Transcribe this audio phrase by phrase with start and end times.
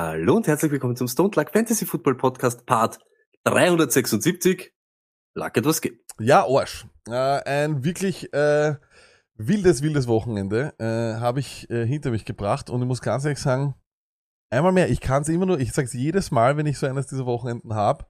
[0.00, 3.00] Hallo und herzlich willkommen zum Stone Luck Fantasy Football Podcast Part
[3.42, 4.72] 376.
[5.34, 6.04] Luck etwas geht.
[6.20, 6.86] Ja, Arsch.
[7.08, 8.76] Äh, ein wirklich äh,
[9.34, 13.40] wildes, wildes Wochenende äh, habe ich äh, hinter mich gebracht und ich muss ganz ehrlich
[13.40, 13.74] sagen,
[14.50, 16.86] einmal mehr, ich kann es immer nur, ich sage es jedes Mal, wenn ich so
[16.86, 18.06] eines dieser Wochenenden habe,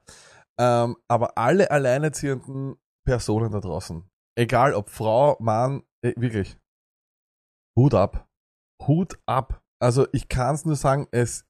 [0.60, 6.58] ähm, aber alle alleinerziehenden Personen da draußen, egal ob Frau, Mann, äh, wirklich,
[7.78, 8.28] Hut ab.
[8.86, 9.62] Hut ab.
[9.80, 11.47] Also ich kann es nur sagen, es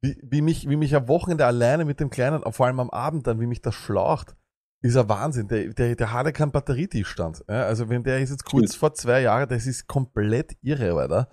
[0.00, 3.26] wie, wie, mich, wie mich am Wochenende alleine mit dem Kleinen, vor allem am Abend
[3.26, 4.36] dann, wie mich das schlaucht,
[4.80, 5.48] ist ein Wahnsinn.
[5.48, 7.44] Der, der, der hat ja keinen Batterietiefstand.
[7.48, 11.28] Ja, also wenn der ist jetzt kurz vor zwei Jahren, das ist komplett irre, Alter.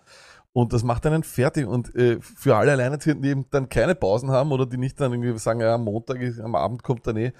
[0.51, 1.67] Und das macht einen fertig.
[1.67, 5.11] Und äh, für alle Alleinerziehenden, die eben dann keine Pausen haben oder die nicht dann
[5.11, 7.33] irgendwie sagen, ja, am Montag, ist, am Abend kommt dann eh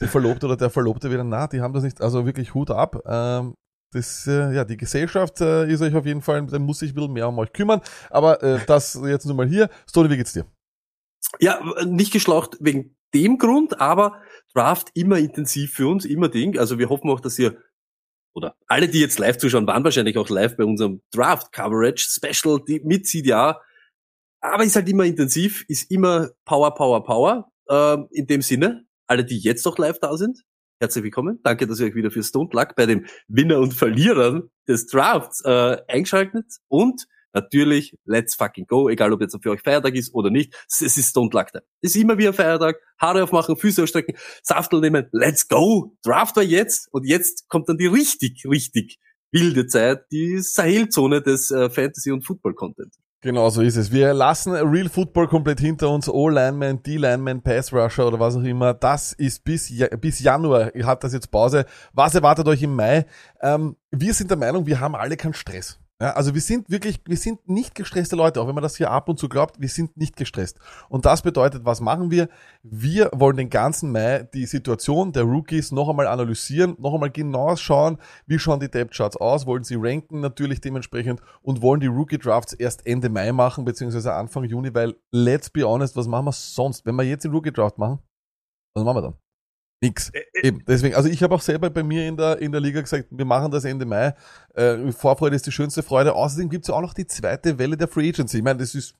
[0.00, 3.02] die Verlobte oder der Verlobte wieder, na, die haben das nicht, also wirklich Hut ab.
[3.06, 3.54] Ähm,
[3.92, 6.94] das, äh, ja, die Gesellschaft äh, ist euch auf jeden Fall, da muss sich ein
[6.94, 7.80] bisschen mehr um euch kümmern.
[8.08, 9.68] Aber äh, das jetzt nur mal hier.
[9.86, 10.46] Stoni, wie geht's dir?
[11.40, 14.20] Ja, nicht geschlaucht wegen dem Grund, aber
[14.54, 16.58] Draft immer intensiv für uns, immer Ding.
[16.58, 17.56] Also wir hoffen auch, dass ihr
[18.34, 22.60] oder alle, die jetzt live zuschauen, waren wahrscheinlich auch live bei unserem Draft Coverage Special
[22.66, 23.60] die, mit CDA.
[24.40, 27.50] Aber ist halt immer intensiv, ist immer Power, Power, Power.
[27.68, 30.42] Ähm, in dem Sinne, alle, die jetzt noch live da sind,
[30.80, 31.40] herzlich willkommen.
[31.42, 35.42] Danke, dass ihr euch wieder für Stone Luck bei den Winner und Verlierern des Drafts
[35.44, 36.46] äh, eingeschaltet.
[36.68, 40.54] Und natürlich, let's fucking go, egal ob jetzt für euch Feiertag ist oder nicht.
[40.68, 41.64] Es ist Stone Luck Time.
[41.80, 42.76] Es ist immer wie ein Feiertag.
[42.98, 45.96] Haare aufmachen, Füße ausstrecken, Saftel nehmen, let's go.
[46.04, 48.98] Draft war jetzt und jetzt kommt dann die richtig, richtig
[49.32, 52.94] wilde Zeit, die Sahelzone des äh, Fantasy- und Football-Content.
[53.22, 53.92] Genau so ist es.
[53.92, 56.08] Wir lassen Real Football komplett hinter uns.
[56.08, 58.72] O-Lineman, D-Lineman, Pass Rusher oder was auch immer.
[58.72, 61.66] Das ist bis, Ja- bis Januar hat das jetzt Pause.
[61.92, 63.04] Was erwartet euch im Mai?
[63.42, 65.78] Ähm, wir sind der Meinung, wir haben alle keinen Stress.
[66.02, 68.90] Ja, also wir sind wirklich, wir sind nicht gestresste Leute, auch wenn man das hier
[68.90, 70.58] ab und zu glaubt, wir sind nicht gestresst.
[70.88, 72.30] Und das bedeutet, was machen wir?
[72.62, 77.54] Wir wollen den ganzen Mai die Situation der Rookies noch einmal analysieren, noch einmal genau
[77.54, 81.86] schauen, wie schauen die Depth Charts aus, wollen sie ranken natürlich dementsprechend und wollen die
[81.88, 86.24] Rookie Drafts erst Ende Mai machen, beziehungsweise Anfang Juni, weil let's be honest, was machen
[86.24, 86.86] wir sonst?
[86.86, 87.98] Wenn wir jetzt den Rookie Draft machen,
[88.74, 89.29] was machen wir dann?
[89.82, 90.12] Nix.
[90.42, 93.06] Eben, deswegen, also ich habe auch selber bei mir in der, in der Liga gesagt,
[93.10, 94.14] wir machen das Ende Mai.
[94.54, 96.14] Äh, Vorfreude ist die schönste Freude.
[96.14, 98.38] Außerdem gibt's ja auch noch die zweite Welle der Free Agency.
[98.38, 98.94] Ich meine, das ist,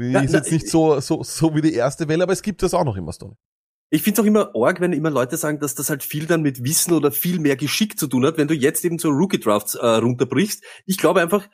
[0.00, 2.42] die Ja, ist na, jetzt nicht so, so, so wie die erste Welle, aber es
[2.42, 3.36] gibt das auch noch immer, Stone.
[3.90, 6.42] Ich finde es auch immer arg, wenn immer Leute sagen, dass das halt viel dann
[6.42, 9.76] mit Wissen oder viel mehr Geschick zu tun hat, wenn du jetzt eben so Rookie-Drafts
[9.76, 10.64] äh, runterbrichst.
[10.86, 11.48] Ich glaube einfach,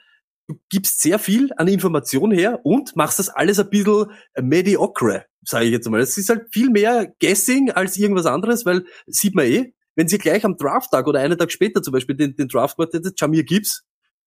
[0.50, 4.06] du gibst sehr viel an Information her und machst das alles ein bisschen
[4.40, 6.00] mediocre, sage ich jetzt mal.
[6.00, 10.18] Es ist halt viel mehr Guessing als irgendwas anderes, weil sieht man eh, wenn sie
[10.18, 13.84] gleich am Drafttag oder einen Tag später zum Beispiel den, den Draft hätte, Jamir Gibbs,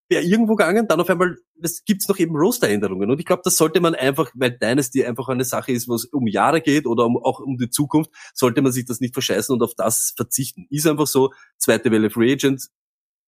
[0.09, 3.09] wäre irgendwo gegangen, dann auf einmal es gibt's noch eben Rosteränderungen.
[3.09, 6.05] Und ich glaube, das sollte man einfach, weil Dynasty einfach eine Sache ist, wo es
[6.05, 9.53] um Jahre geht oder um, auch um die Zukunft, sollte man sich das nicht verscheißen
[9.53, 10.67] und auf das verzichten.
[10.69, 12.67] Ist einfach so, zweite Welle Free Agent,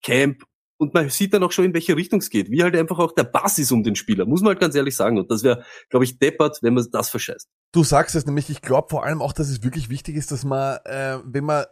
[0.03, 0.43] Camp,
[0.77, 2.49] und man sieht dann auch schon, in welche Richtung es geht.
[2.51, 4.95] Wie halt einfach auch der Bass ist um den Spieler, muss man halt ganz ehrlich
[4.95, 5.17] sagen.
[5.17, 7.47] Und das wäre, glaube ich, deppert, wenn man das verscheißt.
[7.71, 10.43] Du sagst es nämlich, ich glaube vor allem auch, dass es wirklich wichtig ist, dass
[10.43, 11.65] man, äh, wenn man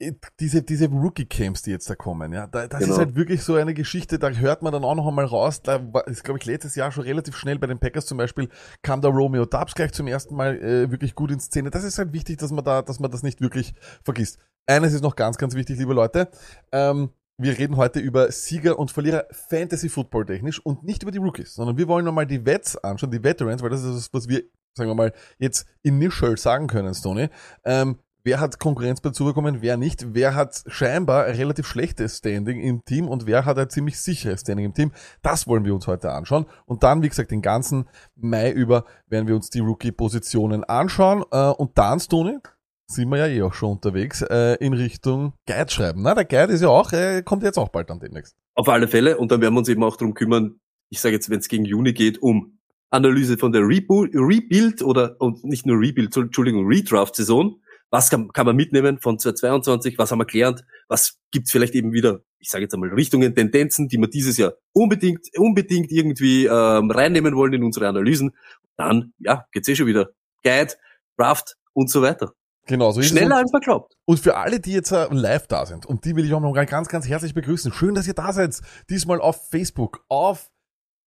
[0.00, 2.92] äh, diese, diese Rookie-Camps, die jetzt da kommen, ja, da, das Genau.
[2.92, 5.92] ist halt wirklich so eine Geschichte, da hört man dann auch noch einmal raus, da
[5.92, 8.48] war, ist glaube ich letztes Jahr schon relativ schnell bei den Packers zum Beispiel,
[8.82, 11.70] kam der Romeo Dubs gleich zum ersten Mal äh, wirklich gut in Szene.
[11.70, 13.74] Das ist halt wichtig, dass man da, dass man das nicht wirklich
[14.04, 14.38] vergisst.
[14.66, 16.30] Eines ist noch ganz, ganz wichtig, liebe Leute,
[16.72, 21.18] ähm, wir reden heute über Sieger und Verlierer Fantasy Football technisch und nicht über die
[21.18, 24.28] Rookies, sondern wir wollen nochmal die Vets anschauen, die Veterans, weil das ist das, was
[24.28, 24.42] wir,
[24.76, 27.28] sagen wir mal, jetzt initial sagen können, Stoney.
[27.64, 32.60] Ähm, wer hat Konkurrenz dazu bekommen, wer nicht, wer hat scheinbar ein relativ schlechtes Standing
[32.60, 34.92] im Team und wer hat ein ziemlich sicheres Standing im Team.
[35.22, 36.46] Das wollen wir uns heute anschauen.
[36.66, 41.24] Und dann, wie gesagt, den ganzen Mai über werden wir uns die Rookie-Positionen anschauen.
[41.30, 42.38] Äh, und dann, Stoney,
[42.86, 46.02] sind wir ja eh auch schon unterwegs äh, in Richtung Guide schreiben.
[46.02, 48.36] Na, der Guide ist ja auch, äh, kommt jetzt auch bald dann demnächst.
[48.54, 49.18] Auf alle Fälle.
[49.18, 51.64] Und dann werden wir uns eben auch darum kümmern, ich sage jetzt, wenn es gegen
[51.64, 52.58] Juni geht, um
[52.90, 57.58] Analyse von der Rebo Rebuild oder und nicht nur Rebuild, Entschuldigung, Redraft-Saison
[57.90, 59.96] Was kann, kann man mitnehmen von 2022?
[59.96, 60.62] Was haben wir gelernt?
[60.88, 64.52] Was gibt's vielleicht eben wieder, ich sage jetzt einmal, Richtungen, Tendenzen, die wir dieses Jahr
[64.72, 68.32] unbedingt, unbedingt irgendwie ähm, reinnehmen wollen in unsere Analysen?
[68.76, 70.10] Dann, ja, geht's eh schon wieder.
[70.42, 70.74] Guide,
[71.16, 72.34] Draft und so weiter.
[72.66, 73.08] Genau, so ist.
[73.08, 73.96] Schneller Und- als glaubt.
[74.04, 76.52] Und für alle, die jetzt äh, live da sind, und die will ich auch noch
[76.52, 77.72] ganz, ganz herzlich begrüßen.
[77.72, 78.60] Schön, dass ihr da seid.
[78.88, 80.50] Diesmal auf Facebook, auf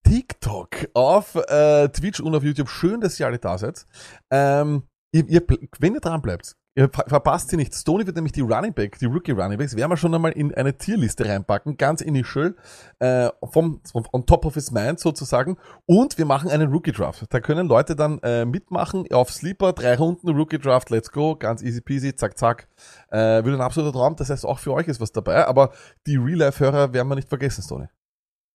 [0.07, 2.69] TikTok, auf äh, Twitch und auf YouTube.
[2.69, 3.85] Schön, dass ihr alle da seid.
[4.31, 5.41] Ähm, ihr, ihr,
[5.79, 7.73] wenn ihr dran bleibt, ihr ver- verpasst sie nicht.
[7.73, 10.53] Stoney wird nämlich die Running Back, die Rookie Running Backs, werden wir schon einmal in
[10.53, 12.55] eine Tierliste reinpacken, ganz initial,
[12.99, 15.57] äh, vom, vom on top of his mind sozusagen.
[15.85, 17.25] Und wir machen einen Rookie Draft.
[17.29, 21.61] Da können Leute dann äh, mitmachen auf Sleeper, drei Runden Rookie Draft, let's go, ganz
[21.61, 22.67] easy peasy, zack, zack.
[23.09, 24.15] Äh, wird ein absoluter Traum.
[24.15, 25.47] Das heißt, auch für euch ist was dabei.
[25.47, 25.71] Aber
[26.05, 27.87] die Real-Life-Hörer werden wir nicht vergessen, Stoney.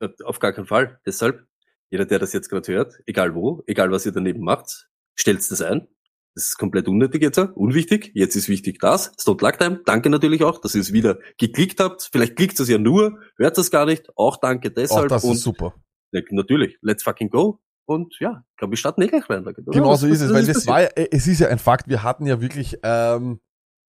[0.01, 1.01] Äh, Auf gar keinen Fall.
[1.07, 1.47] Deshalb,
[1.91, 5.61] jeder, der das jetzt gerade hört, egal wo, egal was ihr daneben macht, stellt das
[5.63, 5.89] ein.
[6.35, 8.13] Das ist komplett unnötig jetzt, unwichtig.
[8.15, 9.13] Jetzt ist wichtig das.
[9.21, 9.81] Stone Luck Time.
[9.85, 12.09] Danke natürlich auch, dass ihr es wieder geklickt habt.
[12.13, 14.09] Vielleicht klickt es ja nur, hört es gar nicht.
[14.17, 15.09] Auch danke Auch deshalb.
[15.09, 15.75] das und ist super.
[16.13, 17.61] Ja, natürlich, let's fucking go.
[17.85, 19.45] Und ja, ich glaube, wir starten eh gleich rein.
[19.45, 20.69] Genau so ist es, weil das passiert?
[20.69, 23.41] war ja, äh, es ist ja ein Fakt, wir hatten ja wirklich ähm,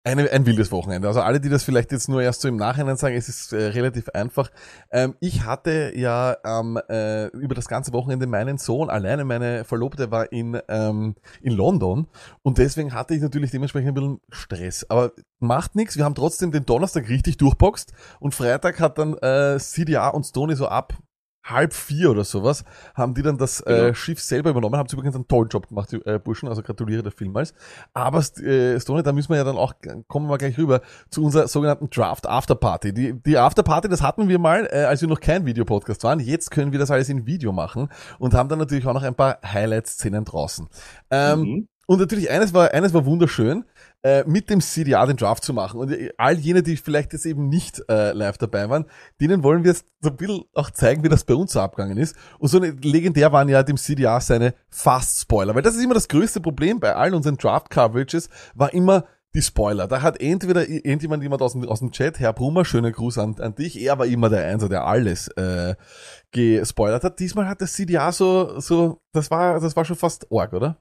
[0.02, 1.08] eine, ein wildes Wochenende.
[1.08, 3.66] Also alle, die das vielleicht jetzt nur erst so im Nachhinein sagen, es ist äh,
[3.66, 4.50] relativ einfach.
[4.90, 10.10] Ähm, ich hatte ja ähm, äh, über das ganze Wochenende meinen Sohn, alleine meine Verlobte
[10.10, 12.06] war in, ähm, in London
[12.42, 14.86] und deswegen hatte ich natürlich dementsprechend ein bisschen Stress.
[14.88, 19.58] Aber macht nichts, wir haben trotzdem den Donnerstag richtig durchboxt und Freitag hat dann äh,
[19.58, 20.94] CDA und Stoney so ab
[21.42, 22.64] halb vier oder sowas,
[22.94, 23.94] haben die dann das äh, Genau.
[23.94, 27.02] Schiff selber übernommen, haben sie übrigens einen tollen Job gemacht, die äh, Burschen, also gratuliere
[27.02, 27.54] der vielmals.
[27.94, 29.72] Aber äh, Stone, da müssen wir ja dann auch,
[30.06, 32.92] kommen wir gleich rüber, zu unserer sogenannten Draft Afterparty.
[32.92, 36.20] Die, die Afterparty, das hatten wir mal, äh, als wir noch kein Videopodcast waren.
[36.20, 37.88] Jetzt können wir das alles in Video machen
[38.18, 40.68] und haben dann natürlich auch noch ein paar Highlight-Szenen draußen.
[41.10, 41.68] Ähm, Mhm.
[41.86, 43.64] und natürlich eines war, eines war wunderschön,
[44.02, 45.80] äh, mit dem CDA den Draft zu machen.
[45.80, 48.86] Und all jene, die vielleicht jetzt eben nicht äh, live dabei waren,
[49.20, 51.98] denen wollen wir jetzt so ein bisschen auch zeigen, wie das bei uns so abgegangen
[51.98, 52.16] ist.
[52.38, 55.54] Und so legendär waren ja dem CDA seine Fast-Spoiler.
[55.54, 59.04] Weil das ist immer das größte Problem bei allen unseren Draft-Coverages, war immer
[59.34, 59.86] die Spoiler.
[59.86, 63.36] Da hat entweder irgendjemand jemand aus dem, aus dem Chat, Herr Brummer, schönen Gruß an,
[63.38, 65.76] an dich, er war immer der Einser, der alles äh,
[66.32, 67.20] gespoilert hat.
[67.20, 70.78] Diesmal hat das CDA so, so, das war, das war schon fast arg, oder?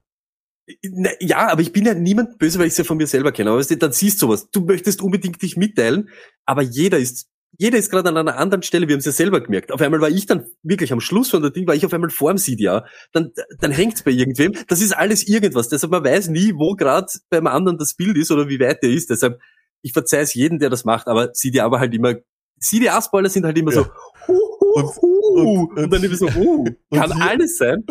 [0.84, 3.32] Na, ja, aber ich bin ja niemand böse, weil ich es ja von mir selber
[3.32, 3.50] kenne.
[3.50, 4.50] Aber weißt du, dann siehst du sowas.
[4.52, 6.10] Du möchtest unbedingt dich mitteilen,
[6.46, 7.28] aber jeder ist,
[7.58, 8.88] jeder ist gerade an einer anderen Stelle.
[8.88, 9.72] Wir haben es ja selber gemerkt.
[9.72, 12.12] Auf einmal war ich dann wirklich am Schluss von der Ding, war ich auf einmal
[12.12, 12.86] vor dem CDA.
[13.12, 14.54] Dann, dann hängt's bei irgendwem.
[14.68, 15.70] Das ist alles irgendwas.
[15.70, 18.92] Deshalb man weiß nie, wo gerade beim anderen das Bild ist oder wie weit der
[18.92, 19.10] ist.
[19.10, 19.40] Deshalb,
[19.82, 22.16] ich verzeih es jedem, der das macht, aber CDA war halt immer,
[22.60, 23.92] CDA-Spoiler sind halt immer so, Ja.
[24.28, 24.49] hu, hu,
[24.84, 27.84] Und- hu, und- und, dann immer so, uh, kann hier- alles sein.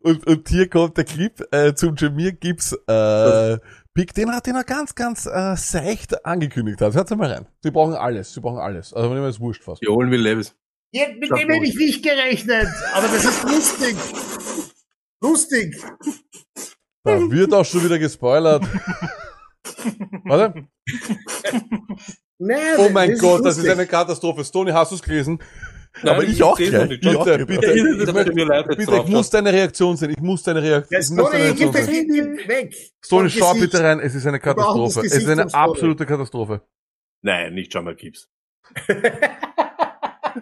[0.00, 3.58] Und, und hier kommt der Clip äh, zum Jamir Gibbs äh,
[3.94, 6.94] Pick, den hat den er ganz, ganz äh, seicht angekündigt hat.
[6.94, 7.46] Hört mal rein.
[7.62, 8.92] Sie brauchen alles, sie brauchen alles.
[8.92, 9.80] Also wenn immer es wurscht fast.
[9.82, 10.54] Wir holen Will Levis.
[10.92, 13.96] Ja, mit Sag dem hätte ich nicht gerechnet, aber das ist lustig.
[15.22, 15.82] Lustig.
[17.04, 18.64] Da wird auch schon wieder gespoilert.
[20.24, 20.66] Warte.
[22.38, 24.44] Nein, Oh mein das Gott, das ist eine Katastrophe.
[24.44, 25.38] Stoney, hast du es gelesen?
[26.02, 26.72] Nein, Aber ich ich auch gleich.
[26.72, 27.00] noch nicht.
[27.02, 27.44] Bitte, Okay.
[27.44, 27.72] bitte.
[27.72, 30.10] Ich möchte- jetzt Bitte, drauf ich muss deine Reaktion sehen.
[30.10, 30.92] Ich muss deine Reaktion.
[30.92, 31.94] Ja, ich muss deine Reaktion das sehen.
[32.14, 32.74] Handy weg.
[33.08, 33.72] Vom schau Gesicht.
[33.72, 34.00] bitte rein.
[34.00, 35.00] Es ist eine Katastrophe.
[35.00, 36.60] Es ist eine absolute Katastrophe.
[37.22, 38.28] Nein, nicht Jamal Gibbs.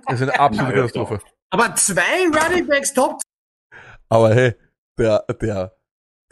[0.06, 1.20] Es ist eine absolute Nein, Katastrophe.
[1.50, 3.20] Aber zwei Running Backs top.
[4.08, 4.54] Aber hey,
[4.98, 5.76] der, der,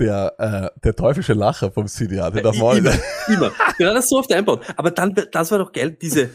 [0.00, 0.35] der,
[0.75, 2.93] äh, der teuflische Lacher vom CDA, den darf man Immer,
[3.29, 3.52] immer.
[3.79, 4.61] Das so oft einbauen.
[4.76, 6.31] Aber dann, das war doch geil, diese,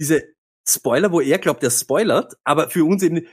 [0.00, 0.22] diese
[0.68, 3.26] Spoiler, wo er glaubt, er spoilert, aber für uns eben,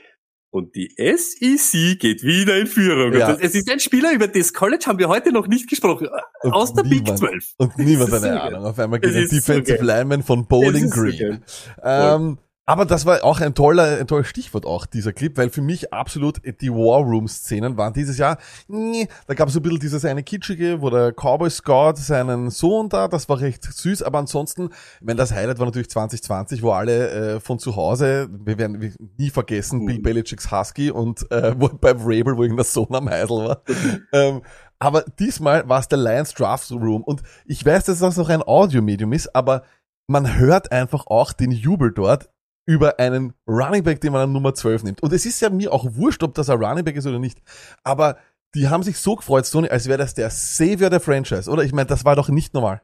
[0.52, 3.12] und die SEC geht wieder in Führung.
[3.12, 3.32] Ja.
[3.34, 6.08] Das, es ist ein Spieler, über das College haben wir heute noch nicht gesprochen.
[6.42, 7.44] Und Aus der Big niemand- 12.
[7.58, 8.28] Und niemand eine so.
[8.28, 8.64] Ahnung.
[8.64, 9.86] Auf einmal geht so Defensive geil.
[9.86, 11.18] Lineman von Bowling so Green.
[11.18, 11.40] geil.
[11.84, 12.38] ähm,
[12.70, 15.92] aber das war auch ein toller, ein tolles Stichwort auch, dieser Clip, weil für mich
[15.92, 19.80] absolut die War Room Szenen waren dieses Jahr, nee, da gab es so ein bisschen
[19.80, 24.18] dieses eine kitschige, wo der Cowboy Scout seinen Sohn da, das war recht süß, aber
[24.20, 24.68] ansonsten,
[25.00, 28.92] meine, das Highlight war natürlich 2020, wo alle äh, von zu Hause, wir werden wir-
[29.18, 29.86] nie vergessen, Mhm.
[29.86, 33.62] Bill Belichicks Husky und äh, wo, beim Rabel, wo irgendein Sohn am Heisel war.
[34.12, 34.42] ähm,
[34.78, 38.42] aber diesmal war es der Lions Draft Room und ich weiß, dass das noch ein
[38.42, 39.64] Audiomedium ist, aber
[40.06, 42.30] man hört einfach auch den Jubel dort
[42.70, 45.02] über einen Running Back, den man an Nummer 12 nimmt.
[45.02, 47.42] Und es ist ja mir auch wurscht, ob das ein Running Back ist oder nicht.
[47.82, 48.16] Aber
[48.54, 51.64] die haben sich so gefreut, Stoney, als wäre das der Savior der Franchise, oder?
[51.64, 52.80] Ich meine, das war doch nicht normal.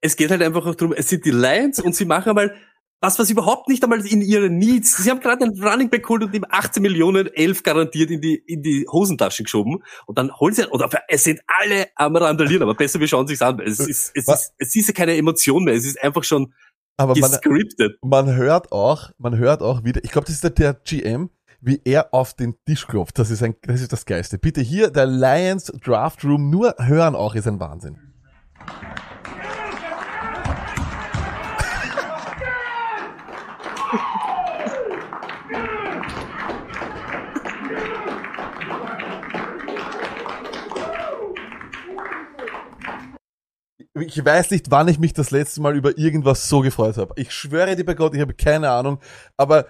[0.00, 2.54] Es geht halt einfach auch darum, es sind die Lions und sie machen mal,
[3.00, 6.22] was, was überhaupt nicht einmal in ihre Needs, sie haben gerade einen Running Back geholt
[6.22, 10.54] und ihm 18 Millionen, 11 garantiert in die, in die Hosentaschen geschoben und dann holen
[10.54, 13.58] sie, oder es sind alle am Randalieren, aber besser wir schauen sich's an.
[13.58, 14.44] Es ist, es Was?
[14.44, 16.54] ist, es ist ja keine Emotion mehr, es ist einfach schon
[16.96, 17.98] Aber man, gescriptet.
[18.02, 21.80] man hört auch, man hört auch wieder, ich glaube, das ist der, der GM, wie
[21.84, 23.18] er auf den Tisch klopft.
[23.18, 24.38] Das ist ein, das ist das Geiste.
[24.38, 27.98] Bitte hier, der Lions Draft Room, nur hören auch ist ein Wahnsinn.
[44.00, 47.14] Ich weiß nicht, wann ich mich das letzte Mal über irgendwas so gefreut habe.
[47.16, 49.00] Ich schwöre dir bei Gott, ich habe keine Ahnung,
[49.38, 49.66] aber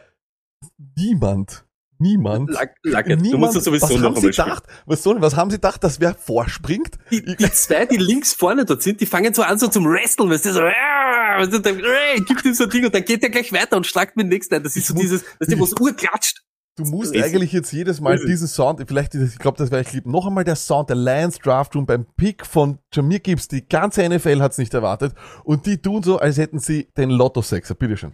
[0.96, 1.64] niemand,
[1.98, 4.64] niemand, Lack, Lacke, du niemand, musst das sowieso was noch haben sie gedacht?
[4.86, 6.98] Was, soll, was haben sie gedacht, dass wer vorspringt?
[7.10, 10.28] Die, die zwei, die links vorne dort sind, die fangen so an so zum Wresteln,
[10.28, 13.22] weißt du, so, "Ah", du, dann, "Ey", gibt ihm so ein Ding und dann geht
[13.22, 14.62] der gleich weiter und schlagt mit dem nächsten ein.
[14.64, 16.42] Das ist so dieses, du, wo es urklatscht.
[16.76, 17.24] Du musst Crazy.
[17.24, 18.26] eigentlich jetzt jedes Mal Crazy.
[18.26, 21.38] diesen Sound, vielleicht, ich glaube, das wäre ich lieb, noch einmal der Sound der Lions
[21.38, 23.48] Draft Room beim Pick von Jamir Gibbs.
[23.48, 25.14] Die ganze NFL hat's nicht erwartet.
[25.44, 27.74] Und die tun so, als hätten sie den Lotto-Sechser.
[27.76, 28.12] Bitteschön.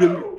[0.00, 0.31] Der,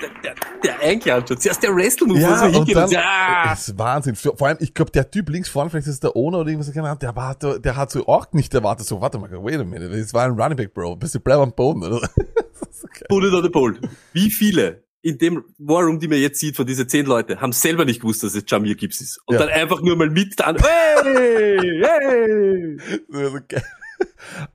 [0.63, 1.37] der, schon.
[1.39, 3.49] Zuerst der Wrestle-Move, wo Ja, so und dann, so, ah.
[3.49, 4.15] das ist Wahnsinn.
[4.15, 6.71] Vor allem, ich glaube, der Typ links vorne, vielleicht ist es der Owner oder irgendwas,
[6.73, 9.89] der, war, der, der hat so auch nicht erwartet, so, warte mal, wait a minute,
[9.89, 12.09] das war ein Running Back, Bro, bist du bleib am Boden, oder?
[13.09, 13.75] So it on the pole.
[14.13, 17.51] Wie viele in dem War Room, die man jetzt sieht, von diese zehn Leute, haben
[17.51, 19.19] selber nicht gewusst, dass es Jamir Gibbs ist.
[19.25, 19.41] Und Ja.
[19.41, 22.77] dann einfach nur mal mit dann, hey, hey.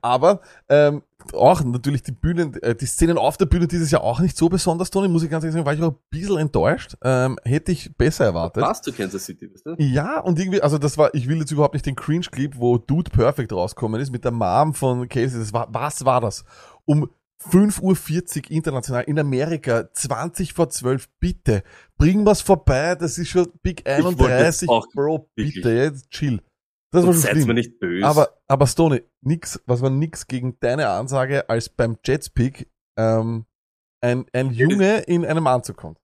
[0.01, 4.19] Aber ähm, auch natürlich die Bühnen, äh, die Szenen auf der Bühne dieses Jahr auch
[4.19, 6.95] nicht so besonders, Tony, muss ich ganz ehrlich sagen, war ich auch ein bisschen enttäuscht.
[7.03, 8.63] Ähm, hätte ich besser erwartet.
[8.63, 9.75] Passt zu Kansas City, weißt du?
[9.77, 13.11] Ja, und irgendwie, also das war, ich will jetzt überhaupt nicht den Cringe-Clip, wo Dude
[13.11, 16.43] Perfect rauskommen ist, mit der Mom von Casey, das war, was war das?
[16.85, 17.09] Um
[17.41, 21.63] 5.40 Uhr international in Amerika, 20 vor 12, bitte,
[21.97, 26.41] bring was vorbei, das ist schon Big wollte 31, jetzt auch Bro, bitte, jetzt chill.
[26.91, 28.05] Das war schon mir nicht böse.
[28.05, 33.45] Aber, aber Stoney, nix, was war nix gegen deine Ansage, als beim Jetspick, ähm,
[34.01, 35.99] ein, ein Junge in einem Anzug kommt.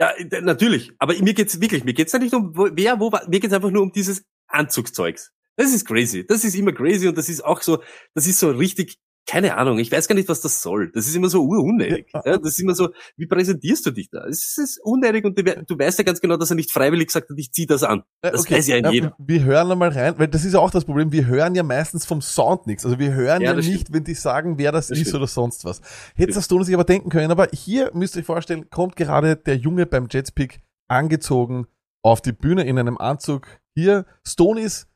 [0.00, 0.92] Ja, d- natürlich.
[0.98, 3.82] Aber mir geht's wirklich, mir geht's ja nicht um wer, wo, mir geht's einfach nur
[3.82, 5.32] um dieses Anzugszeugs.
[5.56, 6.26] Das ist crazy.
[6.26, 7.82] Das ist immer crazy und das ist auch so,
[8.14, 10.92] das ist so richtig, keine Ahnung, ich weiß gar nicht, was das soll.
[10.92, 12.06] Das ist immer so unnötig.
[12.14, 12.22] Ja.
[12.24, 14.24] Ja, das ist immer so, wie präsentierst du dich da?
[14.26, 17.10] Es ist unnötig und du, we- du weißt ja ganz genau, dass er nicht freiwillig
[17.10, 18.04] sagt hat, ich zieh das an.
[18.22, 19.16] Das weiß ja ja, jeder.
[19.18, 22.06] Wir hören einmal rein, weil das ist ja auch das Problem, wir hören ja meistens
[22.06, 22.84] vom Sound nichts.
[22.84, 25.16] Also wir hören Ja, ja, nicht, wenn die sagen, wer das, Das ist stimmt.
[25.22, 25.80] oder sonst was.
[26.14, 29.34] Hätte das Tony sich aber denken können, aber hier müsst ihr euch vorstellen, kommt gerade
[29.36, 31.66] der Junge beim Jetspick angezogen
[32.02, 33.48] auf die Bühne in einem Anzug.
[33.74, 34.86] Hier, Stonys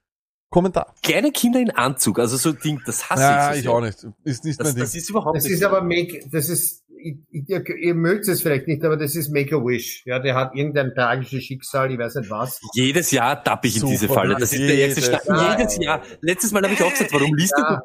[0.50, 0.94] Kommentar.
[1.02, 3.52] Kleine Kinder in Anzug, also so ein Ding, das hasse Ja, ich.
[3.52, 3.72] so ich sehr.
[3.72, 4.06] auch nicht.
[4.24, 4.84] Ist nicht Das, mein Ding.
[4.84, 5.52] das ist überhaupt Das nicht.
[5.54, 9.54] ist aber make, das ist, ihr, ihr mögt es vielleicht nicht, aber das ist Make
[9.54, 10.02] a Wish.
[10.06, 12.60] Ja, der hat irgendein tragisches Schicksal, ich weiß nicht was.
[12.74, 14.34] Jedes Jahr tappe ich in Super, diese Falle.
[14.36, 15.58] Das ist der erste jedes Start.
[15.58, 16.02] Jedes Jahr.
[16.20, 17.82] Letztes Mal habe ich auch gesagt, warum liest du Ja,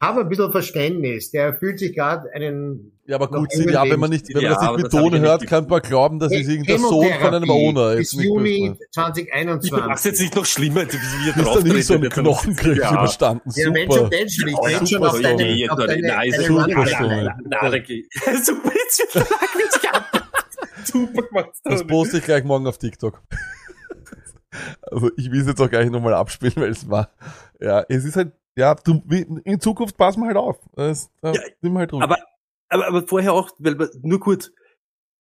[0.00, 1.30] hab ein bisschen Verständnis.
[1.30, 4.50] Der fühlt sich gerade einen Ja, aber gut, ja, wenn man nicht, wenn man Ja,
[4.50, 7.34] das nicht mit das Ton ja hört, kann man glauben, das ist irgendein Sohn von
[7.34, 7.96] einem Owner.
[7.96, 8.78] bis Jetzt nicht Juni böse.
[8.90, 10.04] Ich mach's 2021.
[10.04, 10.92] jetzt nicht noch schlimmer, wie
[11.24, 12.92] wir Ist drauf da nicht so ein Knochenkrieg Ja.
[12.92, 13.50] überstanden.
[13.54, 14.00] Ja, wenn Super.
[14.00, 16.66] schon Denschel, ich denk schon super, auf deine, auf deine, nein, deine super,
[18.44, 19.26] super, Super.
[20.84, 21.50] Super gemacht.
[21.64, 23.22] Das poste ich gleich morgen auf TikTok.
[24.90, 27.10] Also ich will es jetzt auch gleich nochmal abspielen, weil es war,
[27.60, 29.02] ja, es ist halt, ja, du,
[29.44, 30.58] in Zukunft passen wir halt auf.
[30.74, 32.02] Das, da Ja, sind wir halt ruhig.
[32.02, 32.16] aber,
[32.68, 34.50] aber, aber vorher auch, weil, nur kurz,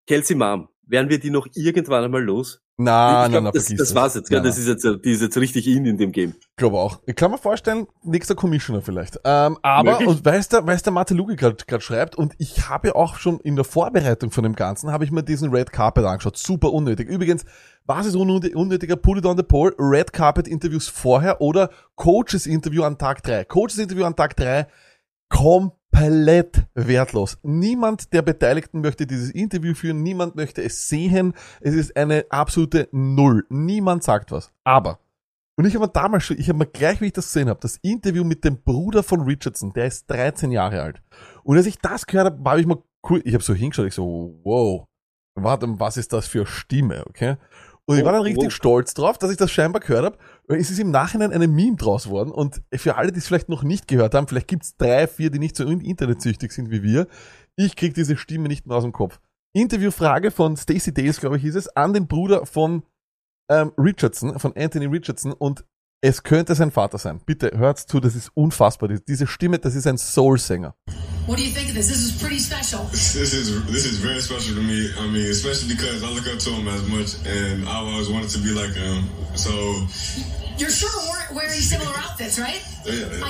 [0.07, 2.61] Kelsey Mom, werden wir die noch irgendwann einmal los?
[2.77, 4.39] Na, ich na, glaub, na, das, vergiss das war's jetzt, gell?
[4.39, 6.33] Nein, Das ist jetzt, die ist jetzt richtig in in dem Game.
[6.39, 6.99] Ich glaube auch.
[7.05, 9.17] Ich kann mir vorstellen, nächster Commissioner vielleicht.
[9.23, 10.07] Ähm, aber, Möglich.
[10.09, 13.55] und der, weiß der Mathe Lugi gerade schreibt, und ich habe ja auch schon in
[13.55, 16.37] der Vorbereitung von dem Ganzen, habe ich mir diesen Red Carpet angeschaut.
[16.37, 17.07] Super unnötig.
[17.07, 17.45] Übrigens,
[17.85, 18.95] was ist unnötig- unnötiger?
[18.97, 19.73] Put it on the poll.
[19.79, 23.45] Red Carpet Interviews vorher oder Coaches Interview an Tag drei.
[23.45, 24.67] Coaches Interview an Tag drei
[25.29, 25.84] komplett
[26.73, 27.37] wertlos.
[27.43, 31.33] Niemand der Beteiligten möchte dieses Interview führen, niemand möchte es sehen.
[31.61, 33.45] Es ist eine absolute Null.
[33.49, 34.51] Niemand sagt was.
[34.63, 34.99] Aber
[35.57, 37.59] und ich habe mir damals schon, ich habe mir gleich, wie ich das gesehen habe,
[37.61, 41.01] das Interview mit dem Bruder von Richardson, der ist 13 Jahre alt.
[41.43, 43.93] Und als ich das gehört habe, habe ich mal cool, ich habe so hingeschaut, ich
[43.93, 44.85] so, wow,
[45.35, 47.37] warte, was ist das für Stimme, okay?
[47.85, 48.51] Und ich war dann Oh, richtig wow.
[48.51, 50.17] stolz drauf, dass ich das scheinbar gehört habe.
[50.47, 52.31] Es ist im Nachhinein eine Meme draus worden.
[52.31, 55.39] Und für alle, die es vielleicht noch nicht gehört haben, vielleicht gibt's drei, vier, die
[55.39, 57.07] nicht so internetsüchtig sind wie wir.
[57.55, 59.19] Ich krieg diese Stimme nicht mehr aus dem Kopf.
[59.53, 62.83] Interviewfrage von Stacey Days, glaube ich, hieß es, an den Bruder von
[63.49, 65.65] ähm, Richardson, von Anthony Richardson und
[66.05, 67.19] es könnte sein Vater sein.
[67.25, 68.89] Bitte hört zu, das ist unfassbar.
[68.89, 70.75] Diese Stimme, das ist ein Soul-Sänger.
[71.25, 71.87] What do you think of this?
[71.87, 72.85] This is pretty special.
[72.91, 74.91] This is this is very special to me.
[74.99, 78.29] I mean, especially because I look up to him as much, and I always wanted
[78.29, 79.09] to be like him.
[79.33, 79.49] So
[80.59, 82.61] You're sure we're wearing similar outfits, right?
[82.85, 83.29] yeah, yeah.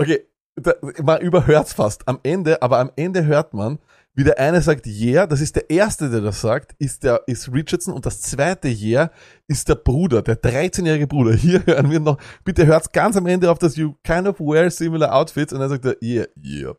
[0.00, 0.20] Okay,
[0.56, 0.72] da,
[1.02, 3.78] man überhört's fast am Ende, aber am Ende hört man,
[4.18, 7.52] wie der eine sagt Yeah, das ist der erste, der das sagt, ist der ist
[7.52, 9.12] Richardson und das zweite Yeah
[9.46, 11.36] ist der Bruder, der 13-jährige Bruder.
[11.36, 14.72] Hier hören wir noch, bitte hört's ganz am Ende auf, dass you kind of wear
[14.72, 16.74] similar outfits und dann sagt er Yeah, yeah.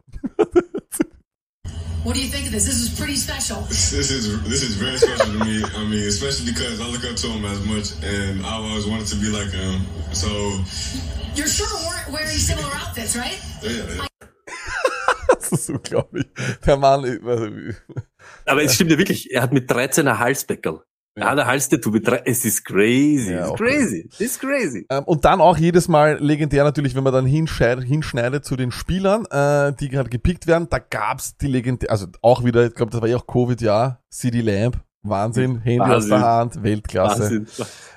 [2.04, 2.66] What do you think of this?
[2.66, 3.62] This is pretty special.
[3.70, 5.64] This is this is very special to me.
[5.64, 9.08] I mean, especially because I look up to him as much, and I always wanted
[9.08, 9.86] to be like him.
[10.12, 10.28] So
[11.36, 13.40] You're sure we're wearing similar outfits, right?
[13.64, 14.96] yeah, yeah.
[15.50, 16.28] Das ist unglaublich.
[16.66, 17.48] Der Mann, also,
[18.46, 20.82] Aber es stimmt ja wirklich, er hat mit 13 ein Halsbeckerl.
[21.16, 22.26] Er hat ein Halstattoo mit 13.
[22.26, 23.34] Es ist crazy.
[23.34, 24.10] Ja, it's auch crazy.
[24.20, 24.86] It's crazy.
[24.90, 28.72] Ähm, und dann auch jedes Mal legendär natürlich, wenn man dann hinschneidet, hinschneidet zu den
[28.72, 32.92] Spielern, äh, die gerade gepickt werden, da gab's die legendär, also auch wieder, ich glaube,
[32.92, 36.10] das war ja auch Covid-Jahr, CD Lamp, Wahnsinn, Handy aus Wahnsinn.
[36.10, 37.46] der Hand, Weltklasse.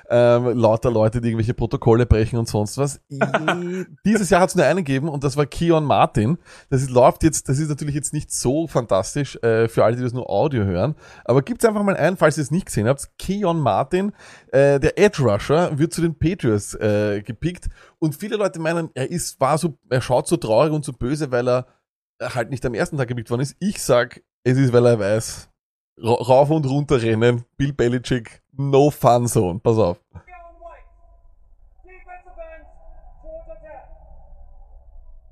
[0.09, 3.01] Ähm, lauter Leute, die irgendwelche Protokolle brechen und sonst was.
[4.05, 6.37] Dieses Jahr hat's nur einen gegeben und das war Keon Martin.
[6.69, 10.03] Das ist, läuft jetzt, das ist natürlich jetzt nicht so fantastisch äh, für alle, die
[10.03, 10.95] das nur Audio hören.
[11.25, 13.09] Aber gibt's einfach mal ein, falls ihr es nicht gesehen habt.
[13.17, 14.11] Keon Martin,
[14.51, 17.69] äh, der Edge Rusher, wird zu den Patriots äh, gepickt.
[17.99, 21.31] Und viele Leute meinen, er ist, war so, er schaut so traurig und so böse,
[21.31, 21.65] weil er
[22.21, 23.55] halt nicht am ersten Tag gepickt worden ist.
[23.59, 25.49] Ich sag, es ist, weil er weiß,
[26.01, 29.59] rauf und runter rennen, Bill Belichick, no fun zone.
[29.59, 29.99] Pass auf.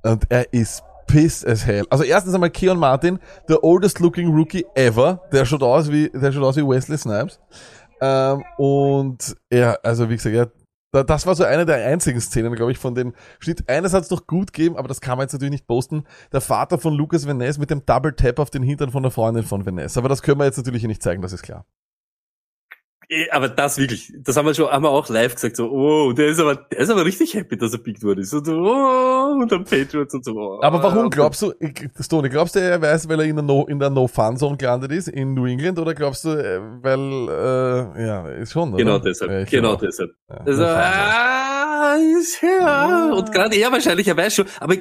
[0.04, 1.86] Und er ist pissed as hell.
[1.90, 5.22] Also erstens einmal Keon Martin, der oldest looking rookie ever.
[5.32, 7.40] Der schaut aus wie, der schaut aus wie Wesley Snipes.
[8.00, 10.52] Ähm, und ja, also wie gesagt, ja, da-
[10.92, 13.70] das war so eine der einzigen Szenen, glaube ich, von dem Schnitt.
[13.70, 16.04] Eines hat es noch gut gegeben, aber das kann man jetzt natürlich nicht posten.
[16.32, 19.44] Der Vater von Lucas Vaness mit dem Double Tap auf den Hintern von der Freundin
[19.44, 19.98] von Vaness.
[19.98, 21.66] Aber das können wir jetzt natürlich hier nicht zeigen, das ist klar.
[23.14, 26.14] Eh, Aber das wirklich, das haben wir schon, haben wir auch live gesagt, so, oh,
[26.14, 28.24] der ist aber, der ist aber richtig happy, dass er picked wurde.
[28.24, 30.32] So, oh, und dann Patriots und so.
[30.32, 30.60] Oh.
[30.62, 31.54] Aber warum glaubst du,
[32.00, 35.10] Stoney, glaubst du, er weiß, weil er in der No, in der No-Fun-Zone gelandet ist,
[35.10, 38.78] in New England, oder glaubst du, äh, weil, äh, ja, ist schon, oder?
[38.78, 39.82] Genau Ja, deshalb, ich genau auch.
[39.82, 40.12] deshalb.
[40.30, 43.12] Ja, Also, ah, ist ja.
[43.12, 44.76] Und gerade er wahrscheinlich, er weiß schon, aber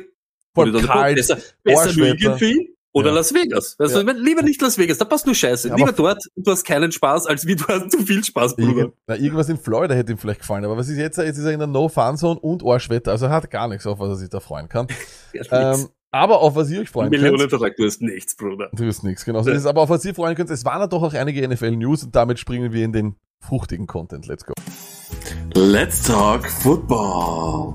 [0.54, 2.04] Voll kalt, besser, besser New.
[2.04, 3.14] England für ihn oder Ja.
[3.16, 3.76] Las Vegas.
[3.78, 4.00] Weißt Ja.
[4.12, 5.68] lieber nicht Las Vegas, da passt nur Scheiße.
[5.68, 8.68] Ja, lieber dort, du hast keinen Spaß, als wie du hast zu viel Spaß, Bruder.
[8.76, 11.18] Irgend, na, irgendwas in Florida hätte ihm vielleicht gefallen, aber was ist jetzt?
[11.18, 14.08] Jetzt ist er in der No-Fun-Zone und Arschwetter, also er hat gar nichts, auf was
[14.08, 14.86] er sich da freuen kann.
[15.52, 18.68] Ähm, aber auf was ihr euch freuen könnt, Millionenvertrag, du hast nichts, Bruder.
[18.72, 19.44] du hast nichts, genau.
[19.44, 19.66] So ist es.
[19.66, 22.40] Aber auf was ihr freuen könnt, es waren ja doch auch einige NFL-News und damit
[22.40, 24.26] springen wir in den fruchtigen Content.
[24.26, 24.52] Let's go.
[25.54, 27.74] Let's talk football.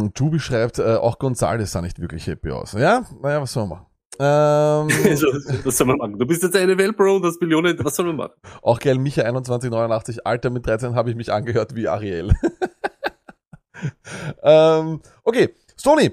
[0.00, 2.72] Hm, Jubi schreibt, äh, auch Gonzales sah nicht wirklich happy aus.
[2.72, 3.86] Ja, naja, was soll man machen?
[4.18, 5.26] Ähm, Also,
[5.64, 6.18] was soll man machen?
[6.18, 8.32] Du bist jetzt eine Welt-Pro, das Millionen, was soll man machen?
[8.62, 12.32] auch geil, Micha 2189, Alter, mit 13 habe ich mich angehört wie Ariel.
[14.42, 16.12] ähm, okay, Stony,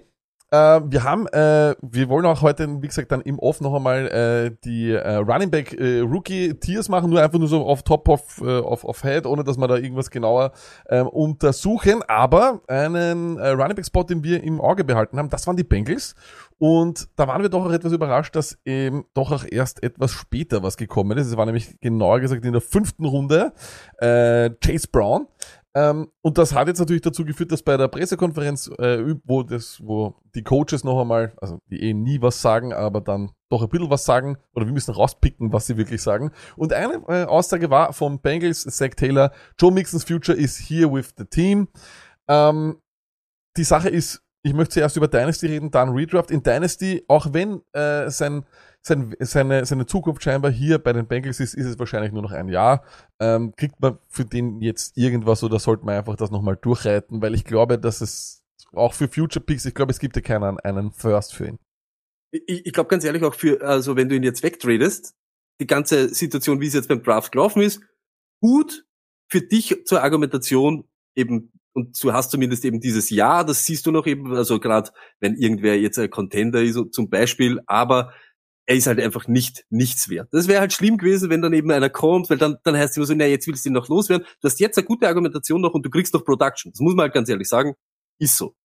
[0.51, 4.07] äh, wir haben, äh, wir wollen auch heute, wie gesagt, dann im Off noch einmal
[4.07, 8.09] äh, die äh, Running Back äh, Rookie Tiers machen, nur einfach nur so auf Top
[8.09, 10.51] of, äh, of, of Head, ohne dass wir da irgendwas genauer
[10.89, 12.03] ähm, untersuchen.
[12.07, 15.63] Aber einen äh, Running Back Spot, den wir im Auge behalten haben, das waren die
[15.63, 16.15] Bengals.
[16.57, 20.61] Und da waren wir doch auch etwas überrascht, dass eben doch auch erst etwas später
[20.61, 21.27] was gekommen ist.
[21.27, 23.53] Es war nämlich genauer gesagt in der fünften Runde
[23.97, 25.27] äh, Chase Brown.
[25.73, 29.79] Ähm, und das hat jetzt natürlich dazu geführt, dass bei der Pressekonferenz, äh, wo das,
[29.81, 33.69] wo die Coaches noch einmal, also die eh nie was sagen, aber dann doch ein
[33.69, 36.31] bisschen was sagen, oder wir müssen rauspicken, was sie wirklich sagen.
[36.57, 41.13] Und eine äh, Aussage war vom Bengals, Zach Taylor, Joe Mixons Future is here with
[41.17, 41.69] the team.
[42.27, 42.81] Ähm,
[43.55, 46.31] die Sache ist, ich möchte zuerst über Dynasty reden, dann Redraft.
[46.31, 48.43] In Dynasty, auch wenn äh, sein,
[48.81, 52.31] sein, seine, seine Zukunft scheinbar hier bei den Bengals ist, ist es wahrscheinlich nur noch
[52.31, 52.83] ein Jahr.
[53.19, 57.21] Ähm, kriegt man für den jetzt irgendwas oder sollte man einfach das nochmal durchreiten?
[57.21, 60.59] Weil ich glaube, dass es auch für Future Picks, ich glaube, es gibt ja keinen
[60.59, 61.59] einen First für ihn.
[62.31, 65.15] Ich, ich glaube ganz ehrlich auch für, also wenn du ihn jetzt wegtradest,
[65.59, 67.81] die ganze Situation, wie es jetzt beim Draft gelaufen ist,
[68.41, 68.85] gut
[69.29, 73.91] für dich zur Argumentation eben und du hast zumindest eben dieses Jahr, das siehst du
[73.91, 78.13] noch eben, also gerade wenn irgendwer jetzt ein Contender ist zum Beispiel, aber
[78.65, 80.29] er ist halt einfach nicht nichts wert.
[80.31, 82.97] Das wäre halt schlimm gewesen, wenn dann eben einer kommt, weil dann, dann heißt es
[82.97, 84.25] immer so, na, jetzt willst du ihn noch loswerden.
[84.41, 86.71] Du hast jetzt eine gute Argumentation noch und du kriegst noch Production.
[86.71, 87.75] Das muss man halt ganz ehrlich sagen,
[88.19, 88.55] ist so.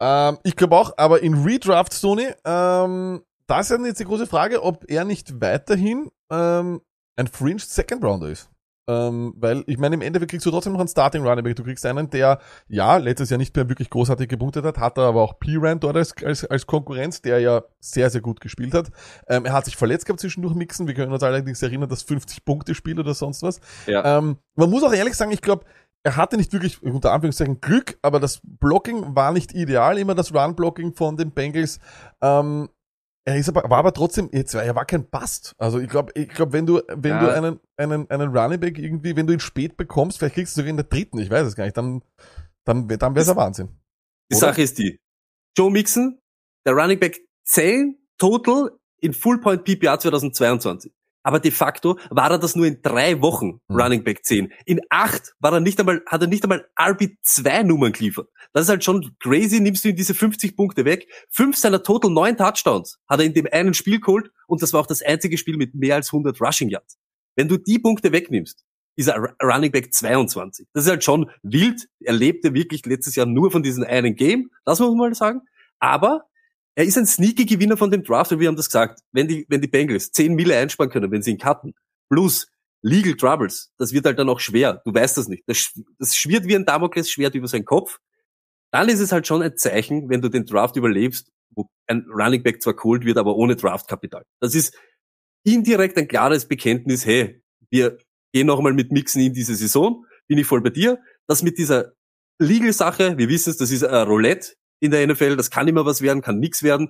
[0.00, 4.62] Ähm, ich glaube auch, aber in Redraft, Sony, ähm, da ist jetzt die große Frage,
[4.62, 6.80] ob er nicht weiterhin ähm,
[7.16, 8.48] ein Fringe Second Rounder ist.
[8.86, 11.56] Ähm, weil ich meine, im Endeffekt kriegst du trotzdem noch einen Starting Running Back.
[11.56, 15.04] Du kriegst einen, der ja letztes Jahr nicht mehr wirklich großartig gepunktet hat, hat er
[15.04, 18.90] aber auch P-Rand dort als, als, als Konkurrenz, der ja sehr, sehr gut gespielt hat.
[19.28, 20.86] Ähm, er hat sich verletzt gehabt zwischendurch mixen.
[20.86, 23.60] Wir können uns allerdings erinnern, das 50-Punkte-Spiel oder sonst was.
[23.86, 24.18] Ja.
[24.18, 25.64] Ähm, man muss auch ehrlich sagen, ich glaube,
[26.02, 30.34] er hatte nicht wirklich unter Anführungszeichen Glück, aber das Blocking war nicht ideal, immer das
[30.34, 31.78] Run-Blocking von den Bengals.
[32.20, 32.68] Ähm,
[33.26, 35.54] er ist aber, war aber trotzdem, jetzt, er war kein Bast.
[35.58, 37.20] Also ich glaube, ich glaube, wenn du, wenn Ja.
[37.20, 40.60] du einen, einen, einen Running Back irgendwie, wenn du ihn spät bekommst, vielleicht kriegst du
[40.60, 42.02] sogar in der dritten, ich weiß es gar nicht, dann,
[42.64, 43.68] dann, dann wäre es ein Wahnsinn.
[44.30, 44.48] Die Oder?
[44.48, 44.98] Sache ist die.
[45.56, 46.18] Joe Mixon,
[46.66, 50.92] der Running Back 10 total in Full Point PPR 2022.
[51.24, 53.76] Aber de facto war er das nur in drei Wochen Hm.
[53.80, 54.52] Running Back 10.
[54.66, 58.28] In acht war er nicht einmal, hat er nicht einmal RB2 Nummern geliefert.
[58.52, 61.08] Das ist halt schon crazy, nimmst du ihm diese 50 Punkte weg.
[61.30, 64.80] Fünf seiner total neun Touchdowns hat er in dem einen Spiel geholt und das war
[64.80, 66.98] auch das einzige Spiel mit mehr als 100 Rushing Yards.
[67.36, 68.64] Wenn du die Punkte wegnimmst,
[68.96, 70.68] ist er Ru- Running Back 22.
[70.72, 71.88] Das ist halt schon wild.
[72.00, 74.50] Er lebte wirklich letztes Jahr nur von diesem einen Game.
[74.64, 75.40] Das muss man mal sagen.
[75.80, 76.26] Aber
[76.76, 79.00] er ist ein sneaky Gewinner von dem Draft, und wir haben das gesagt.
[79.12, 81.74] Wenn die, wenn die Bengals 10 Mille einsparen können, wenn sie ihn cutten,
[82.08, 82.48] plus
[82.82, 84.82] Legal Troubles, das wird halt dann auch schwer.
[84.84, 85.44] Du weißt das nicht.
[85.46, 87.98] Das, das schwirrt wie ein Damoklesschwert über seinen Kopf.
[88.72, 92.42] Dann ist es halt schon ein Zeichen, wenn du den Draft überlebst, wo ein Running
[92.42, 94.24] Back zwar geholt wird, aber ohne Draftkapital.
[94.40, 94.76] Das ist
[95.44, 97.98] indirekt ein klares Bekenntnis, hey, wir
[98.32, 100.98] gehen nochmal mit Mixen in diese Saison, bin ich voll bei dir.
[101.26, 101.92] Das mit dieser
[102.38, 106.02] Legal-Sache, wir wissen es, das ist ein Roulette in der NFL, das kann immer was
[106.02, 106.88] werden, kann nix werden.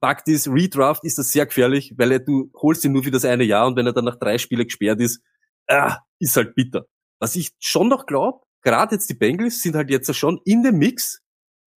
[0.00, 3.44] Fakt ist, Redraft ist das sehr gefährlich, weil du holst ihn nur für das eine
[3.44, 5.20] Jahr und wenn er dann nach drei Spielen gesperrt ist,
[5.66, 6.86] ah, ist halt bitter.
[7.20, 10.78] Was ich schon noch glaube, gerade jetzt die Bengals sind halt jetzt schon in dem
[10.78, 11.20] Mix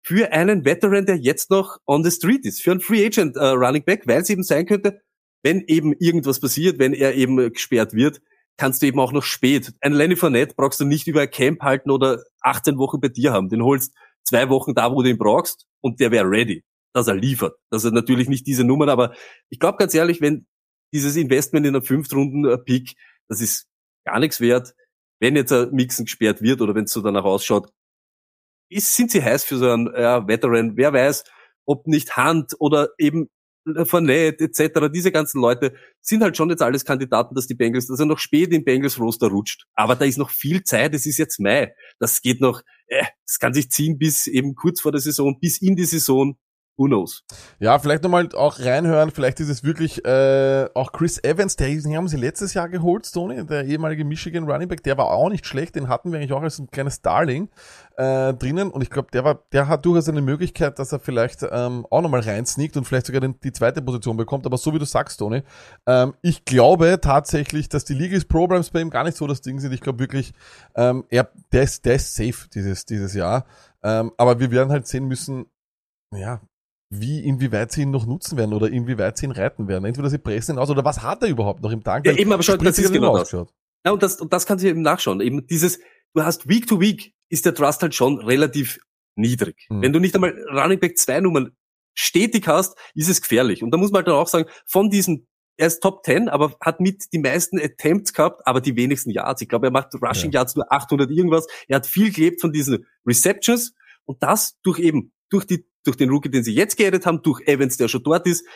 [0.03, 3.45] für einen Veteran, der jetzt noch on the street ist, für einen Free Agent äh,
[3.45, 5.01] Running Back, weil es eben sein könnte,
[5.43, 8.21] wenn eben irgendwas passiert, wenn er eben gesperrt wird,
[8.59, 9.73] kannst du eben auch noch spät.
[9.81, 13.33] Ein Lenny Fournette brauchst du nicht über ein Camp halten oder 18 Wochen bei dir
[13.33, 13.49] haben.
[13.49, 17.15] Den holst zwei Wochen da, wo du ihn brauchst und der wäre ready, dass er
[17.15, 17.57] liefert.
[17.71, 19.15] Das ist natürlich nicht diese Nummern, aber
[19.49, 20.47] ich glaube ganz ehrlich, wenn
[20.93, 22.97] dieses Investment in einen Fünftrunden-Pick,
[23.29, 23.69] das ist
[24.05, 24.75] gar nichts wert.
[25.21, 27.71] Wenn jetzt ein Mixen gesperrt wird oder wenn es so danach ausschaut,
[28.71, 30.77] ist, sind sie heiß für so einen ja, Veteran.
[30.77, 31.25] Wer weiß,
[31.67, 33.29] ob nicht Hand oder eben
[33.85, 34.91] Fournette etc.
[34.93, 38.19] Diese ganzen Leute sind halt schon jetzt alles Kandidaten, dass die Bengals, dass er noch
[38.19, 39.67] spät im Bengals Roster rutscht.
[39.75, 40.95] Aber da ist noch viel Zeit.
[40.95, 41.75] Es ist jetzt Mai.
[41.99, 42.63] Das geht noch.
[42.87, 46.37] Äh, es kann sich ziehen bis eben kurz vor der Saison, bis in die Saison.
[46.81, 47.25] Who knows?
[47.59, 51.95] Ja, vielleicht nochmal auch reinhören, vielleicht ist es wirklich äh, auch Chris Evans, der den
[51.95, 55.45] haben sie letztes Jahr geholt, Tony, der ehemalige Michigan Running Back, der war auch nicht
[55.45, 57.51] schlecht, den hatten wir eigentlich auch als ein kleines Darling
[57.99, 58.71] äh, drinnen.
[58.71, 62.01] Und ich glaube, der war, der hat durchaus eine Möglichkeit, dass er vielleicht ähm, auch
[62.01, 65.19] nochmal reinsneakt und vielleicht sogar den, die zweite Position bekommt, aber so wie du sagst,
[65.19, 65.43] Tony,
[65.87, 69.61] ähm, ich glaube tatsächlich, dass die Legal Problems bei ihm gar nicht so das Ding
[69.61, 70.33] sind, ich glaube wirklich,
[70.77, 73.45] ähm, er, der ist, der ist safe dieses, dieses Jahr,
[73.83, 75.45] ähm, aber wir werden halt sehen müssen,
[76.13, 76.41] ja,
[76.91, 79.85] wie, inwieweit sie ihn noch nutzen werden oder inwieweit sie ihn reiten werden.
[79.85, 82.05] Entweder sie pressen ihn aus oder was hat er überhaupt noch im Tank?
[82.05, 83.33] Ja, eben, aber schau, das ist genau das.
[83.33, 85.21] Ja, und das, und das kannst du eben nachschauen.
[85.21, 85.79] Eben dieses,
[86.15, 88.81] du hast Week to Week ist der Trust halt schon relativ
[89.15, 89.67] niedrig.
[89.71, 89.83] Mhm.
[89.83, 91.53] Wenn du nicht einmal Running Back 2 Nummern
[91.95, 93.63] stetig hast, ist es gefährlich.
[93.63, 96.57] Und da muss man halt dann auch sagen, von diesen, er ist Top 10, aber
[96.61, 99.43] hat mit die meisten Attempts gehabt, aber die wenigsten Yards.
[99.43, 101.47] Ich glaube, er macht Rushing Yards nur 800 irgendwas.
[101.69, 103.75] Er hat viel gelebt von diesen Receptions
[104.07, 107.41] und das durch eben, durch die, durch den Rookie, den sie jetzt geedet haben, durch
[107.47, 108.47] Evans, der schon dort ist.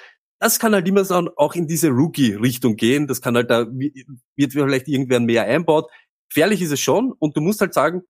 [0.40, 3.06] Das kann halt immer so auch in diese Rookie-Richtung gehen.
[3.06, 5.90] Das kann halt da, wird vielleicht irgendwer mehr einbaut.
[6.28, 8.02] Gefährlich ist es schon und du musst halt sagen,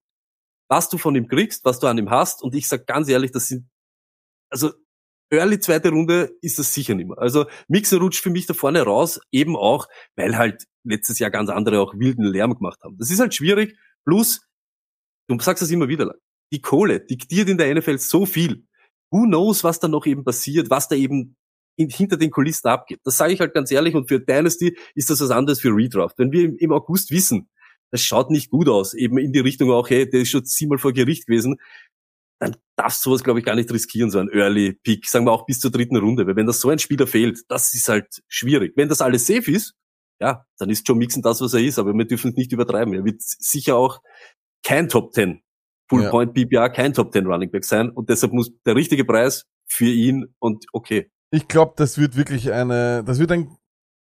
[0.67, 2.41] was du von ihm kriegst, was du an ihm hast.
[2.41, 3.69] Und ich sag ganz ehrlich, das sind,
[4.49, 4.71] also
[5.31, 7.17] Early zweite Runde ist das sicher nicht mehr.
[7.17, 11.49] Also Mixer rutscht für mich da vorne raus, eben auch, weil halt letztes Jahr ganz
[11.49, 12.97] andere auch wilden Lärm gemacht haben.
[12.97, 13.77] Das ist halt schwierig.
[14.05, 14.41] Plus,
[15.27, 16.13] du sagst das immer wieder,
[16.51, 18.65] die Kohle diktiert in der NFL so viel.
[19.11, 21.35] Who knows, was da noch eben passiert, was da eben
[21.77, 22.99] in, hinter den Kulissen abgeht.
[23.03, 26.17] Das sage ich halt ganz ehrlich und für Dynasty ist das was anderes für Redraft.
[26.17, 27.49] Wenn wir im, im August wissen,
[27.91, 30.79] das schaut nicht gut aus, eben in die Richtung auch, hey, der ist schon siebenmal
[30.79, 31.57] vor Gericht gewesen,
[32.39, 35.31] dann darfst du sowas, glaube ich, gar nicht riskieren, so ein Early Pick, sagen wir
[35.31, 38.21] auch bis zur dritten Runde, weil wenn das so ein Spieler fehlt, das ist halt
[38.27, 38.73] schwierig.
[38.75, 39.75] Wenn das alles safe ist,
[40.19, 42.93] ja, dann ist Joe Mixon das, was er ist, aber wir dürfen es nicht übertreiben.
[42.93, 44.01] Er wird sicher auch
[44.63, 45.41] kein Top 10
[45.89, 46.09] Full Ja.
[46.09, 49.85] Point PPR, kein Top 10 Running Back sein und deshalb muss der richtige Preis für
[49.85, 51.11] ihn und okay.
[51.31, 53.57] Ich glaube, das wird wirklich eine, das wird ein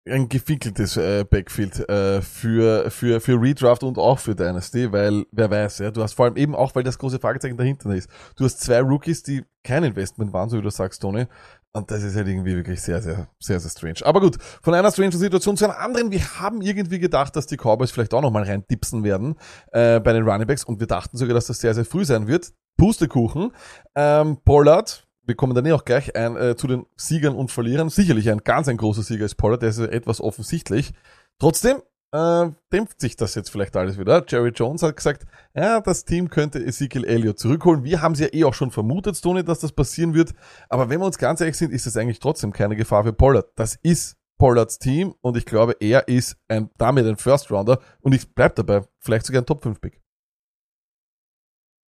[0.09, 5.51] ein gefinkeltes äh, Backfield äh, für, für, für Redraft und auch für Dynasty, weil wer
[5.51, 8.11] weiß, ja, du hast vor allem eben auch, weil das große Fragezeichen dahinter ist.
[8.37, 11.27] Du hast zwei Rookies, die kein Investment waren, so wie du sagst, Tony.
[11.73, 14.05] Und das ist halt irgendwie wirklich sehr, sehr, sehr, sehr strange.
[14.05, 16.11] Aber gut, von einer strange Situation zu einer anderen.
[16.11, 19.37] Wir haben irgendwie gedacht, dass die Cowboys vielleicht auch nochmal reintipsen werden
[19.71, 22.53] äh, bei den Runningbacks und wir dachten sogar, dass das sehr, sehr früh sein wird.
[22.77, 23.53] Pustekuchen.
[23.95, 27.89] Ähm, Pollard, wir kommen dann eh auch gleich ein, äh, zu den Siegern und Verlierern.
[27.89, 30.93] Sicherlich ein ganz ein großer Sieger ist Pollard, der ist etwas offensichtlich.
[31.39, 34.25] Trotzdem äh, dämpft sich das jetzt vielleicht alles wieder.
[34.27, 37.85] Jerry Jones hat gesagt, ja, das Team könnte Ezekiel Elliott zurückholen.
[37.85, 40.33] Wir haben es ja eh auch schon vermutet, Tony, dass das passieren wird.
[40.69, 43.51] Aber wenn wir uns ganz ehrlich sind, ist es eigentlich trotzdem keine Gefahr für Pollard.
[43.57, 48.15] Das ist Pollards Team und ich glaube, er ist ein, damit ein First Rounder und
[48.15, 50.01] ich bleib dabei, vielleicht sogar ein Top 5 Pick.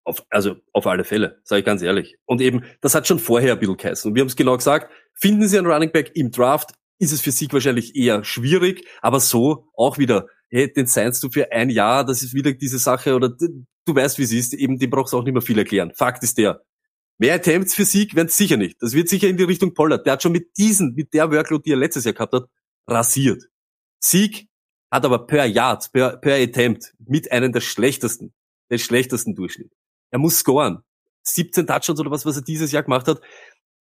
[0.05, 2.19] Auf, also auf alle Fälle, sage ich ganz ehrlich.
[2.27, 4.11] Und eben, das hat schon vorher ein bisschen geheißen.
[4.11, 7.21] Und wir haben es genau gesagt, finden Sie einen Running Back im Draft, ist es
[7.21, 11.69] für Sieg wahrscheinlich eher schwierig, aber so auch wieder, hey, den seinst du für ein
[11.69, 15.13] Jahr, das ist wieder diese Sache, oder du weißt, wie es ist, eben, dem brauchst
[15.13, 15.93] du auch nicht mehr viel erklären.
[15.93, 16.63] Fakt ist der,
[17.19, 18.81] mehr Attempts für Sieg werden sicher nicht.
[18.81, 20.07] Das wird sicher in die Richtung Pollard.
[20.07, 22.45] Der hat schon mit diesen, mit der Workload, die er letztes Jahr gehabt hat,
[22.87, 23.43] rasiert.
[23.99, 24.47] Sieg
[24.89, 28.33] hat aber per Yard, per, per Attempt mit einem der schlechtesten,
[28.71, 29.73] der schlechtesten Durchschnitt.
[30.13, 30.85] Er muss scoren.
[31.25, 33.21] 17 Touchdowns oder was, was er dieses Jahr gemacht hat.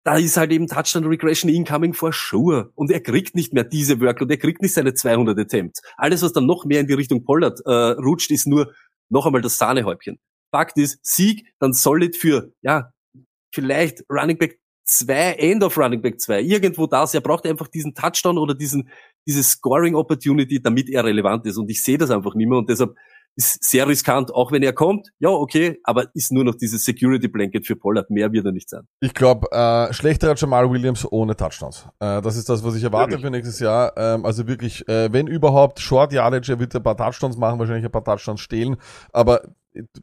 [0.04, 2.70] Da ist halt eben Touchdown Regression incoming for sure.
[2.74, 5.82] Und er kriegt nicht mehr diese Workload, er kriegt nicht seine 200 Attempts.
[5.96, 8.72] Alles, was dann noch mehr in die Richtung Pollard äh, rutscht, ist nur
[9.10, 10.18] noch einmal das Sahnehäubchen.
[10.50, 12.92] Fakt ist, Sieg, dann solid für, ja,
[13.54, 17.14] vielleicht Running Back 2, End of Running Back 2, irgendwo das.
[17.14, 18.88] Er braucht einfach diesen Touchdown oder diesen,
[19.26, 21.58] diese Scoring Opportunity, damit er relevant ist.
[21.58, 22.58] Und ich sehe das einfach nicht mehr.
[22.58, 22.94] Und deshalb
[23.38, 25.12] ist sehr riskant, auch wenn er kommt.
[25.20, 28.10] Ja, okay, aber ist nur noch dieses Security Blanket für Pollard.
[28.10, 28.82] Mehr wird er nicht sein.
[28.98, 31.86] Ich glaube, äh, schlechterer Jamal Williams ohne Touchdowns.
[32.00, 33.24] Äh, das ist das, was ich erwarte Wirklich?
[33.24, 33.92] für nächstes Jahr.
[33.96, 37.84] Ähm, also wirklich, äh, wenn überhaupt, Short Yardage, er wird ein paar Touchdowns machen, wahrscheinlich
[37.84, 38.76] ein paar Touchdowns stehlen,
[39.12, 39.42] aber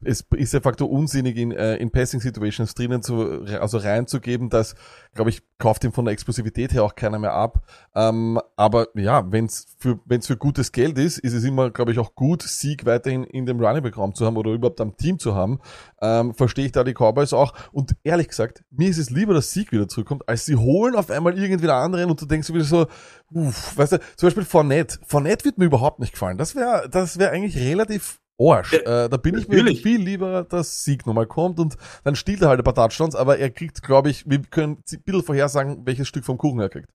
[0.04, 4.75] es ist de facto unsinnig, in, äh, in Passing Situations drinnen zu, also reinzugeben, das,
[5.13, 7.65] glaube ich, kauft ihm von der Explosivität her auch keiner mehr ab.
[7.95, 11.91] Ähm, aber ja, wenn es für, wenn's für gutes Geld ist, ist es immer, glaube
[11.91, 14.95] ich, auch gut, Sieg weiterhin in dem Running Back Raum zu haben oder überhaupt am
[14.97, 15.60] Team zu haben.
[16.01, 17.54] Ähm, verstehe ich da die Cowboys auch.
[17.71, 21.10] Und ehrlich gesagt, mir ist es lieber, dass Sieg wieder zurückkommt, als sie holen auf
[21.10, 22.88] einmal irgendwie einen anderen und du denkst wieder so,
[23.32, 24.99] uff, weißt du, zum Beispiel Fournette.
[25.06, 26.38] Fournette wird mir überhaupt nicht gefallen.
[26.38, 28.74] Das wäre, das wäre eigentlich relativ Arsch.
[28.74, 32.41] Ja, äh, da bin ich mir viel lieber, dass Sieg nochmal kommt und dann stiehlt
[32.41, 35.86] er halt ein paar Touchdowns, aber er kriegt, glaube ich, wir können ein bisschen vorhersagen,
[35.86, 36.89] welches Stück vom Kuchen er kriegt.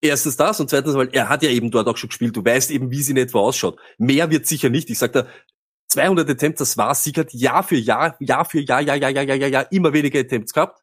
[0.00, 2.36] Erstens das und zweitens, weil er hat ja eben dort auch schon gespielt.
[2.36, 3.78] Du weißt eben, wie sie in etwa ausschaut.
[3.98, 4.90] Mehr wird sicher nicht.
[4.90, 5.26] Ich sag da,
[5.88, 9.36] 200 Attempts, das war sichert Jahr für Jahr, Jahr für Jahr, Jahr, Jahr, Jahr, Jahr,
[9.36, 10.80] Jahr, Jahr, immer weniger Attempts gehabt.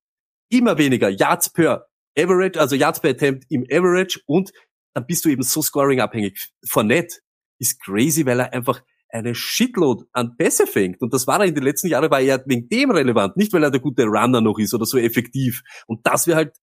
[0.49, 4.51] Immer weniger Yards per Average, also Yards per Attempt im Average und
[4.93, 6.51] dann bist du eben so scoring abhängig.
[6.67, 7.17] Fournette
[7.59, 8.81] ist crazy, weil er einfach
[9.13, 11.01] eine Shitload an Pässe fängt.
[11.01, 13.63] Und das war er in den letzten Jahren, war er wegen dem relevant, nicht weil
[13.63, 15.61] er der gute Runner noch ist oder so effektiv.
[15.87, 16.53] Und das wäre halt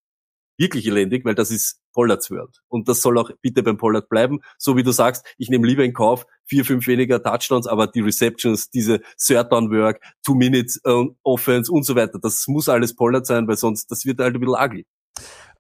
[0.59, 2.61] wirklich elendig, weil das ist Pollards World.
[2.69, 4.41] Und das soll auch bitte beim Pollard bleiben.
[4.59, 8.01] So wie du sagst, ich nehme lieber in Kauf vier, fünf weniger Touchdowns, aber die
[8.01, 13.27] Receptions, diese Third Down Work, Two Minutes äh, und so weiter, das muss alles Pollard
[13.27, 14.87] sein, weil sonst, das wird halt ein bisschen ugly.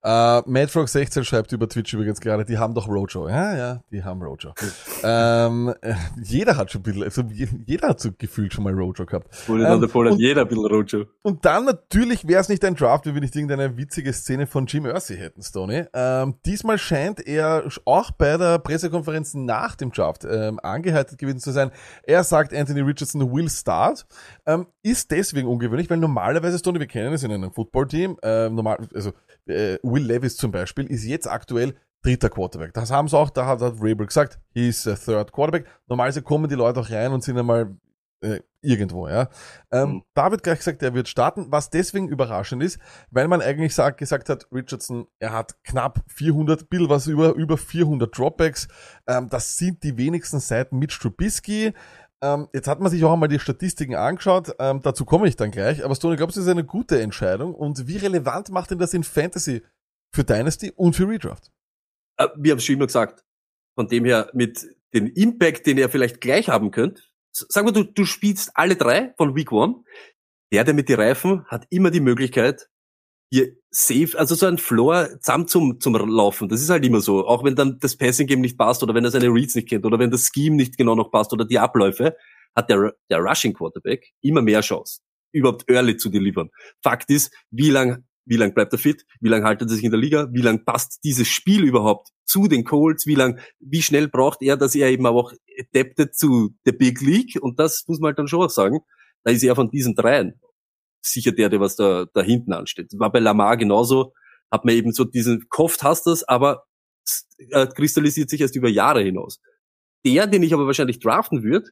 [0.02, 3.28] Äh, Madfrog16 schreibt über Twitch übrigens gerade, die haben doch Rojo.
[3.28, 4.52] Ja, ja, die haben Rojo.
[5.02, 8.72] ähm, äh, jeder hat schon ein bisschen, also je- jeder hat so gefühlt schon mal
[8.72, 9.28] Rojo gehabt.
[9.48, 11.04] Wurde Ähm, dann der Pollard und- jeder ein bisschen Rojo.
[11.22, 14.66] Und dann natürlich wäre es nicht ein Draft, wenn wir nicht irgendeine witzige Szene von
[14.66, 15.84] Jim Irsay hätten, Stoney.
[15.92, 21.50] Ähm, diesmal scheint er auch bei der Pressekonferenz nach dem Draft ähm, angeheitet gewesen zu
[21.50, 21.70] sein.
[22.04, 24.06] Er sagt, Anthony Richardson will start.
[24.46, 28.78] Ähm, ist deswegen ungewöhnlich, weil normalerweise, Stoney, wir kennen es in einem Footballteam, ähm, normal,
[28.94, 29.12] also
[29.46, 32.72] äh, Will Levis zum Beispiel ist jetzt aktuell dritter Quarterback.
[32.72, 35.66] Das haben sie auch, da hat, hat Rabel gesagt, he is a third Quarterback.
[35.87, 37.76] Normalerweise kommen die Leute auch rein und sind einmal
[38.22, 39.29] äh, irgendwo, ja.
[39.70, 40.03] Ähm, Mhm.
[40.14, 42.79] Da wird gleich gesagt, er wird starten, was deswegen überraschend ist,
[43.11, 47.57] weil man eigentlich sagt, gesagt hat, Richardson, er hat knapp 400, Bill was über, über
[47.57, 48.68] 400 Dropbacks.
[49.07, 51.72] Ähm, das sind die wenigsten seit Mitch Trubisky.
[52.22, 55.50] Ähm, jetzt hat man sich auch einmal die Statistiken angeschaut, ähm, dazu komme ich dann
[55.50, 58.79] gleich, aber Stone, glaubst du, das ist eine gute Entscheidung und wie relevant macht denn
[58.79, 59.62] das in Fantasy
[60.12, 61.50] für Dynasty und für Redraft?
[62.16, 63.24] Äh, wir haben es schon immer gesagt.
[63.74, 67.84] Von dem her, mit dem Impact, den ihr vielleicht gleich haben könnt, sagen wir, du,
[67.84, 69.84] du spielst alle drei von Week One.
[70.52, 72.68] Der, der mit die Reifen, hat immer die Möglichkeit,
[73.32, 76.48] hier safe, also so ein Floor zusammen zum, zum Laufen.
[76.48, 77.24] Das ist halt immer so.
[77.26, 79.86] Auch wenn dann das Passing Game nicht passt oder wenn er seine Reads nicht kennt
[79.86, 82.16] oder wenn das Scheme nicht genau noch passt oder die Abläufe,
[82.56, 85.00] hat der, der Rushing Quarterback immer mehr Chance,
[85.32, 86.50] überhaupt early zu delivern.
[86.82, 89.90] Fakt ist, wie lang wie lange bleibt er fit, wie lange haltet er sich in
[89.90, 94.09] der Liga, wie lange passt dieses Spiel überhaupt zu den Colts, wie lang, wie schnell
[94.09, 98.09] braucht er, dass er eben auch adaptet zu der Big League und das muss man
[98.09, 98.80] halt dann schon auch sagen,
[99.24, 100.40] da ist er von diesen dreien
[101.02, 102.92] sicher der, der was da, da hinten ansteht.
[102.98, 104.12] War bei Lamar genauso,
[104.50, 106.64] hat man eben so diesen Kopf hast das, aber
[107.50, 109.40] äh, kristallisiert sich erst über Jahre hinaus.
[110.04, 111.70] Der, den ich aber wahrscheinlich draften würde,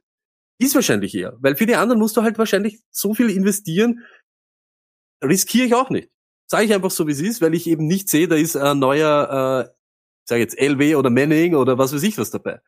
[0.58, 4.04] ist wahrscheinlich er, weil für die anderen musst du halt wahrscheinlich so viel investieren,
[5.22, 6.10] riskiere ich auch nicht.
[6.50, 8.78] Sage ich einfach so, wie es ist, weil ich eben nicht sehe, da ist ein
[8.78, 9.74] neuer, äh,
[10.24, 12.60] sag jetzt LW oder Manning oder was weiß ich was dabei.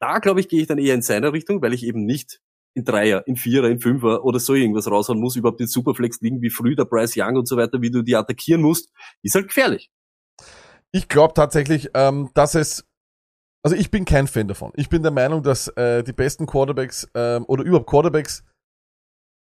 [0.00, 2.40] Da glaube ich, gehe ich dann eher in seine Richtung, weil ich eben nicht
[2.74, 6.42] in Dreier, in Vierer, in Fünfer oder so irgendwas raushauen muss, überhaupt den Superflex liegen
[6.42, 8.90] wie früh der Bryce Young und so weiter, wie du die attackieren musst,
[9.22, 9.90] ist halt gefährlich.
[10.90, 12.84] Ich glaube tatsächlich, ähm, dass es
[13.64, 14.72] also ich bin kein Fan davon.
[14.74, 18.42] Ich bin der Meinung, dass äh, die besten Quarterbacks ähm, oder überhaupt Quarterbacks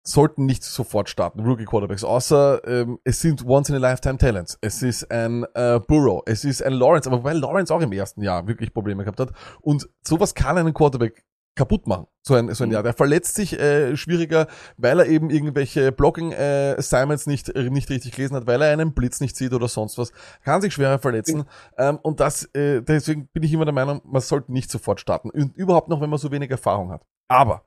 [0.03, 4.59] sollten nicht sofort starten, Rookie Quarterbacks, außer ähm, es sind Once-in-a-Lifetime-Talents.
[4.61, 8.23] Es ist ein äh, Burrow, es ist ein Lawrence, aber weil Lawrence auch im ersten
[8.23, 11.25] Jahr wirklich Probleme gehabt hat und sowas kann einen Quarterback
[11.57, 12.07] kaputt machen.
[12.23, 12.75] So ein, so ein Mhm.
[12.75, 12.83] Jahr.
[12.83, 14.47] Der verletzt sich äh, schwieriger,
[14.79, 19.21] weil er eben irgendwelche Blocking-Assignments nicht, äh, nicht richtig gelesen hat, weil er einen Blitz
[19.21, 20.13] nicht sieht oder sonst was.
[20.45, 21.45] Kann sich schwerer verletzen.
[21.77, 25.29] Ähm, und das, äh, deswegen bin ich immer der Meinung, man sollte nicht sofort starten.
[25.31, 27.03] Und überhaupt noch, wenn man so wenig Erfahrung hat.
[27.29, 27.67] Aber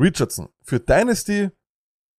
[0.00, 1.50] Richardson, für Dynasty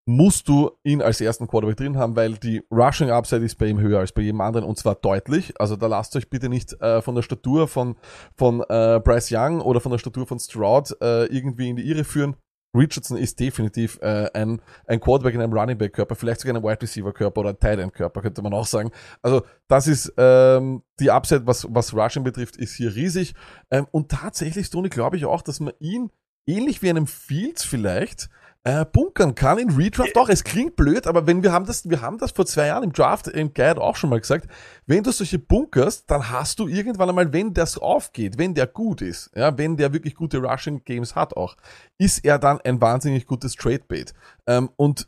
[0.09, 3.79] musst du ihn als ersten Quarterback drin haben, weil die Rushing Upside ist bei ihm
[3.79, 5.53] höher als bei jedem anderen und zwar deutlich.
[5.59, 7.95] Also da lasst euch bitte nicht äh, von der Statur von,
[8.35, 12.03] von äh, Bryce Young oder von der Statur von Stroud äh, irgendwie in die Irre
[12.03, 12.35] führen.
[12.75, 16.57] Richardson ist definitiv äh, ein, ein Quarterback in einem Running Back Körper, vielleicht sogar in
[16.57, 18.89] einem Wide Receiver Körper oder ein Tight End Körper, könnte man auch sagen.
[19.21, 23.35] Also das ist ähm, die Upside, was, was Rushing betrifft, ist hier riesig.
[23.69, 26.09] Ähm, und tatsächlich, Stoney, glaube ich auch, dass man ihn
[26.47, 28.29] ähnlich wie einem Fields vielleicht
[28.63, 30.29] äh, bunkern kann in Redraft auch.
[30.29, 32.93] Es klingt blöd, aber wenn wir haben das, wir haben das vor zwei Jahren im
[32.93, 34.47] Draft im Guide auch schon mal gesagt,
[34.85, 39.01] wenn du solche bunkerst, dann hast du irgendwann einmal, wenn das aufgeht, wenn der gut
[39.01, 41.55] ist, ja, wenn der wirklich gute Rushing Games hat auch,
[41.97, 44.13] ist er dann ein wahnsinnig gutes Trade Bait.
[44.45, 45.07] Ähm, und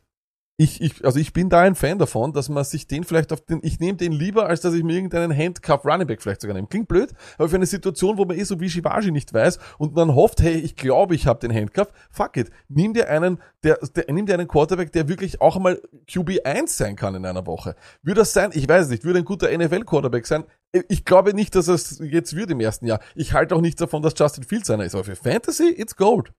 [0.62, 3.41] ich, ich, also ich bin da ein Fan davon, dass man sich den vielleicht auf
[3.41, 6.54] den, ich nehme den lieber, als dass ich mir irgendeinen Handcuff Running Back vielleicht sogar
[6.54, 6.67] nehme.
[6.67, 9.97] Klingt blöd, aber für eine Situation, wo man eh so wie Shivaji nicht weiß und
[9.97, 12.52] dann hofft, hey, ich glaube, ich habe den Handcuff, fuck it.
[12.67, 16.95] Nimm dir einen, der, der, nimm dir einen Quarterback, der wirklich auch einmal QB1 sein
[16.95, 17.76] kann in einer Woche.
[18.04, 18.52] Würde das sein?
[18.54, 19.04] Ich weiß es nicht.
[19.04, 20.43] Würde ein guter NFL-Quarterback sein?
[20.89, 23.00] Ich glaube nicht, dass es jetzt wird im ersten Jahr.
[23.15, 24.93] Ich halte auch nichts davon, dass Justin Fields einer ist.
[24.93, 26.32] Aber für Fantasy, it's gold.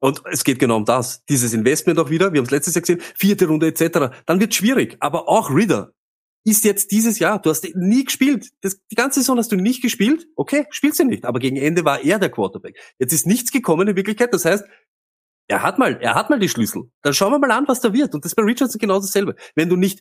[0.00, 1.24] Und es geht genau um das.
[1.26, 4.14] Dieses Investment auch wieder, wir haben es letztes Jahr gesehen, vierte Runde etc.
[4.26, 4.96] Dann wird schwierig.
[5.00, 5.92] Aber auch Reader
[6.44, 8.48] ist jetzt dieses Jahr, du hast nie gespielt.
[8.62, 10.26] Das, die ganze Saison hast du nicht gespielt.
[10.36, 11.24] Okay, spielst du nicht.
[11.26, 12.78] Aber gegen Ende war er der Quarterback.
[12.98, 14.32] Jetzt ist nichts gekommen in Wirklichkeit.
[14.32, 14.64] Das heißt,
[15.48, 16.84] er hat mal, er hat mal die Schlüssel.
[17.02, 18.14] Dann schauen wir mal an, was da wird.
[18.14, 19.34] Und das bei Richardson genau dasselbe.
[19.54, 20.00] Wenn du nicht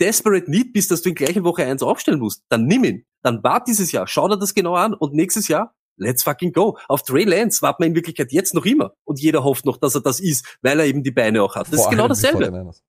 [0.00, 3.06] desperate need bist, dass du in gleichen Woche eins aufstellen musst, dann nimm ihn.
[3.22, 6.78] Dann wart dieses Jahr, schau dir das genau an und nächstes Jahr Let's fucking go.
[6.88, 8.94] Auf Trey Lance warten wir in Wirklichkeit jetzt noch immer.
[9.04, 11.68] Und jeder hofft noch, dass er das ist, weil er eben die Beine auch hat.
[11.68, 12.46] Das Vor ist genau dasselbe.
[12.46, 12.82] 49ers.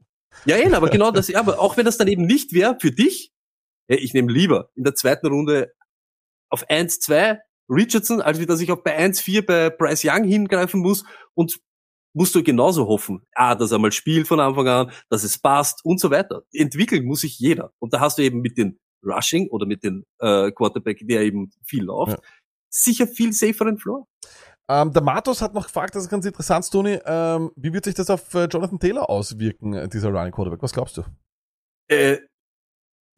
[0.46, 3.32] Ja, eh, aber genau das, aber auch wenn das dann eben nicht wäre für dich,
[3.90, 5.74] ja, ich nehme lieber in der zweiten Runde
[6.50, 11.04] auf 1-2 Richardson, als wie dass ich auch bei 1-4 bei Bryce Young hingreifen muss
[11.34, 11.60] und
[12.14, 15.84] musst du genauso hoffen, ah, dass er mal spielt von Anfang an, dass es passt
[15.86, 16.44] und so weiter.
[16.52, 17.74] Entwickeln muss sich jeder.
[17.80, 21.52] Und da hast du eben mit den Rushing oder mit den äh, Quarterback, der eben
[21.64, 22.20] viel läuft, Ja.
[22.72, 24.08] Sicher viel saferen Floor.
[24.70, 27.94] Ähm, der Matos hat noch gefragt, das ist ganz interessant, Tony, ähm, wie wird sich
[27.94, 30.62] das auf äh, Jonathan Taylor auswirken, äh, dieser Running Quarterback?
[30.62, 31.04] Was glaubst du?
[31.88, 32.20] Äh,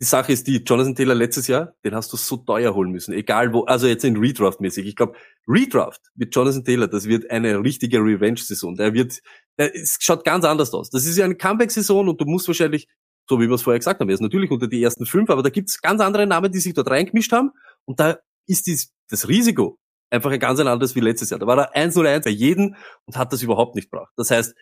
[0.01, 3.13] die Sache ist die, Jonathan Taylor letztes Jahr, den hast du so teuer holen müssen,
[3.13, 4.85] egal wo, also jetzt in Redraft-mäßig.
[4.85, 5.13] Ich glaube,
[5.47, 8.75] Redraft mit Jonathan Taylor, das wird eine richtige Revenge-Saison.
[8.75, 9.21] Der wird,
[9.57, 10.89] der, es schaut ganz anders aus.
[10.89, 12.87] Das ist ja eine Comeback-Saison und du musst wahrscheinlich,
[13.29, 15.43] so wie wir es vorher gesagt haben, er ist natürlich unter die ersten fünf, aber
[15.43, 17.51] da gibt's ganz andere Namen, die sich dort reingemischt haben
[17.85, 21.39] und da ist dies, das Risiko einfach ein ganz anderes wie letztes Jahr.
[21.39, 24.11] Da war er 1-0-1 bei jedem und hat das überhaupt nicht gebracht.
[24.17, 24.55] Das heißt,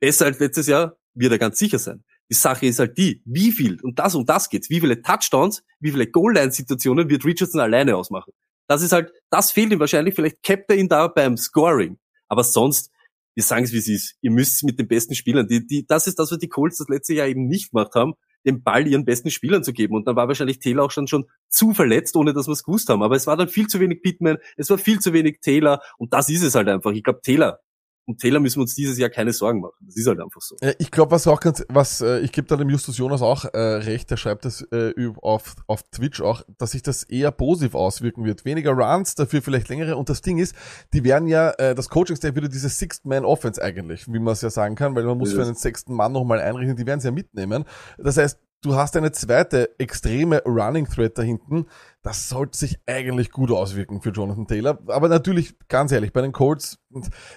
[0.00, 2.04] besser als letztes Jahr wird er ganz sicher sein.
[2.30, 5.62] Die Sache ist halt die, wie viel, und das um das geht's, wie viele Touchdowns,
[5.78, 8.32] wie viele Goal-Line-Situationen wird Richardson alleine ausmachen.
[8.68, 11.98] Das ist halt, das fehlt ihm wahrscheinlich, vielleicht cappt er ihn da beim Scoring.
[12.28, 12.90] Aber sonst,
[13.36, 16.08] wir sagen es wie es ist, ihr müsst mit den besten Spielern, die, die, das
[16.08, 18.14] ist das, was die Colts das letzte Jahr eben nicht gemacht haben,
[18.46, 19.94] den Ball ihren besten Spielern zu geben.
[19.94, 22.88] Und dann war wahrscheinlich Taylor auch schon, schon zu verletzt, ohne dass wir es gewusst
[22.88, 23.02] haben.
[23.02, 26.12] Aber es war dann viel zu wenig Pittman, es war viel zu wenig Taylor und
[26.12, 26.92] das ist es halt einfach.
[26.92, 27.60] Ich glaube, Taylor,
[28.08, 29.74] um Taylor müssen wir uns dieses Jahr keine Sorgen machen.
[29.80, 30.56] Das ist halt einfach so.
[30.62, 33.44] Ja, ich glaube, was auch ganz, was, äh, ich gebe da dem Justus Jonas auch
[33.46, 37.74] äh, recht, der schreibt das äh, auf, auf Twitch auch, dass sich das eher positiv
[37.74, 38.44] auswirken wird.
[38.44, 39.96] Weniger Runs, dafür vielleicht längere.
[39.96, 40.54] Und das Ding ist,
[40.92, 44.76] die werden ja, äh, das Coaching-Staff wieder diese Sixth-Man-Offense eigentlich, wie man es ja sagen
[44.76, 47.64] kann, weil man muss für einen sechsten Mann nochmal einrechnen, die werden es ja mitnehmen.
[47.98, 51.66] Das heißt, du hast eine zweite extreme Running Threat da hinten.
[52.02, 54.78] Das sollte sich eigentlich gut auswirken für Jonathan Taylor.
[54.88, 56.78] Aber natürlich, ganz ehrlich, bei den Colts,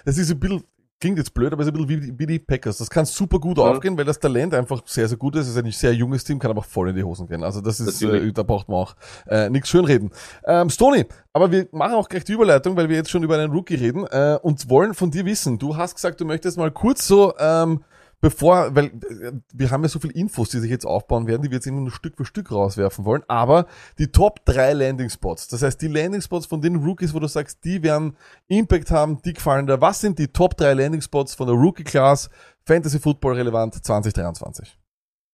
[0.04, 0.64] das ist ein bisschen,
[1.00, 2.78] klingt jetzt blöd, aber es ist ein bisschen wie, wie die Packers.
[2.78, 3.64] Das kann super gut Ja.
[3.64, 5.46] aufgehen, weil das Talent einfach sehr, sehr gut ist.
[5.48, 7.42] Es ist ein sehr junges Team, kann aber voll in die Hosen gehen.
[7.42, 8.94] Also das ist, äh, da braucht man auch
[9.26, 10.10] äh, nichts schönreden.
[10.44, 13.50] Ähm, Stony, aber wir machen auch gleich die Überleitung, weil wir jetzt schon über einen
[13.52, 15.58] Rookie reden äh, und wollen von dir wissen.
[15.58, 17.82] Du hast gesagt, du möchtest mal kurz so, ähm,
[18.20, 21.50] bevor, weil äh, wir haben ja so viel Infos, die sich jetzt aufbauen werden, die
[21.50, 23.66] wir jetzt immer nur Stück für Stück rauswerfen wollen, aber
[23.98, 27.28] die Top 3 Landing Spots, das heißt die Landing Spots von den Rookies, wo du
[27.28, 28.16] sagst, die werden
[28.48, 29.80] Impact haben, die gefallen dir.
[29.80, 32.30] Was sind die Top 3 Landing Spots von der Rookie Class
[32.64, 34.78] Fantasy Football relevant 2023?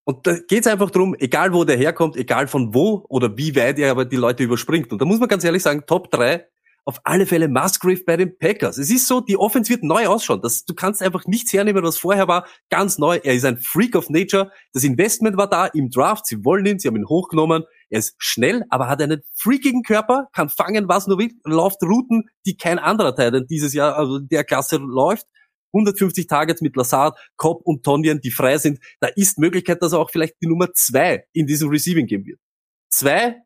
[0.05, 3.81] Und da geht's einfach drum, egal wo der herkommt, egal von wo oder wie weit
[3.81, 4.93] er aber die Leute überspringt.
[4.93, 6.47] Und da muss man ganz ehrlich sagen, Top 3,
[6.87, 8.79] auf alle Fälle Musgrave bei den Packers.
[8.79, 10.41] Es ist so, die Offense wird neu ausschauen.
[10.41, 12.47] Das, du kannst einfach nichts hernehmen, was vorher war.
[12.71, 13.19] Ganz neu.
[13.23, 14.53] Er ist ein Freak of Nature.
[14.73, 16.27] Das Investment war da im Draft.
[16.27, 17.65] Sie wollen ihn, sie haben ihn hochgenommen.
[17.91, 22.25] Er ist schnell, aber hat einen freakigen Körper, kann fangen, was nur will, läuft Routen,
[22.45, 25.27] die kein anderer Teil dieses Jahr, also der Klasse läuft.
[25.73, 28.79] 150 Targets mit Lazard, Cobb und Tonyan, die frei sind.
[29.01, 32.41] Da ist Möglichkeit, dass er auch vielleicht die Nummer zwei in diesem Receiving Game wird.
[32.89, 33.43] Zwei,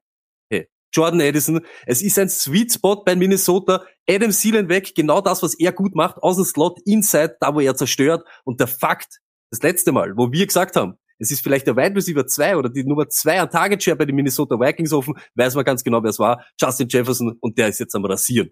[0.92, 1.60] Jordan Addison.
[1.86, 3.84] Es ist ein Sweet Spot bei Minnesota.
[4.08, 7.60] Adam Thielen weg, genau das, was er gut macht, aus dem Slot, inside, da wo
[7.60, 8.26] er zerstört.
[8.44, 9.20] Und der Fakt,
[9.50, 12.70] das letzte Mal, wo wir gesagt haben, es ist vielleicht der Wide Receiver 2 oder
[12.70, 16.02] die Nummer 2 an Target Share bei den Minnesota Vikings offen, weiß man ganz genau,
[16.02, 16.44] wer es war.
[16.58, 18.50] Justin Jefferson und der ist jetzt am Rasieren.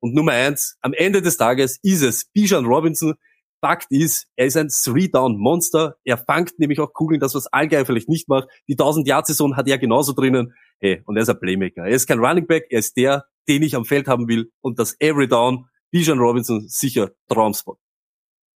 [0.00, 3.14] Und Nummer eins, am Ende des Tages ist es Bijan Robinson.
[3.60, 5.96] Fakt ist, er ist ein Three-Down-Monster.
[6.04, 8.48] Er fangt nämlich auch Kugeln, das was Allgeier vielleicht nicht macht.
[8.68, 10.54] Die 1000-Yard-Saison hat er genauso drinnen.
[10.80, 11.82] Hey, und er ist ein Playmaker.
[11.82, 14.50] Er ist kein Running Back, er ist der, den ich am Feld haben will.
[14.60, 17.78] Und das Every Down, Bijan Robinson, sicher Traumspot.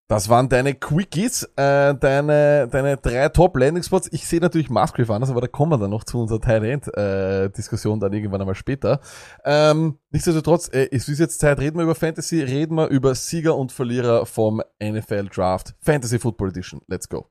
[0.09, 4.13] Das waren deine Quickies, äh, deine, deine drei Top Landing Spots.
[4.13, 6.87] Ich sehe natürlich Musgrave anders, aber da kommen wir dann noch zu unserer Tight End
[6.97, 9.01] äh, Diskussion dann irgendwann einmal später.
[9.45, 13.57] Ähm, nichtsdestotrotz, äh, es ist jetzt Zeit, reden wir über Fantasy, reden wir über Sieger
[13.57, 16.83] und Verlierer vom NFL Draft Fantasy Football Edition.
[16.89, 17.27] Let's go.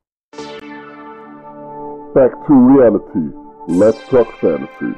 [2.14, 3.51] Back to reality.
[3.68, 4.92] Let's talk fantasy.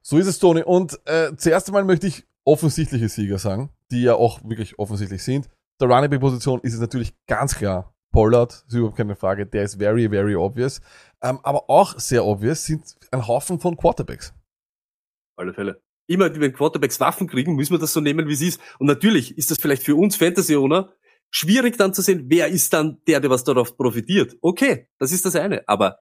[0.00, 0.62] So ist es, Tony.
[0.62, 5.48] Und äh, zuerst einmal möchte ich offensichtliche Sieger sagen, die ja auch wirklich offensichtlich sind.
[5.80, 9.64] Der Running Back Position ist es natürlich ganz klar Pollard, ist überhaupt keine Frage, der
[9.64, 10.80] ist very, very obvious.
[11.20, 14.30] Ähm, aber auch sehr obvious sind ein Haufen von Quarterbacks.
[15.34, 15.82] Auf alle Fälle.
[16.06, 18.60] Immer, wenn Quarterbacks Waffen kriegen, müssen wir das so nehmen, wie es ist.
[18.78, 20.92] Und natürlich ist das vielleicht für uns Fantasy-Owner
[21.30, 24.36] schwierig dann zu sehen, wer ist dann der, der was darauf profitiert.
[24.40, 25.66] Okay, das ist das eine.
[25.68, 25.98] Aber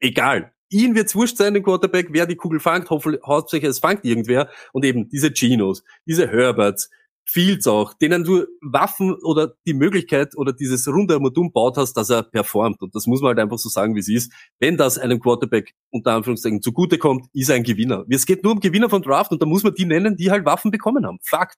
[0.00, 0.52] egal.
[0.68, 4.48] Ihnen wird's wurscht sein, den Quarterback, wer die Kugel fangt, hoffentlich, hauptsächlich es fangt irgendwer.
[4.72, 6.90] Und eben diese Chinos, diese Herberts,
[7.28, 12.08] Fields auch, denen du Waffen oder die Möglichkeit oder dieses runde Modum baut hast, dass
[12.08, 12.80] er performt.
[12.82, 14.32] Und das muss man halt einfach so sagen, wie es ist.
[14.60, 18.04] Wenn das einem Quarterback unter Anführungszeichen zugutekommt, ist er ein Gewinner.
[18.08, 20.44] Es geht nur um Gewinner von Draft und da muss man die nennen, die halt
[20.44, 21.18] Waffen bekommen haben.
[21.22, 21.56] Fakt.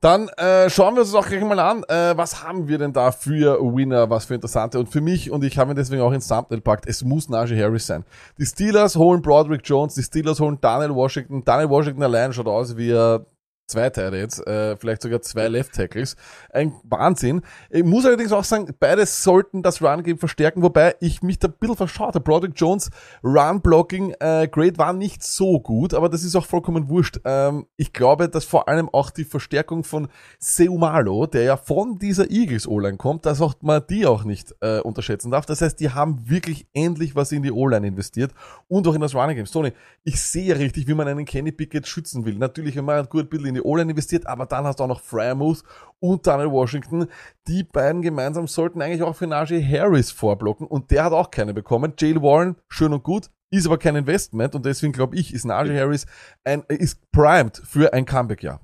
[0.00, 1.82] Dann äh, schauen wir uns das auch gleich mal an.
[1.88, 4.78] Äh, was haben wir denn da für Winner, was für interessante?
[4.78, 7.60] Und für mich, und ich habe ihn deswegen auch ins Thumbnail packt, es muss Najee
[7.60, 8.04] Harris sein.
[8.38, 11.44] Die Steelers holen Broderick Jones, die Steelers holen Daniel Washington.
[11.44, 13.26] Daniel Washington allein schaut aus wie er
[13.68, 16.16] zwei Teile jetzt, äh, vielleicht sogar zwei Left Tackles.
[16.50, 17.42] Ein Wahnsinn.
[17.70, 21.54] Ich muss allerdings auch sagen, beide sollten das Run-Game verstärken, wobei ich mich da ein
[21.60, 22.20] bisschen verschaut habe.
[22.20, 22.90] Broderick Jones
[23.22, 27.20] Run-Blocking äh, Grade war nicht so gut, aber das ist auch vollkommen wurscht.
[27.24, 30.08] Ähm, ich glaube, dass vor allem auch die Verstärkung von
[30.38, 34.80] Seumalo, der ja von dieser Eagles O-Line kommt, dass auch man die auch nicht äh,
[34.80, 35.44] unterschätzen darf.
[35.44, 38.32] Das heißt, die haben wirklich endlich was in die O-Line investiert
[38.66, 39.46] und auch in das Running Game.
[39.46, 39.72] Tony,
[40.04, 42.34] ich sehe richtig, wie man einen Kenny Pickett schützen will.
[42.34, 44.88] Natürlich, wenn man gut ein bisschen in die O-Line investiert, aber dann hast du auch
[44.88, 45.62] noch Fryermuth
[46.00, 47.06] und Daniel Washington.
[47.46, 51.54] Die beiden gemeinsam sollten eigentlich auch für Najee Harris vorblocken und der hat auch keine
[51.54, 51.94] bekommen.
[51.98, 55.78] Jalen Warren, schön und gut, ist aber kein Investment und deswegen glaube ich, ist Najee
[55.78, 56.06] Harris
[56.44, 58.60] ein, ist primed für ein Comeback-Jahr.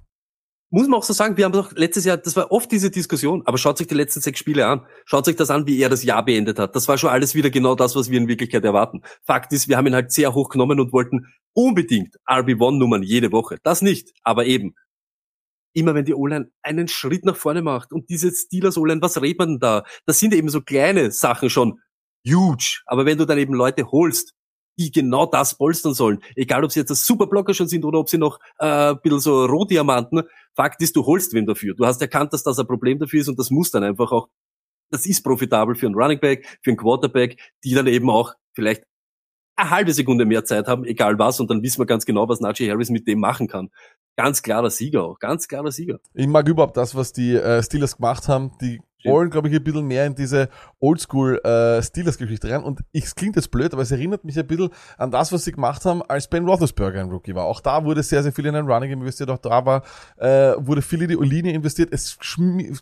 [0.71, 3.43] Muss man auch so sagen, wir haben doch letztes Jahr, das war oft diese Diskussion,
[3.47, 4.85] aber schaut sich die letzten sechs Spiele an.
[5.05, 6.75] Schaut sich das an, wie er das Jahr beendet hat.
[6.75, 9.03] Das war schon alles wieder genau das, was wir in Wirklichkeit erwarten.
[9.23, 13.59] Fakt ist, wir haben ihn halt sehr hoch genommen und wollten unbedingt RB1-Nummern jede Woche.
[13.63, 14.75] Das nicht, aber eben.
[15.75, 19.39] Immer wenn die O-Line einen Schritt nach vorne macht und diese Steelers O-Line, was redet
[19.39, 19.85] man denn da?
[20.07, 21.81] Das sind eben so kleine Sachen schon
[22.27, 22.81] huge.
[22.87, 24.35] Aber wenn du dann eben Leute holst,
[24.79, 26.21] die genau das polstern sollen.
[26.35, 29.21] Egal, ob sie jetzt das Superblocker schon sind oder ob sie noch äh, ein bisschen
[29.21, 30.23] so Rohdiamanten.
[30.55, 31.75] Fakt ist, du holst wen dafür.
[31.75, 34.29] Du hast erkannt, dass das ein Problem dafür ist und das muss dann einfach auch,
[34.91, 38.85] das ist profitabel für einen Running Back, für einen Quarterback, die dann eben auch vielleicht
[39.57, 42.41] eine halbe Sekunde mehr Zeit haben, egal was, und dann wissen wir ganz genau, was
[42.41, 43.71] Najee Harris mit dem machen kann.
[44.17, 45.99] Ganz klarer Sieger auch, ganz klarer Sieger.
[46.13, 48.53] Ich mag überhaupt das, was die äh, Steelers gemacht haben.
[48.61, 50.49] Die wollen, glaube ich, ein bisschen mehr in diese
[50.81, 52.63] Oldschool äh, Steelers-Geschichte rein.
[52.63, 55.45] Und ich- es klingt jetzt blöd, aber es erinnert mich ein bisschen an das, was
[55.45, 57.45] sie gemacht haben, als Ben Roethlisberger ein Rookie war.
[57.45, 59.29] Auch da wurde sehr, sehr viel in den Running investiert.
[59.29, 59.83] Auch da war,
[60.17, 61.91] äh, wurde viel in die Linie investiert.
[61.93, 62.17] Es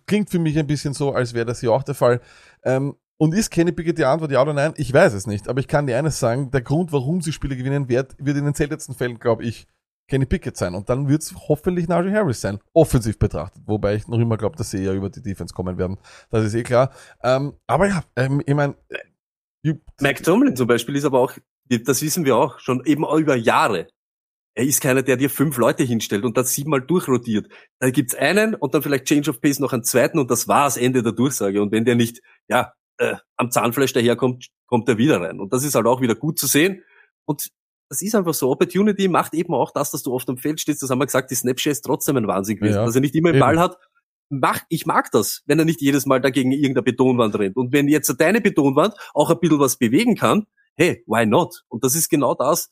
[0.07, 2.20] klingt für mich ein bisschen so, als wäre das hier auch der Fall.
[2.62, 4.75] Ähm, und ist Kenny Pickett die Antwort, ja oder nein?
[4.77, 5.47] Ich weiß es nicht.
[5.47, 8.45] Aber ich kann dir eines sagen, der Grund, warum sie Spiele gewinnen wird, wird in
[8.45, 9.68] den seltensten Fällen, glaube ich,
[10.09, 10.75] Kenny Pickett sein.
[10.75, 13.62] Und dann wird es hoffentlich Najee Harris sein, offensiv betrachtet.
[13.64, 15.99] Wobei ich noch immer glaube, dass sie eher über die Defense kommen werden.
[16.31, 16.93] Das ist eh klar.
[17.23, 18.75] Ähm, aber ja, ähm, ich meine,
[20.01, 21.33] Mike Tomlin zum Beispiel ist aber auch,
[21.68, 23.87] das wissen wir auch, schon eben über Jahre.
[24.57, 27.47] Er ist keiner, der dir fünf Leute hinstellt und das siebenmal durchrotiert.
[27.79, 30.77] Da gibt's einen und dann vielleicht Change of Pace noch einen zweiten und das war's
[30.77, 31.62] Ende der Durchsage.
[31.62, 32.73] Und wenn der nicht, ja,
[33.03, 35.41] äh, am Zahnfleisch daherkommt, kommt er wieder rein.
[35.41, 36.83] Und das ist halt auch wieder gut zu sehen.
[37.25, 37.51] Und
[37.89, 38.51] das ist einfach so.
[38.51, 40.83] Opportunity macht eben auch das, dass du oft am Feld stehst.
[40.83, 42.77] Das haben wir gesagt, die Snapshare ist trotzdem ein Wahnsinn gewesen.
[42.77, 43.41] Ja, dass er nicht immer den.
[43.41, 43.77] Ball hat.
[44.31, 47.57] Mach, ich mag das, wenn er nicht jedes Mal dagegen irgendeine Betonwand rennt.
[47.57, 51.65] Und wenn jetzt deine Betonwand auch ein bisschen was bewegen kann, hey, why not?
[51.69, 52.71] Und das ist genau das,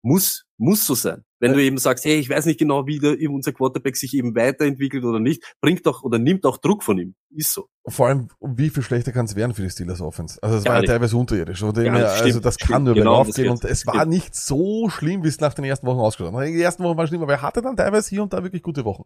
[0.00, 1.24] muss, muss so sein.
[1.42, 4.34] Wenn du eben sagst, hey, ich weiß nicht genau, wie der, unser Quarterback sich eben
[4.34, 7.14] weiterentwickelt oder nicht, bringt doch oder nimmt auch Druck von ihm.
[7.34, 7.66] Ist so.
[7.88, 10.38] vor allem, wie viel schlechter kann es werden für die Steelers Offense?
[10.42, 11.62] Also es war ja teilweise unterirdisch.
[11.62, 12.84] Oder nicht, also stimmt, das kann stimmt.
[12.84, 13.44] nur Genau, bergauf das gehen.
[13.52, 13.64] geht's.
[13.64, 14.08] Und es war Stimmt.
[14.10, 16.46] nicht so schlimm, wie es nach den ersten Wochen ausgeschaut hat.
[16.46, 18.84] Die ersten Wochen waren schlimm, aber er hatte dann teilweise hier und da wirklich gute
[18.84, 19.04] Wochen.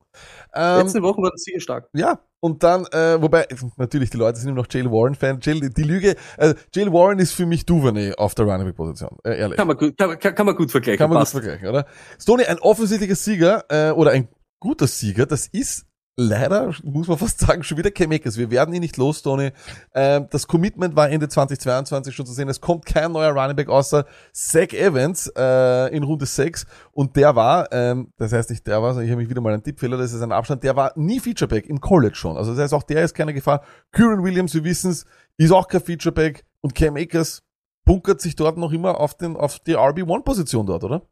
[0.55, 1.89] Ähm, Letzte Woche war das sicher stark.
[1.95, 5.39] Ja, und dann, äh, wobei, natürlich, die Leute sind immer noch Jalen Warren-Fan.
[5.43, 9.39] Jalen- Die Lüge, äh, Jalen Warren ist für mich Duvernay auf der Running Back-Position, äh,
[9.39, 9.57] ehrlich.
[9.57, 10.99] Kann man, gut- kann, kann, kann man gut vergleichen.
[10.99, 11.32] Kann man gut passt.
[11.32, 11.87] vergleichen, oder?
[12.27, 14.27] Stoney, ein offensichtlicher Sieger, äh, oder ein
[14.59, 18.37] guter Sieger, das ist leider, muss man fast sagen, schon wieder Cam Akers.
[18.37, 19.53] Wir werden ihn nicht los, Tony.
[19.95, 22.49] Ähm, das Commitment war Ende 2022 schon zu sehen.
[22.49, 27.37] Es kommt kein neuer Running Back außer Zach Evans äh, in Runde 6 und der
[27.37, 29.97] war, ähm, das heißt nicht der war, sondern ich habe mich wieder mal einen Tippfehler,
[29.97, 32.37] das ist ein Abstand, der war nie Featureback im College schon.
[32.37, 33.62] Also das heißt, auch der ist keine Gefahr.
[33.93, 35.07] Kyron Williams, wir wissen's,
[35.37, 37.45] ist auch kein Featureback und Cam Akers
[37.85, 41.03] bunkert sich dort noch immer auf, den, auf die RB1-Position dort, oder?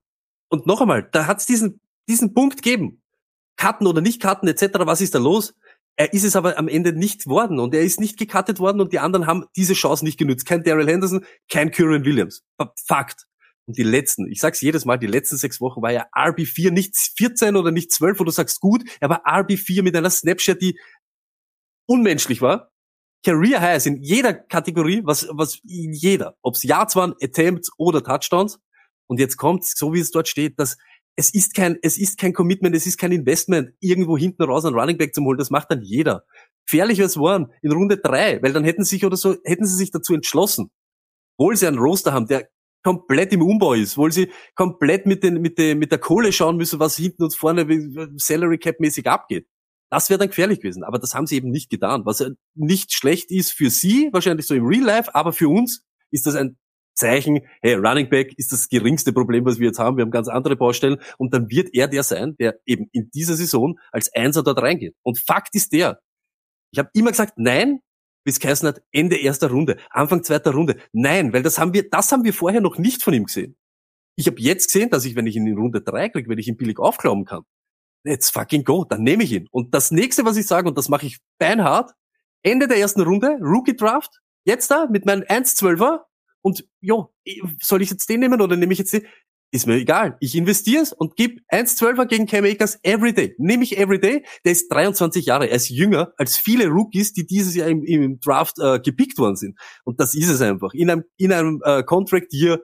[0.54, 3.02] Und noch einmal, da hat's diesen, diesen Punkt gegeben.
[3.56, 5.52] Cutten oder nicht cutten etc., was ist da los?
[5.96, 8.92] Er ist es aber am Ende nicht worden und er ist nicht gecuttet worden und
[8.92, 10.46] die anderen haben diese Chance nicht genutzt.
[10.46, 12.44] Kein Daryl Henderson, kein Kyron Williams.
[12.86, 13.26] Fakt.
[13.66, 16.94] Und die letzten, ich sag's jedes Mal, die letzten sechs Wochen war ja RB4 nicht
[17.16, 20.78] 14 oder nicht 12, wo du sagst, gut, er war RB4 mit einer Snapshot, die
[21.86, 22.70] unmenschlich war.
[23.24, 28.60] Career Highs in jeder Kategorie, was, was in jeder, ob's Yards waren, Attempts oder Touchdowns.
[29.06, 30.76] Und jetzt kommt, so wie es dort steht, dass
[31.16, 34.74] es ist kein, es ist kein Commitment, es ist kein Investment, irgendwo hinten raus einen
[34.76, 35.38] Running Back zu holen.
[35.38, 36.24] Das macht dann jeder.
[36.66, 39.66] Gefährlich wäre es waren in Runde drei, weil dann hätten sie sich oder so, hätten
[39.66, 40.70] sie sich dazu entschlossen,
[41.36, 42.48] obwohl sie einen Roster haben, der
[42.82, 46.56] komplett im Umbau ist, obwohl sie komplett mit den, mit den, mit der Kohle schauen
[46.56, 47.66] müssen, was hinten und vorne
[48.16, 49.46] Salary Cap mäßig abgeht.
[49.90, 50.82] Das wäre dann gefährlich gewesen.
[50.82, 52.04] Aber das haben sie eben nicht getan.
[52.04, 52.24] Was
[52.54, 56.34] nicht schlecht ist für sie, wahrscheinlich so im Real Life, aber für uns ist das
[56.34, 56.58] ein
[56.94, 59.96] Zeichen, hey, Running Back ist das geringste Problem, was wir jetzt haben.
[59.96, 61.00] Wir haben ganz andere Baustellen.
[61.18, 64.94] Und dann wird er der sein, der eben in dieser Saison als Einser dort reingeht.
[65.02, 66.00] Und Fakt ist der,
[66.72, 67.80] ich habe immer gesagt, nein,
[68.24, 70.76] bis geheißen hat, Ende erster Runde, Anfang zweiter Runde.
[70.92, 73.56] Nein, weil das haben wir, das haben wir vorher noch nicht von ihm gesehen.
[74.16, 76.48] Ich habe jetzt gesehen, dass ich, wenn ich ihn in Runde drei kriege, wenn ich
[76.48, 77.42] ihn billig aufklauben kann,
[78.04, 79.48] let's fucking go, dann nehme ich ihn.
[79.50, 81.92] Und das nächste, was ich sage, und das mache ich beinhart,
[82.42, 86.00] Ende der ersten Runde, Rookie Draft, jetzt da mit meinem 1-12er
[86.44, 87.12] und jo,
[87.60, 89.06] soll ich jetzt den nehmen oder nehme ich jetzt den?
[89.50, 90.16] Ist mir egal.
[90.20, 93.34] Ich investiere es und gebe 1,12er gegen Cam Akers everyday.
[93.38, 94.24] Nehme ich everyday.
[94.44, 95.48] Der ist 23 Jahre.
[95.48, 99.36] Er ist jünger als viele Rookies, die dieses Jahr im, im Draft äh, gepickt worden
[99.36, 99.56] sind.
[99.84, 100.74] Und das ist es einfach.
[100.74, 102.60] In einem, in einem äh, Contract Year,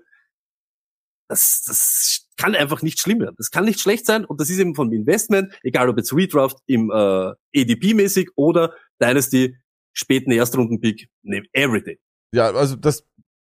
[1.28, 3.36] das, das kann einfach nicht schlimm werden.
[3.38, 4.24] Das kann nicht schlecht sein.
[4.24, 9.56] Und das ist eben vom Investment, egal ob jetzt Redraft im äh, ADP-mäßig oder Dynasty,
[9.92, 12.00] späten Erstrunden-Pick, nehme everyday.
[12.32, 13.06] Ja, also das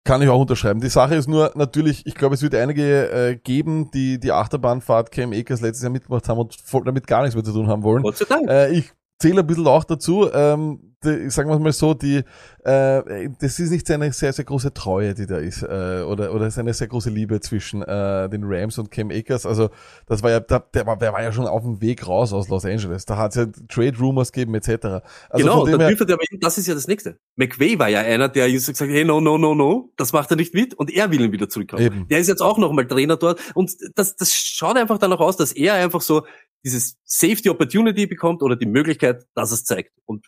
[0.03, 0.81] kann ich auch unterschreiben.
[0.81, 5.11] Die Sache ist nur natürlich, ich glaube, es wird einige äh, geben, die die Achterbahnfahrt
[5.11, 7.83] Cam Akers letztes Jahr mitgemacht haben und voll damit gar nichts mehr zu tun haben
[7.83, 8.03] wollen.
[8.03, 8.49] Gott sei Dank.
[8.49, 12.23] Äh, ich zähle ein bisschen auch dazu, ähm, die, sagen wir mal so, die,
[12.63, 16.51] äh, das ist nicht seine sehr, sehr große Treue, die da ist, äh, oder, oder
[16.51, 19.45] seine sehr große Liebe zwischen äh, den Rams und Cam Akers.
[19.45, 19.69] Also
[20.05, 22.49] das war ja, der, der, war, der war ja schon auf dem Weg raus aus
[22.49, 23.05] Los Angeles.
[23.05, 24.69] Da hat es ja Trade Rumors gegeben etc.
[24.69, 25.01] Also
[25.37, 27.17] genau, von dem dann her, aber eben, das ist ja das nächste.
[27.35, 30.37] McVay war ja einer, der gesagt hat, hey, no, no, no, no, das macht er
[30.37, 31.85] nicht mit und er will ihn wieder zurückhaben.
[31.85, 32.07] Eben.
[32.07, 35.51] Der ist jetzt auch nochmal Trainer dort und das, das schaut einfach danach aus, dass
[35.51, 36.25] er einfach so
[36.63, 39.91] dieses Safety Opportunity bekommt oder die Möglichkeit, dass es zeigt.
[40.05, 40.27] Und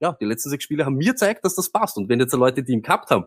[0.00, 1.96] ja, die letzten sechs Spiele haben mir gezeigt, dass das passt.
[1.96, 3.26] Und wenn jetzt Leute, die ihn gehabt haben,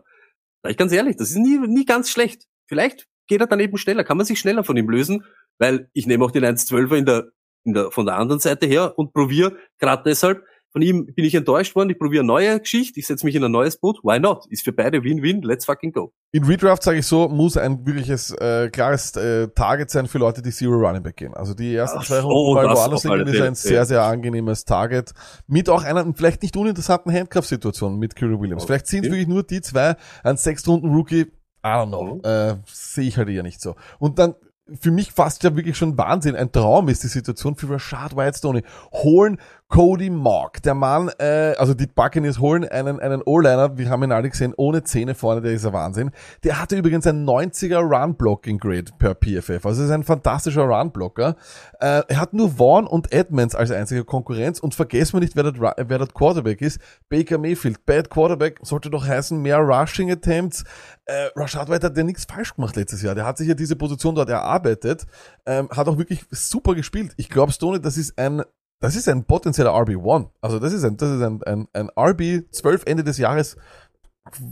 [0.62, 2.46] sag ich ganz ehrlich, das ist nie, nie ganz schlecht.
[2.66, 5.24] Vielleicht geht er dann eben schneller, kann man sich schneller von ihm lösen,
[5.58, 7.28] weil ich nehme auch den 1-12er in der,
[7.64, 11.34] in der, von der anderen Seite her und probiere gerade deshalb, Von ihm bin ich
[11.34, 11.90] enttäuscht worden.
[11.90, 13.00] Ich probiere eine neue Geschichte.
[13.00, 13.98] Ich setze mich in ein neues Boot.
[14.02, 14.44] Why not?
[14.50, 15.42] Ist für beide Win-Win.
[15.42, 16.12] Let's fucking go.
[16.30, 20.42] In Redraft sage ich so, muss ein wirkliches äh, klares äh, Target sein für Leute,
[20.42, 21.32] die Zero Running Back gehen.
[21.32, 24.66] Also die ersten Ach zwei Runden mal das woanders liegen, ist ein sehr, sehr angenehmes
[24.66, 25.12] Target.
[25.46, 28.64] Mit auch einer vielleicht nicht uninteressanten Handcuff-Situation mit Kyrie Williams.
[28.64, 29.12] Vielleicht sind es Okay.
[29.12, 31.30] wirklich nur die zwei, ein Sechstrunden-Rookie, I
[31.64, 33.74] don't know, äh, sehe ich halt eher nicht so.
[33.98, 34.34] Und dann
[34.80, 36.36] für mich fast ja wirklich schon Wahnsinn.
[36.36, 38.62] Ein Traum ist die Situation für Rashad Whitestoney.
[38.92, 40.62] Holen Cody Mock.
[40.62, 44.54] Der Mann, äh, also die Buccaneers holen einen, einen O-Liner, wir haben ihn alle gesehen,
[44.56, 46.10] ohne Zähne vorne, der ist ein Wahnsinn.
[46.42, 49.66] Der hatte übrigens ein 90er Run-Blocking-Grade per PFF.
[49.66, 51.36] Also ist ein fantastischer Run-Blocker.
[51.80, 55.44] Äh, er hat nur Vaughn und Edmonds als einzige Konkurrenz und vergessen wir nicht, wer
[55.44, 56.80] das, wer das Quarterback ist.
[57.10, 60.64] Baker Mayfield, Bad Quarterback, sollte doch heißen, mehr Rushing Attempts.
[61.04, 63.14] Äh, Rashad White hat ja nichts falsch gemacht letztes Jahr.
[63.14, 65.06] Der hat sich ja diese Position dort erarbeitet,
[65.44, 67.12] ähm, hat auch wirklich super gespielt.
[67.16, 68.42] Ich glaube, Stoney, das ist ein
[68.80, 70.30] das ist ein potenzieller RB1.
[70.40, 73.56] Also das ist ein, das ist ein, ein, ein RB 12 Ende des Jahres.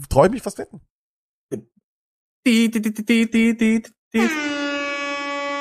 [0.09, 0.81] Traue ich mich fast wetten.
[2.45, 4.29] Die, die, die, die, die, die, die, die.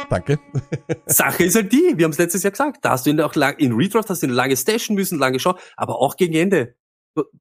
[0.08, 0.38] Danke.
[1.06, 3.34] Sache ist halt die, wir haben es letztes Jahr gesagt, da hast du ihn auch
[3.34, 6.76] lang, in Redraft hast du ihn lange stashen müssen, lange schauen, aber auch gegen Ende.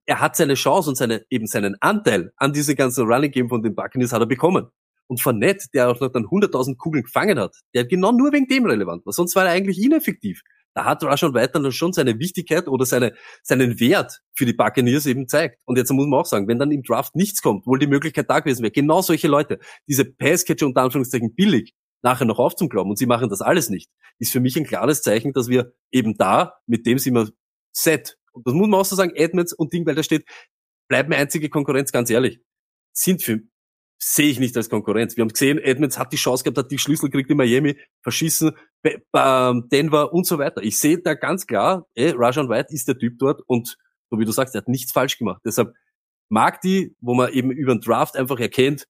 [0.05, 3.61] Er hat seine Chance und seine, eben seinen Anteil an diese ganzen Running Game von
[3.61, 4.67] den Buccaneers hat er bekommen.
[5.07, 8.65] Und Fournette, der auch noch dann 100.000 Kugeln gefangen hat, der genau nur wegen dem
[8.65, 10.41] relevant war, sonst war er eigentlich ineffektiv.
[10.75, 15.05] Da hat Rushon weiter dann schon seine Wichtigkeit oder seine, seinen Wert für die Buccaneers
[15.05, 15.57] eben zeigt.
[15.65, 18.29] Und jetzt muss man auch sagen, wenn dann im Draft nichts kommt, wohl die Möglichkeit
[18.29, 22.97] da gewesen wäre, genau solche Leute, diese Passcatcher unter Anführungszeichen billig, nachher noch aufzuglauben und
[22.97, 26.55] sie machen das alles nicht, ist für mich ein klares Zeichen, dass wir eben da,
[26.67, 27.29] mit dem sind wir
[27.71, 28.17] set.
[28.33, 30.25] Und das muss man auch so sagen, Edmonds und Ding, weil da steht,
[30.89, 32.41] bleibt mir einzige Konkurrenz, ganz ehrlich,
[32.93, 33.39] sind für,
[33.97, 35.15] sehe ich nicht als Konkurrenz.
[35.15, 38.51] Wir haben gesehen, Edmonds hat die Chance gehabt, hat die Schlüssel gekriegt in Miami, verschissen,
[39.13, 40.61] Denver und so weiter.
[40.61, 43.77] Ich sehe da ganz klar, eh, Rajan White ist der Typ dort und
[44.09, 45.41] so wie du sagst, er hat nichts falsch gemacht.
[45.45, 45.73] Deshalb
[46.29, 48.87] mag die, wo man eben über den Draft einfach erkennt,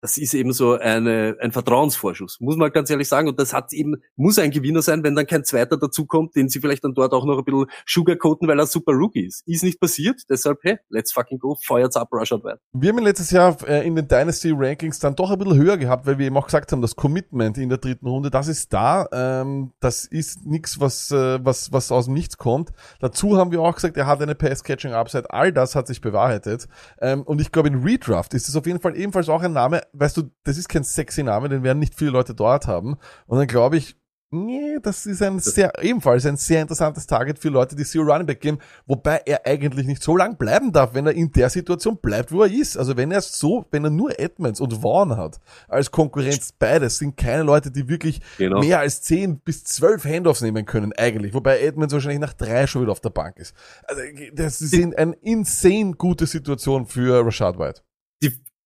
[0.00, 3.28] das ist eben so eine, ein Vertrauensvorschuss, muss man ganz ehrlich sagen.
[3.28, 6.60] Und das hat eben, muss ein Gewinner sein, wenn dann kein zweiter dazukommt, den sie
[6.60, 9.46] vielleicht dann dort auch noch ein bisschen sugarcoaten, weil er super Rookie ist.
[9.46, 12.60] Ist nicht passiert, deshalb, hey, let's fucking go, feuert's ab, Rashad White.
[12.72, 16.06] Wir haben letztes Jahr äh, in den Dynasty Rankings dann doch ein bisschen höher gehabt,
[16.06, 19.06] weil wir eben auch gesagt haben, das Commitment in der dritten Runde, das ist da.
[19.12, 22.70] Ähm, das ist nichts, was, äh, was, was aus dem Nichts kommt.
[23.00, 25.30] Dazu haben wir auch gesagt, er hat eine Pass-Catching-Upside.
[25.30, 26.68] All das hat sich bewahrheitet.
[27.00, 29.82] Ähm, und ich glaube, in Redraft ist es auf jeden Fall ebenfalls auch ein Name,
[29.92, 32.96] weißt du, das ist kein sexy Name, den werden nicht viele Leute dort haben.
[33.26, 33.96] Und dann glaube ich,
[34.32, 38.26] Nee, das ist ein sehr, ebenfalls ein sehr interessantes Target für Leute, die Zero Running
[38.28, 41.96] Back geben, wobei er eigentlich nicht so lang bleiben darf, wenn er in der Situation
[41.96, 42.76] bleibt, wo er ist.
[42.76, 47.16] Also wenn er so, wenn er nur Edmonds und Vaughn hat, als Konkurrenz beides, sind
[47.16, 48.60] keine Leute, die wirklich Genau.
[48.60, 51.34] mehr als 10 bis 12 Handoffs nehmen können, eigentlich.
[51.34, 53.52] Wobei Edmonds wahrscheinlich nach drei schon wieder auf der Bank ist.
[53.82, 54.00] Also,
[54.32, 57.82] das ist eine insane gute Situation für Rashad White.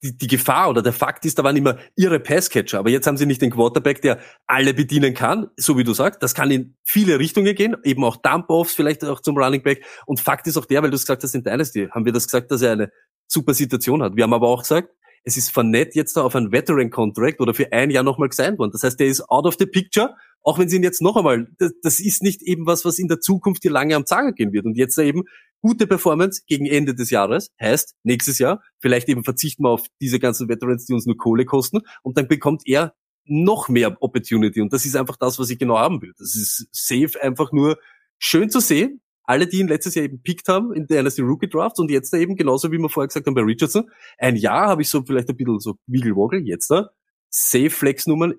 [0.05, 3.17] Die, die, Gefahr oder der Fakt ist, da waren immer ihre Passcatcher, aber jetzt haben
[3.17, 6.23] sie nicht den Quarterback, der alle bedienen kann, so wie du sagst.
[6.23, 9.85] Das kann in viele Richtungen gehen, eben auch Dump-Offs, vielleicht auch zum Running Back.
[10.07, 12.25] Und Fakt ist auch der, weil du es gesagt hast in Dynasty, haben wir das
[12.25, 12.93] gesagt, dass er eine
[13.27, 14.15] super Situation hat.
[14.15, 14.91] Wir haben aber auch gesagt,
[15.25, 18.59] es ist von nett jetzt da auf einen Veteran-Contract oder für ein Jahr nochmal gesigned
[18.59, 18.73] worden.
[18.73, 21.49] Das heißt, der ist out of the picture, auch wenn sie ihn jetzt noch einmal,
[21.59, 24.53] das, das ist nicht eben was, was in der Zukunft hier lange am Zager gehen
[24.53, 24.67] wird.
[24.67, 25.25] Und jetzt eben
[25.65, 30.19] gute Performance gegen Ende des Jahres, heißt nächstes Jahr, vielleicht eben verzichten wir auf diese
[30.19, 32.95] ganzen Veterans, die uns nur Kohle kosten und dann bekommt er
[33.25, 36.13] noch mehr Opportunity und das ist einfach das, was ich genau haben will.
[36.19, 37.79] Das ist safe einfach nur
[38.19, 39.01] schön zu sehen.
[39.23, 42.13] Alle, die ihn letztes Jahr eben pickt haben in der Dynasty Rookie Drafts und jetzt
[42.13, 43.89] da eben genauso wie wir vorher gesagt haben bei Richardson.
[44.19, 46.91] Ein Jahr habe ich so vielleicht ein bisschen so Wiggle-Woggle, jetzt da.
[47.31, 48.35] Safe Flex-Nummern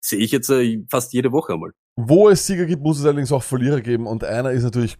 [0.00, 1.70] sehe ich jetzt äh, fast jede Woche einmal.
[1.94, 4.98] Wo es Sieger gibt, muss es allerdings auch Verlierer geben und einer ist natürlich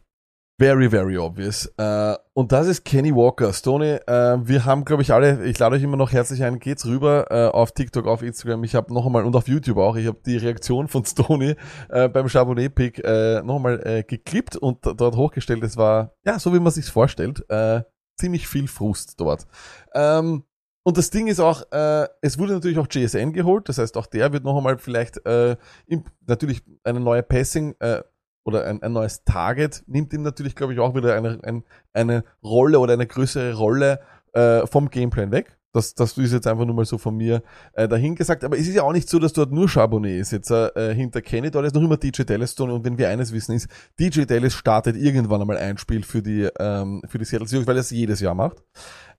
[0.58, 1.66] very, very obvious.
[1.76, 3.52] Äh, und das ist Kenny Walker.
[3.52, 6.84] Stoney, äh, wir haben, glaube ich, alle, ich lade euch immer noch herzlich ein, geht's
[6.84, 8.64] rüber äh, auf TikTok, auf Instagram.
[8.64, 11.54] Ich habe noch einmal und auf YouTube auch, ich habe die Reaktion von Stoney
[11.88, 15.62] äh, beim Charbonnet-Pick äh, noch einmal äh, geklippt und dort hochgestellt.
[15.62, 17.82] Es war, ja, so wie man sich's vorstellt, äh,
[18.16, 19.46] ziemlich viel Frust dort.
[19.94, 20.42] Ähm,
[20.82, 24.06] und das Ding ist auch, äh, es wurde natürlich auch JSN geholt, das heißt auch
[24.06, 25.56] der wird noch einmal vielleicht äh,
[25.86, 28.02] im, natürlich eine neue Passing äh,
[28.48, 32.24] oder ein, ein neues Target nimmt ihm natürlich, glaube ich, auch wieder eine, ein, eine
[32.42, 34.00] Rolle oder eine größere Rolle
[34.32, 35.58] äh, vom Gameplan weg.
[35.72, 37.42] Das, das ist jetzt einfach nur mal so von mir
[37.74, 38.42] äh, dahin gesagt.
[38.42, 40.32] Aber es ist ja auch nicht so, dass dort nur Charbonnet ist.
[40.32, 42.70] Jetzt äh, hinter Kenny, dort ist noch immer DJ Dallas drin.
[42.70, 43.68] Und wenn wir eines wissen, ist,
[44.00, 47.76] DJ Dallas startet irgendwann einmal ein Spiel für die, ähm, für die Seattle Seahawks, weil
[47.76, 48.62] er es jedes Jahr macht.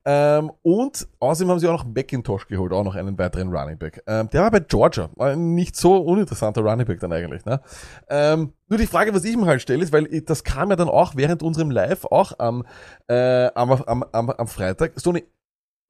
[0.06, 4.02] Ähm, und außerdem haben sie auch noch McIntosh geholt, auch noch einen weiteren Running Back.
[4.08, 5.10] Ähm, der war bei Georgia.
[5.16, 7.46] War ein nicht so uninteressanter Running Back dann eigentlich.
[7.46, 7.62] Ne?
[8.10, 10.90] Ähm, nur die Frage, was ich mir halt stelle, ist, weil das kam ja dann
[10.90, 12.66] auch während unserem Live, auch am,
[13.08, 15.24] äh, am, am, am, am Freitag, so eine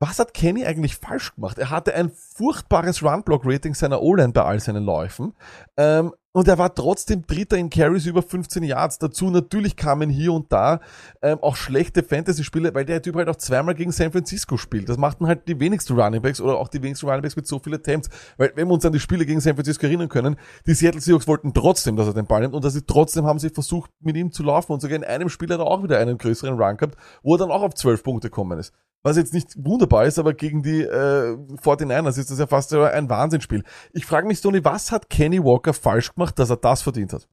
[0.01, 1.59] was hat Kenny eigentlich falsch gemacht?
[1.59, 5.33] Er hatte ein furchtbares Run-Block-Rating seiner O-Line bei all seinen Läufen.
[5.75, 8.99] Ähm, und er war trotzdem Dritter in Carries über 15 Yards.
[8.99, 10.79] Dazu natürlich kamen hier und da
[11.23, 14.89] ähm, auch schlechte Fantasy-Spiele, weil der Typ halt auch zweimal gegen San Francisco spielt.
[14.89, 18.09] Das machten halt die wenigsten Runningbacks oder auch die wenigsten Runningbacks mit so vielen Attempts.
[18.37, 20.35] Weil wenn wir uns an die Spiele gegen San Francisco erinnern können,
[20.67, 23.39] die Seattle Seahawks wollten trotzdem, dass er den Ball nimmt und dass sie trotzdem haben
[23.39, 24.71] sie versucht, mit ihm zu laufen.
[24.71, 27.39] Und sogar in einem Spiel hat er auch wieder einen größeren Run gehabt, wo er
[27.39, 28.71] dann auch auf 12 Punkte gekommen ist
[29.03, 33.09] was jetzt nicht wunderbar ist, aber gegen die äh, 49ers ist das ja fast ein
[33.09, 33.63] Wahnsinnsspiel.
[33.93, 37.27] Ich frage mich, Tony, was hat Kenny Walker falsch gemacht, dass er das verdient hat?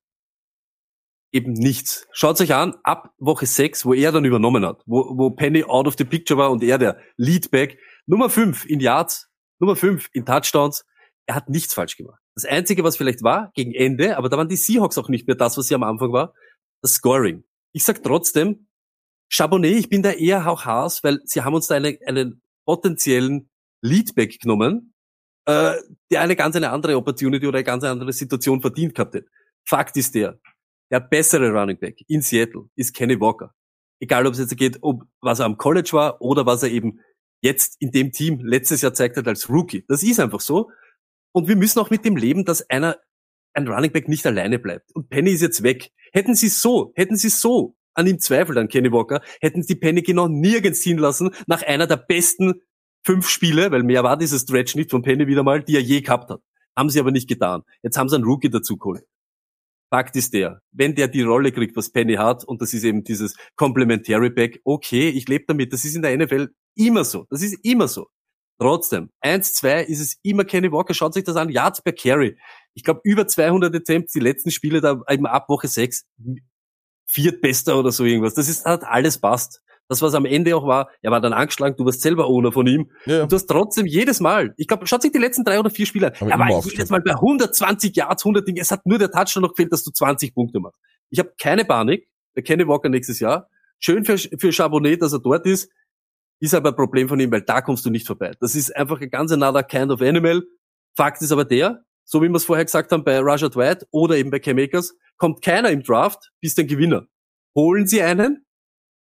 [1.32, 2.06] Eben nichts.
[2.12, 5.88] Schaut euch an, ab Woche 6, wo er dann übernommen hat, wo, wo Penny out
[5.88, 10.24] of the picture war und er der Leadback, Nummer 5 in Yards, Nummer 5 in
[10.24, 10.86] Touchdowns,
[11.26, 12.20] er hat nichts falsch gemacht.
[12.36, 15.36] Das Einzige, was vielleicht war, gegen Ende, aber da waren die Seahawks auch nicht mehr
[15.36, 16.32] das, was sie am Anfang war,
[16.80, 17.42] das Scoring.
[17.72, 18.65] Ich sag trotzdem,
[19.28, 23.50] Chabonnet, ich bin da eher auch Haas, weil sie haben uns da eine, einen potenziellen
[23.82, 24.94] Leadback genommen,
[25.46, 25.74] äh,
[26.10, 29.28] der eine ganz eine andere Opportunity oder eine ganz andere Situation verdient gehabt hätte.
[29.64, 30.38] Fakt ist der,
[30.90, 33.54] der bessere Running Back in Seattle ist Kenny Walker.
[34.00, 37.00] Egal, ob es jetzt geht, ob was er am College war oder was er eben
[37.42, 39.84] jetzt in dem Team letztes Jahr zeigt hat als Rookie.
[39.88, 40.70] Das ist einfach so.
[41.32, 42.98] Und wir müssen auch mit dem leben, dass einer,
[43.54, 44.94] ein Running Back nicht alleine bleibt.
[44.94, 45.92] Und Penny ist jetzt weg.
[46.12, 50.02] Hätten sie so, hätten sie so an ihm zweifelt, an Kenny Walker, hätten sie Penny
[50.02, 52.60] genau nirgends ziehen lassen, nach einer der besten
[53.04, 56.00] fünf Spiele, weil mehr war dieses Stretch nicht von Penny wieder mal, die er je
[56.00, 56.40] gehabt hat.
[56.76, 57.62] Haben sie aber nicht getan.
[57.82, 59.04] Jetzt haben sie einen Rookie dazu geholt.
[59.90, 63.04] Fakt ist der, wenn der die Rolle kriegt, was Penny hat, und das ist eben
[63.04, 67.26] dieses Complementary Back, okay, ich lebe damit, das ist in der NFL immer so.
[67.30, 68.06] Das ist immer so.
[68.58, 72.36] Trotzdem, eins, zwei ist es immer Kenny Walker, schaut sich das an, Yards per Carry.
[72.74, 76.06] Ich glaube, über 200 Attempts, die letzten Spiele da eben ab Woche sechs
[77.06, 78.34] Viertbester oder so irgendwas.
[78.34, 79.62] Das ist, hat alles passt.
[79.88, 82.66] Das, was am Ende auch war, er war dann angeschlagen, du warst selber Owner von
[82.66, 82.90] ihm.
[83.04, 83.22] Ja.
[83.22, 85.86] Und du hast trotzdem jedes Mal, ich glaube, schaut sich die letzten drei oder vier
[85.86, 86.32] Spiele an.
[86.32, 88.60] Aber Er war jedes Mal bei 120 Yards, 100 Dinge.
[88.60, 90.78] Es hat nur der Touchdown noch gefehlt, dass du 20 Punkte machst.
[91.10, 92.08] Ich habe keine Panik.
[92.34, 93.48] Der Kenny Walker nächstes Jahr.
[93.78, 95.70] Schön für, für Chabonnet, dass er dort ist.
[96.40, 98.32] Ist aber ein Problem von ihm, weil da kommst du nicht vorbei.
[98.40, 100.42] Das ist einfach ein ganz another kind of animal.
[100.94, 104.16] Fakt ist aber der, so wie wir es vorher gesagt haben bei Rashad White oder
[104.16, 107.06] eben bei Cam Akers, kommt keiner im Draft, bist ein Gewinner.
[107.54, 108.46] Holen sie einen,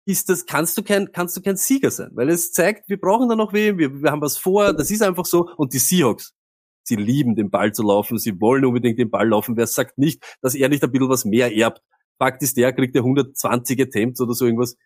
[0.05, 3.29] ist das, kannst du kein, kannst du kein Sieger sein, weil es zeigt, wir brauchen
[3.29, 5.49] da noch wen, wir, wir haben was vor, das ist einfach so.
[5.57, 6.35] Und die Seahawks,
[6.83, 9.57] sie lieben den Ball zu laufen, sie wollen unbedingt den Ball laufen.
[9.57, 11.83] Wer sagt nicht, dass er nicht ein bisschen was mehr erbt?
[12.19, 14.77] Fakt ist der, kriegt er 120 Attempts oder so irgendwas.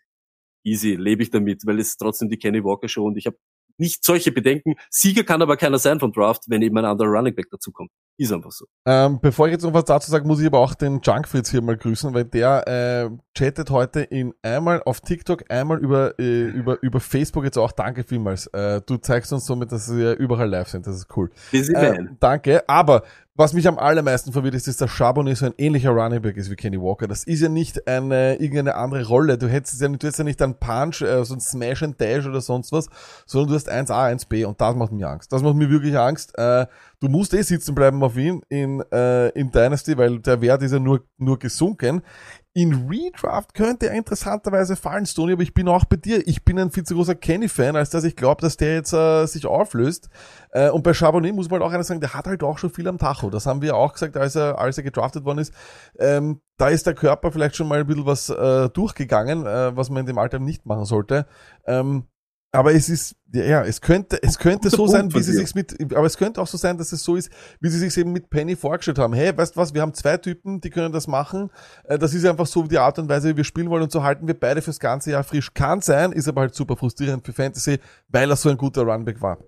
[0.63, 3.37] Easy, lebe ich damit, weil es ist trotzdem die Kenny Walker Show und ich habe
[3.77, 4.75] nicht solche Bedenken.
[4.89, 7.91] Sieger kann aber keiner sein vom Draft, wenn eben ein anderer Running Back dazukommt.
[8.17, 8.65] Ist einfach so.
[8.85, 11.63] Ähm, bevor ich jetzt noch was dazu sage, muss ich aber auch den Junkfritz hier
[11.63, 16.81] mal grüßen, weil der äh, chattet heute in einmal auf TikTok, einmal über, äh, über,
[16.83, 17.71] über Facebook jetzt auch.
[17.71, 18.47] Danke vielmals.
[18.47, 20.85] Äh, du zeigst uns somit, dass wir überall live sind.
[20.85, 21.31] Das ist cool.
[21.51, 22.69] Äh, danke.
[22.69, 23.01] Aber
[23.35, 26.51] was mich am allermeisten verwirrt ist, ist, dass Charbonnet so ein ähnlicher Running Back ist
[26.51, 27.07] wie Kenny Walker.
[27.07, 29.39] Das ist ja nicht eine, irgendeine andere Rolle.
[29.39, 31.99] Du hättest ja nicht, du hättest ja nicht einen Punch, äh, so ein Smash and
[31.99, 32.87] Dash oder sonst was,
[33.25, 35.33] sondern du hast 1A, 1B und das macht mir Angst.
[35.33, 36.37] Das macht mir wirklich Angst.
[36.37, 36.67] Äh,
[36.99, 40.73] du musst eh sitzen bleiben auf ihn in, äh, in Dynasty, weil der Wert ist
[40.73, 42.03] ja nur, nur gesunken.
[42.55, 46.27] In Redraft könnte er interessanterweise fallen, Stoney, aber ich bin auch bei dir.
[46.27, 49.25] Ich bin ein viel zu großer Kenny-Fan, als dass ich glaube, dass der jetzt äh,
[49.25, 50.09] sich auflöst.
[50.51, 52.69] Äh, und bei Charbonnet muss man halt auch einer sagen, der hat halt auch schon
[52.69, 53.31] viel am Tacho.
[53.31, 55.51] Das haben wir auch gesagt, als er, als er gedraftet worden ist.
[55.97, 59.89] Ähm, da ist der Körper vielleicht schon mal ein bisschen was äh, durchgegangen, äh, was
[59.89, 61.25] man in dem Alter nicht machen sollte.
[61.65, 62.05] Ähm,
[62.53, 65.75] aber es ist, ja, es könnte, es könnte so Punkt sein, wie sie sich's mit,
[65.93, 68.29] aber es könnte auch so sein, dass es so ist, wie sie sich's eben mit
[68.29, 69.13] Penny vorgestellt haben.
[69.13, 71.49] Hey, weißt du was, wir haben zwei Typen, die können das machen.
[71.85, 74.03] Äh, Das ist einfach so die Art und Weise, wie wir spielen wollen und so
[74.03, 75.53] halten wir beide fürs ganze Jahr frisch.
[75.55, 77.79] Kann sein, ist aber halt super frustrierend für Fantasy,
[78.09, 79.39] weil er so ein guter Runback war.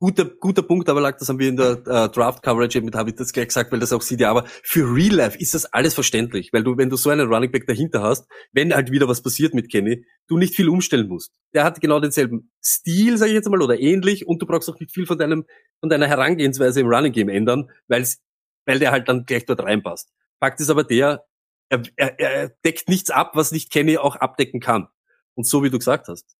[0.00, 3.10] Guter, guter Punkt, aber lag, das haben wir in der äh, Draft Coverage eben, habe
[3.10, 5.66] ich das gleich gesagt, weil das auch sieht ja, aber für Real Life ist das
[5.66, 9.08] alles verständlich, weil du, wenn du so einen Running Back dahinter hast, wenn halt wieder
[9.08, 11.32] was passiert mit Kenny, du nicht viel umstellen musst.
[11.54, 14.78] Der hat genau denselben Stil, sage ich jetzt mal, oder ähnlich, und du brauchst auch
[14.78, 15.46] nicht viel von deinem,
[15.80, 18.20] von deiner Herangehensweise im Running Game ändern, weil's,
[18.66, 20.10] weil der halt dann gleich dort reinpasst.
[20.40, 21.24] Fakt ist aber der,
[21.70, 24.88] er, er, er deckt nichts ab, was nicht Kenny auch abdecken kann.
[25.34, 26.36] Und so wie du gesagt hast.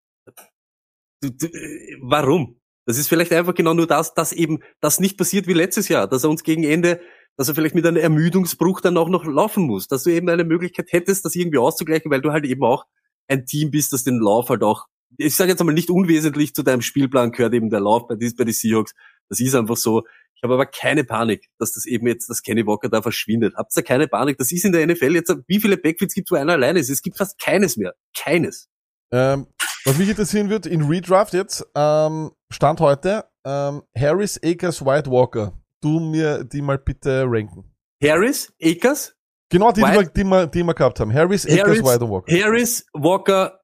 [1.20, 2.60] Du, du, äh, warum?
[2.86, 6.06] Das ist vielleicht einfach genau nur das, dass eben das nicht passiert wie letztes Jahr,
[6.06, 7.00] dass er uns gegen Ende,
[7.36, 10.44] dass er vielleicht mit einem Ermüdungsbruch dann auch noch laufen muss, dass du eben eine
[10.44, 12.84] Möglichkeit hättest, das irgendwie auszugleichen, weil du halt eben auch
[13.26, 14.86] ein Team bist, das den Lauf halt auch
[15.18, 18.44] ich sage jetzt einmal nicht unwesentlich zu deinem Spielplan gehört eben der Lauf bei, bei
[18.44, 18.94] den Seahawks.
[19.28, 20.02] Das ist einfach so.
[20.36, 23.54] Ich habe aber keine Panik, dass das eben jetzt, dass Kenny Walker da verschwindet.
[23.56, 24.36] Habt ihr keine Panik?
[24.38, 26.90] Das ist in der NFL jetzt, wie viele Backfields gibt es, wo einer alleine ist?
[26.90, 27.94] Es gibt fast keines mehr.
[28.16, 28.68] Keines.
[29.10, 29.46] Ähm,
[29.84, 35.52] was mich interessieren wird, in Redraft jetzt, ähm, Stand heute, ähm, Harris, Akers, White Walker.
[35.82, 37.70] Du mir die mal bitte ranken.
[38.02, 39.14] Harris, Akers,
[39.50, 41.12] Genau die, die, White- wir, die, wir, die wir gehabt haben.
[41.12, 42.32] Harris, Akers, Harris, White und Walker.
[42.34, 43.60] Harris, Walker,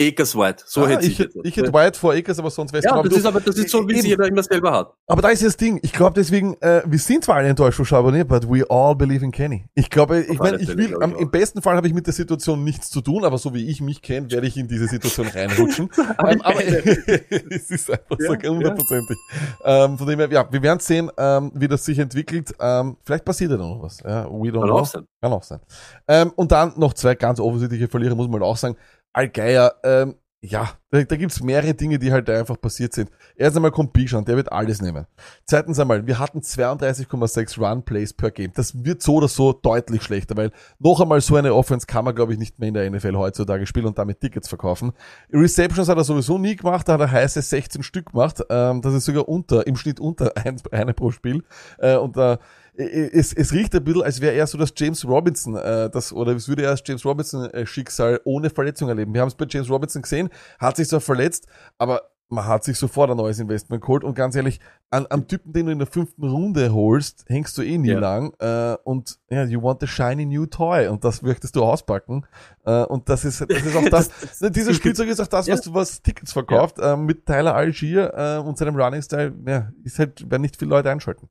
[0.00, 0.62] Akers White.
[0.66, 2.90] So ah, hätte ich, ich hätte- ich hätte White vor Akers, aber sonst weiß ja,
[2.90, 4.08] genau, das du- ist aber das ist so, wie es Eben.
[4.10, 4.92] jeder immer selber hat.
[5.08, 5.80] Aber da ist das Ding.
[5.82, 9.24] Ich glaube deswegen, äh, wir sind zwar alle enttäuscht von Charbonnet, but we all believe
[9.24, 9.64] in Kenny.
[9.74, 12.62] Ich glaube, ich meine, ich will, am, im besten Fall habe ich mit der Situation
[12.62, 15.90] nichts zu tun, aber so wie ich mich kenne, werde ich in diese Situation reinrutschen.
[16.28, 16.64] ähm, aber
[17.50, 19.16] es ist einfach so Ja, hundertprozentig.
[19.64, 22.54] Ähm, von dem her, ja, wir werden sehen, ähm, wie das sich entwickelt.
[22.60, 23.98] Ähm, vielleicht passiert ja noch was.
[24.00, 24.78] Ja, we don't Kann know.
[24.78, 25.06] auch sein.
[25.20, 25.58] Kann auch sein.
[26.06, 28.76] Ähm, und dann noch zwei ganz offensichtliche Verlierer, muss man auch sagen.
[29.12, 33.10] Allgeier, ähm, ja, da, da gibt's mehrere Dinge, die halt einfach passiert sind.
[33.34, 35.06] Erst einmal kommt Bijan, der wird alles nehmen.
[35.44, 38.52] Zweitens einmal, wir hatten 32,6 Run-Plays per Game.
[38.54, 42.14] Das wird so oder so deutlich schlechter, weil noch einmal so eine Offense kann man,
[42.14, 44.92] glaube ich, nicht mehr in der NFL heutzutage spielen und damit Tickets verkaufen.
[45.32, 48.40] Receptions hat er sowieso nie gemacht, da hat er heiße 16 Stück gemacht.
[48.48, 51.42] Ähm, das ist sogar unter, im Schnitt unter ein, eine pro Spiel.
[51.78, 52.38] Äh, und da
[52.78, 56.32] es, es riecht ein bisschen, als wäre er so das James Robinson, äh, das, oder
[56.36, 59.12] es würde er das James Robinson äh, Schicksal ohne Verletzung erleben.
[59.12, 62.76] Wir haben es bei James Robinson gesehen, hat sich zwar verletzt, aber man hat sich
[62.76, 64.60] sofort ein neues Investment geholt und ganz ehrlich,
[64.90, 67.98] an, am Typen, den du in der fünften Runde holst, hängst du eh nie Ja.
[67.98, 72.26] lang äh, und ja, you want a shiny new toy und das möchtest du auspacken
[72.66, 74.10] äh, und das ist, das ist auch das,
[74.42, 78.12] ne, dieses Spielzeug ist auch das, was du was Tickets verkauft ähm, mit Tyler Algier
[78.14, 81.30] äh, und seinem Running Style, ja, ist halt, werden nicht viele Leute einschalten.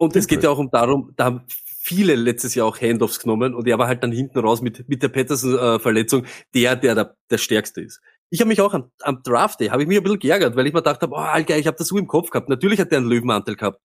[0.00, 1.42] Und es geht ja auch um darum, da haben
[1.82, 5.02] viele letztes Jahr auch Handoffs genommen und er war halt dann hinten raus mit, mit
[5.02, 6.24] der Patterson-Verletzung
[6.54, 8.00] der, der, der der Stärkste ist.
[8.30, 10.66] Ich habe mich auch am, am Draft Day, habe ich mich ein bisschen geärgert, weil
[10.66, 12.48] ich mir gedacht habe, oh, Alter, ich habe das so im Kopf gehabt.
[12.48, 13.78] Natürlich hat der einen Löwenanteil gehabt.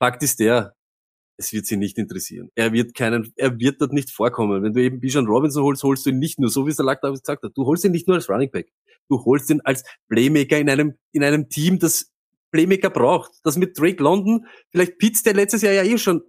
[0.00, 0.74] Fakt ist der,
[1.36, 2.50] es wird sie nicht interessieren.
[2.56, 4.64] Er wird keinen, er wird dort nicht vorkommen.
[4.64, 6.84] Wenn du eben Bijan Robinson holst, holst du ihn nicht nur, so wie es der
[6.84, 8.72] Lack gesagt hat, du holst ihn nicht nur als Running Back.
[9.08, 12.10] Du holst ihn als Playmaker in einem, in einem Team, das
[12.54, 13.32] Playmaker braucht.
[13.42, 16.22] Das mit Drake London, vielleicht Pitts, der letztes Jahr ja eh schon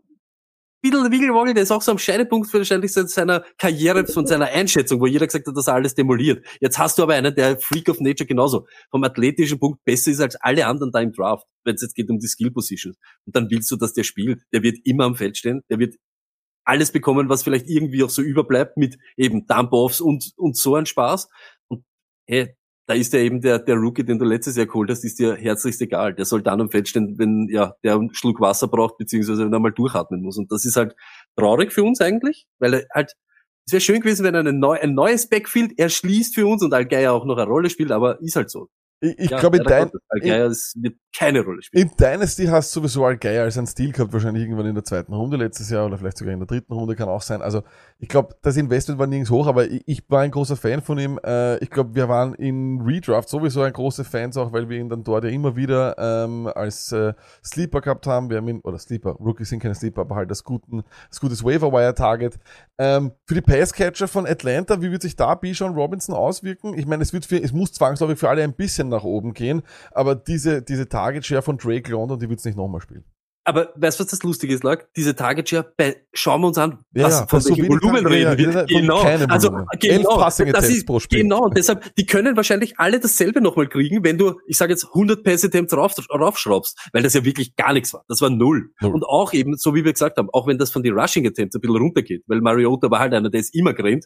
[0.82, 5.08] Biddle Wiggelwoggel, der ist auch so am Scheidepunkt wahrscheinlich seiner Karriere, von seiner Einschätzung, wo
[5.08, 6.46] jeder gesagt hat, dass er alles demoliert.
[6.60, 10.20] Jetzt hast du aber einen, der Freak of Nature genauso vom athletischen Punkt besser ist
[10.20, 12.98] als alle anderen da im Draft, wenn es jetzt geht um die Skill Positions.
[13.26, 14.42] Und dann willst du, dass der spielt.
[14.52, 15.96] Der wird immer am Feld stehen, der wird
[16.66, 20.86] alles bekommen, was vielleicht irgendwie auch so überbleibt mit eben Dump-Offs und, und so ein
[20.86, 21.30] Spaß.
[21.68, 21.84] Und
[22.28, 22.56] hey,
[22.88, 25.36] da ist ja eben der, der Rookie, den du letztes Jahr geholt hast, ist dir
[25.36, 26.14] herzlichst egal.
[26.14, 29.54] Der soll dann am Feld stehen, wenn ja, der einen Schluck Wasser braucht, beziehungsweise wenn
[29.54, 30.38] er mal durchatmen muss.
[30.38, 30.96] Und das ist halt
[31.36, 33.14] traurig für uns eigentlich, weil er halt,
[33.66, 36.74] es wäre schön gewesen, wenn er ein, neu, ein neues Backfield erschließt für uns und
[36.74, 38.70] Algeier auch noch eine Rolle spielt, aber ist halt so.
[39.02, 39.92] Ich, ich Ja, glaube, in, dein,
[41.62, 41.90] spielen.
[41.90, 45.14] in Dynasty hast du sowieso Algeier als ein Stil gehabt, wahrscheinlich irgendwann in der zweiten
[45.14, 47.42] Runde letztes Jahr oder vielleicht sogar in der dritten Runde, kann auch sein.
[47.42, 47.64] Also
[48.00, 50.98] ich glaube, das Investment war nirgends hoch, aber ich, ich war ein großer Fan von
[50.98, 51.20] ihm.
[51.26, 54.90] Äh, ich glaube, wir waren in Redraft sowieso ein große Fans, auch weil wir ihn
[54.90, 58.30] dann dort ja immer wieder ähm, als äh, Sleeper gehabt haben.
[58.30, 61.44] Wir haben ihn, oder Sleeper, Rookies sind keine Sleeper, aber halt als, guten, als gutes
[61.44, 62.40] Waiver-Wire-Target.
[62.78, 66.74] Ähm, für die Passcatcher von Atlanta, wie wird sich da Bijan Robinson auswirken?
[66.78, 69.62] Ich meine, es wird für, es muss zwangsläufig für alle ein bisschen nach oben gehen,
[69.92, 73.04] aber diese, diese Target-Share von Drake London, die wird es nicht nochmal spielen.
[73.48, 74.86] Aber weißt du, was das Lustige ist, Lag?
[74.96, 77.66] Diese Target Share, bei, schauen wir uns an, Ja, was, ja, von von so welchem
[77.66, 78.60] wenig Volumen Target- ja, reden wir.
[78.68, 78.98] ja, Genau,
[79.32, 81.22] also genau, das ist, pro Spiel.
[81.22, 84.86] genau, und deshalb, die können wahrscheinlich alle dasselbe nochmal kriegen, wenn du, ich sage jetzt
[84.96, 88.04] 100 Pass Attempts rauf, raufschraubst, weil das ja wirklich gar nichts war.
[88.08, 88.72] Das war null.
[88.82, 88.94] Null.
[88.96, 91.56] Und auch eben, so wie wir gesagt haben, auch wenn das von den Rushing Attempts
[91.56, 94.06] ein bisschen runtergeht, weil Mariota war halt einer, der ist immer gerannt,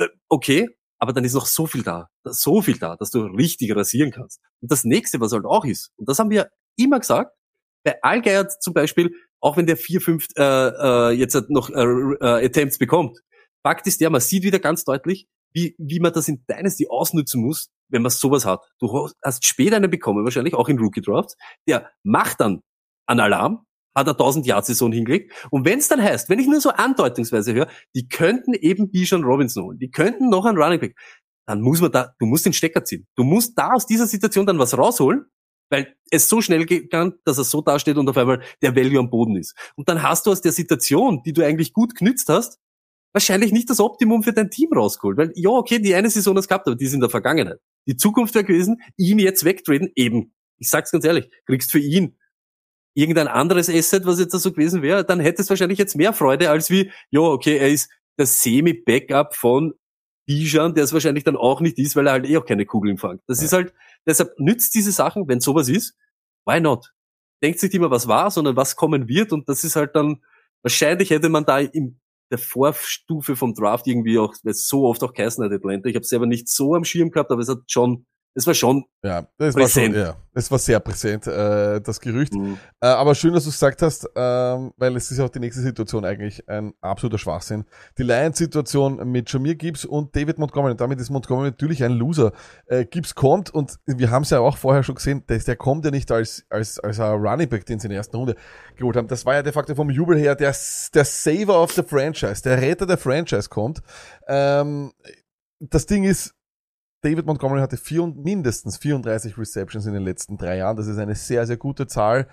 [0.00, 0.68] äh, okay,
[0.98, 4.40] aber dann ist noch so viel da, so viel da, dass du richtig rasieren kannst.
[4.60, 7.32] Und das nächste, was halt auch ist, und das haben wir immer gesagt,
[7.84, 11.82] bei Allgeier zum Beispiel, auch wenn der vier, fünf äh, äh, jetzt halt noch äh,
[11.82, 13.18] äh, Attempts bekommt,
[13.62, 17.42] Fakt ist der, man sieht wieder ganz deutlich, wie, wie man das in Dynasty ausnutzen
[17.42, 18.60] muss, wenn man sowas hat.
[18.78, 21.36] Du hast später einen bekommen, wahrscheinlich auch in Rookie Drafts,
[21.66, 22.62] der macht dann
[23.06, 23.64] einen Alarm,
[23.94, 25.32] hat er 1000 Yard Saison hingelegt.
[25.50, 29.24] Und wenn es dann heißt, wenn ich nur so andeutungsweise höre, die könnten eben Bijan
[29.24, 30.96] Robinson holen, die könnten noch einen Running Back,
[31.46, 33.06] dann muss man da, du musst den Stecker ziehen.
[33.16, 35.26] Du musst da aus dieser Situation dann was rausholen,
[35.70, 36.88] weil es so schnell gehen
[37.24, 39.54] dass er so dasteht und auf einmal der Value am Boden ist.
[39.76, 42.58] Und dann hast du aus der Situation, die du eigentlich gut genützt hast,
[43.12, 45.16] wahrscheinlich nicht das Optimum für dein Team rausgeholt.
[45.16, 47.60] Weil, ja, okay, die eine Saison hast gehabt, aber die ist in der Vergangenheit.
[47.86, 52.16] Die Zukunft wäre gewesen, ihn jetzt wegtraden, eben, ich sag's ganz ehrlich, kriegst für ihn
[52.94, 56.12] irgendein anderes Asset, was jetzt da so gewesen wäre, dann hätte es wahrscheinlich jetzt mehr
[56.12, 59.74] Freude, als wie, ja, okay, er ist der Semi-Backup von
[60.26, 62.96] Bijan, der es wahrscheinlich dann auch nicht ist, weil er halt eh auch keine Kugeln
[62.96, 63.20] fängt.
[63.26, 63.74] Das ist halt,
[64.06, 65.96] deshalb nützt diese Sachen, wenn sowas ist,
[66.46, 66.92] why not?
[67.42, 70.22] Denkt sich nicht immer, was war, sondern was kommen wird und das ist halt dann,
[70.62, 75.02] wahrscheinlich hätte man da in der Vorstufe vom Draft irgendwie auch, weil es so oft
[75.02, 75.88] auch geheißen hat, Atlanta.
[75.88, 78.84] Ich habe selber nicht so am Schirm gehabt, aber es hat schon, es war schon
[79.02, 79.96] Ja, das war schon, Präsent.
[79.96, 82.34] ja, es war sehr präsent, äh, das Gerücht.
[82.34, 82.58] Mhm.
[82.80, 85.62] Äh, aber schön, dass du es gesagt hast, ähm, weil es ist auch die nächste
[85.62, 87.64] Situation eigentlich ein absoluter Schwachsinn.
[87.98, 90.72] Die Lions-Situation mit Jamir Gibbs und David Montgomery.
[90.72, 92.32] Und damit ist Montgomery natürlich ein Loser.
[92.66, 95.84] Äh, Gibbs kommt und wir haben es ja auch vorher schon gesehen, der, der kommt
[95.84, 98.34] ja nicht als, als, als ein Running Back, den sie in der ersten Runde
[98.76, 99.06] geholt haben.
[99.08, 100.54] Das war ja de facto vom Jubel her der,
[100.94, 103.80] der Saver of the Franchise, der Retter der Franchise kommt.
[104.26, 104.92] Ähm,
[105.60, 106.33] das Ding ist,
[107.04, 110.76] David Montgomery hatte vier, mindestens 34 Receptions in den letzten drei Jahren.
[110.76, 112.28] Das ist eine sehr, sehr gute Zahl.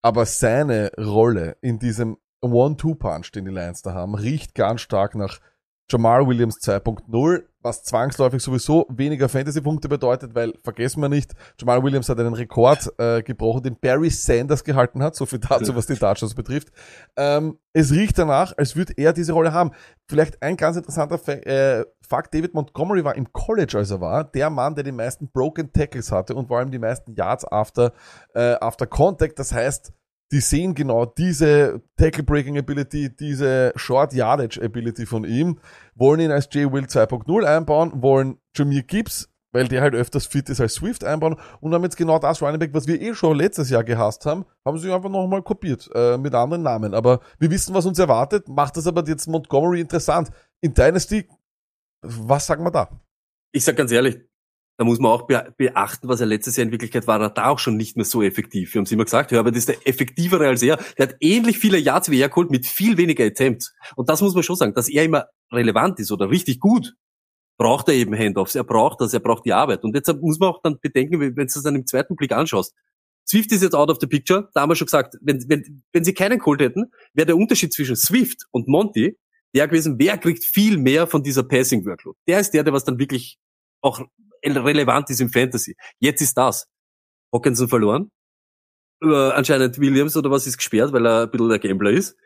[0.00, 5.40] Aber seine Rolle in diesem One-Two-Punch, den die Lions da haben, riecht ganz stark nach
[5.90, 12.08] Jamal Williams 2.0, was zwangsläufig sowieso weniger Fantasy-Punkte bedeutet, weil vergessen wir nicht, Jamal Williams
[12.08, 15.94] hat einen Rekord äh, gebrochen, den Barry Sanders gehalten hat, so viel dazu, was die
[15.94, 16.68] Touchdowns betrifft.
[17.16, 19.72] Ähm, es riecht danach, als würde er diese Rolle haben.
[20.08, 24.24] Vielleicht ein ganz interessanter Fa äh, Fakt, David Montgomery war im College, als er war,
[24.24, 27.92] der Mann, der die meisten Broken Tackles hatte und vor allem die meisten Yards after,
[28.34, 29.38] äh, after Contact.
[29.38, 29.92] Das heißt,
[30.32, 35.60] die sehen genau diese Tackle Breaking Ability, diese Short Yardage Ability von ihm,
[35.94, 36.72] wollen ihn als J.
[36.72, 41.36] Will 2.0 einbauen, wollen Jameer Gibbs, weil der halt öfters fit ist als Swift einbauen
[41.60, 44.46] und haben jetzt genau das Running Back, was wir eh schon letztes Jahr gehasst haben,
[44.64, 46.94] haben sie einfach nochmal kopiert, äh, mit anderen Namen.
[46.94, 50.30] Aber wir wissen, was uns erwartet, macht das aber jetzt Montgomery interessant.
[50.62, 51.28] In Dynasty,
[52.00, 52.88] was sagen wir da?
[53.52, 54.18] Ich sag ganz ehrlich,
[54.78, 57.48] da muss man auch be beachten, was er letztes Jahr in Wirklichkeit war, er da
[57.48, 58.72] auch schon nicht mehr so effektiv.
[58.72, 60.78] Wir haben es immer gesagt, Herbert ist der effektivere als er.
[60.98, 63.74] Der hat ähnlich viele Yards wie er geholt mit viel weniger Attempts.
[63.96, 66.94] Und das muss man schon sagen, dass er immer relevant ist oder richtig gut,
[67.58, 68.54] braucht er eben Handoffs.
[68.54, 69.84] Er braucht das, er braucht die Arbeit.
[69.84, 72.74] Und deshalb muss man auch dann bedenken, wenn du es dann im zweiten Blick anschaust.
[73.28, 74.48] Swift ist jetzt out of the picture.
[74.54, 77.72] Da haben wir schon gesagt, wenn, wenn, wenn sie keinen geholt hätten, wäre der Unterschied
[77.72, 79.16] zwischen Swift und Monty
[79.54, 82.18] der gewesen, wer kriegt viel mehr von dieser Passing Workload.
[82.26, 83.38] Der ist der, der was dann wirklich
[83.82, 84.00] auch
[84.44, 85.76] relevant ist im Fantasy.
[86.00, 86.66] Jetzt ist das.
[87.32, 88.10] Hawkinson verloren.
[89.02, 92.16] Äh, anscheinend Williams oder was ist gesperrt, weil er ein bisschen der Gambler ist.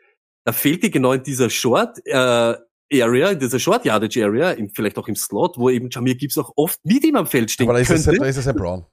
[0.45, 2.55] Da fehlt dir genau in dieser Short äh,
[2.93, 6.37] Area, in dieser Short Yardage Area, im, vielleicht auch im Slot, wo eben Jamir Gibbs
[6.37, 8.19] auch oft mit ihm am Feld stehen Aber da ist, es, könnte.
[8.19, 8.85] da ist es ein Brown.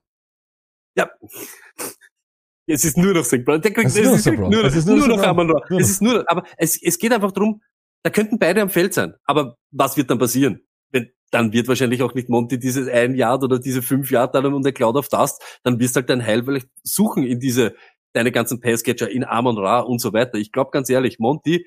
[0.97, 1.11] Ja.
[2.67, 3.45] Es ist nur noch St.
[3.45, 3.61] Brown.
[3.61, 5.23] Der kriegt, Es ist nur nur, Es ist nur, nur noch.
[5.23, 7.63] Amon Es ist nur, aber es, es geht einfach drum,
[8.03, 9.15] da könnten beide am Feld sein.
[9.25, 10.61] Aber was wird dann passieren?
[10.91, 14.55] Wenn, dann wird wahrscheinlich auch nicht Monty dieses ein Jahr oder diese fünf Jahre dann
[14.55, 17.75] und der Cloud auf Dust, dann wirst halt dein Heil vielleicht suchen in diese,
[18.13, 20.39] deine ganzen Passcatcher in Amon Ra und so weiter.
[20.39, 21.67] Ich glaube ganz ehrlich, Monty,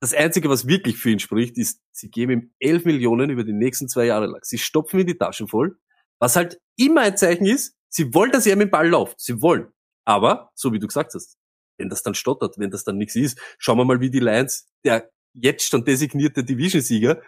[0.00, 3.52] das Einzige, was wirklich für ihn spricht, ist, sie geben ihm 11 Millionen über die
[3.52, 4.40] nächsten zwei Jahre lang.
[4.42, 5.76] Sie stopfen ihm die Taschen voll,
[6.18, 9.20] was halt immer ein Zeichen ist, sie wollen, dass er mit dem Ball läuft.
[9.20, 9.68] Sie wollen.
[10.06, 11.36] Aber, so wie du gesagt hast,
[11.76, 14.70] wenn das dann stottert, wenn das dann nichts ist, schauen wir mal, wie die Lions,
[14.84, 17.20] der jetzt schon designierte Division-Sieger,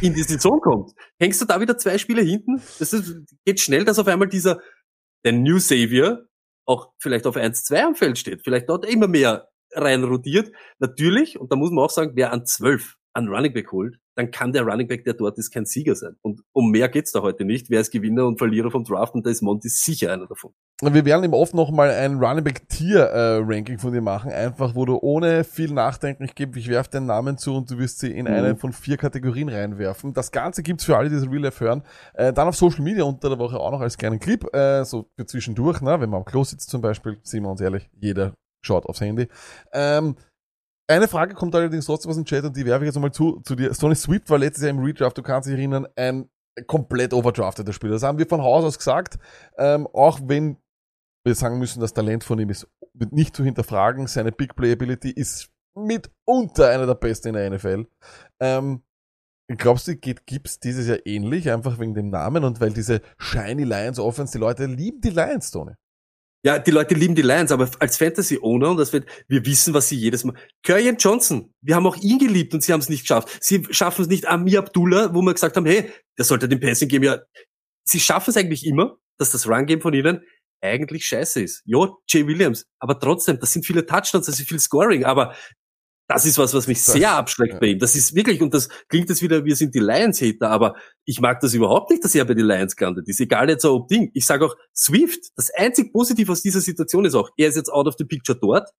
[0.00, 0.92] in die Saison kommt.
[1.18, 2.62] Hängst du da wieder zwei Spiele hinten?
[2.78, 4.60] Das ist, geht schnell, dass auf einmal dieser,
[5.24, 6.24] der New Savior
[6.66, 8.42] auch vielleicht auf 1-2 am Feld steht.
[8.44, 10.52] Vielleicht dort immer mehr rein rotiert.
[10.78, 14.32] Natürlich, und da muss man auch sagen, wer an 12 an Running Back holt, dann
[14.32, 16.16] kann der Running Back, der dort ist, kein Sieger sein.
[16.22, 17.70] Und um mehr geht's da heute nicht.
[17.70, 19.14] Wer ist Gewinner und Verlierer vom Draft?
[19.14, 20.52] Und da ist Monty sicher einer davon.
[20.82, 24.32] Wir werden ihm oft noch mal ein Running Back Tier äh, Ranking von dir machen,
[24.32, 27.78] einfach wo du ohne viel Nachdenken, ich gebe, ich werfe den Namen zu und du
[27.78, 28.32] wirst sie in Mhm.
[28.32, 30.12] eine von vier Kategorien reinwerfen.
[30.14, 31.82] Das Ganze gibt's für alle, die das Real Life hören.
[32.14, 35.08] Äh, dann auf Social Media unter der Woche auch noch als kleinen Clip, äh, so
[35.16, 38.34] für zwischendurch, ne, wenn man am Klo sitzt zum Beispiel, sind wir uns ehrlich, jeder
[38.62, 39.28] schaut aufs Handy.
[39.72, 40.16] Ähm,
[40.88, 43.40] eine Frage kommt allerdings trotzdem aus dem Chat und die werfe ich jetzt nochmal zu,
[43.40, 43.72] zu dir.
[43.74, 46.28] Stoney Swift war letztes Jahr im Redraft, du kannst dich erinnern, ein
[46.66, 47.92] komplett overdrafteter Spieler.
[47.92, 49.18] Das haben wir von Haus aus gesagt.
[49.58, 50.56] Ähm, auch wenn
[51.24, 52.66] wir sagen müssen, das Talent von ihm ist
[53.10, 54.06] nicht zu hinterfragen.
[54.06, 57.86] Seine Big Playability ist mitunter einer der besten in der NFL.
[58.40, 58.82] Ähm,
[59.48, 63.64] glaubst du, geht Gibbs dieses Jahr ähnlich, einfach wegen dem Namen und weil diese Shiny
[63.64, 65.72] Lions Offense, die Leute lieben die Lions, Tony.
[66.44, 69.88] Ja, die Leute lieben die Lions, aber als Fantasy-Owner, und das wird, wir wissen, was
[69.88, 70.36] sie jedes Mal.
[70.62, 73.38] Curry Johnson, wir haben auch ihn geliebt und sie haben es nicht geschafft.
[73.40, 76.88] Sie schaffen es nicht Amir Abdullah, wo wir gesagt haben, hey, der sollte den Passing
[76.88, 77.04] geben.
[77.04, 77.18] Ja,
[77.84, 80.22] sie schaffen es eigentlich immer, dass das Run-Game von ihnen
[80.60, 81.62] eigentlich scheiße ist.
[81.64, 85.34] Ja, Jay Williams, aber trotzdem, das sind viele Touchdowns, das ist viel Scoring, aber
[86.08, 87.58] das ist was, was mich Das- sehr abschreckt ja.
[87.60, 87.78] bei ihm.
[87.78, 91.38] Das ist wirklich, und das klingt jetzt wieder, wir sind die Lions-Hater, aber ich mag
[91.40, 93.20] das überhaupt nicht, dass er bei den Lions gelandet ist.
[93.20, 94.10] Egal jetzt ob Ding.
[94.14, 97.70] Ich sage auch, Swift, das einzig Positive aus dieser Situation ist auch, er ist jetzt
[97.70, 98.70] out of the picture dort,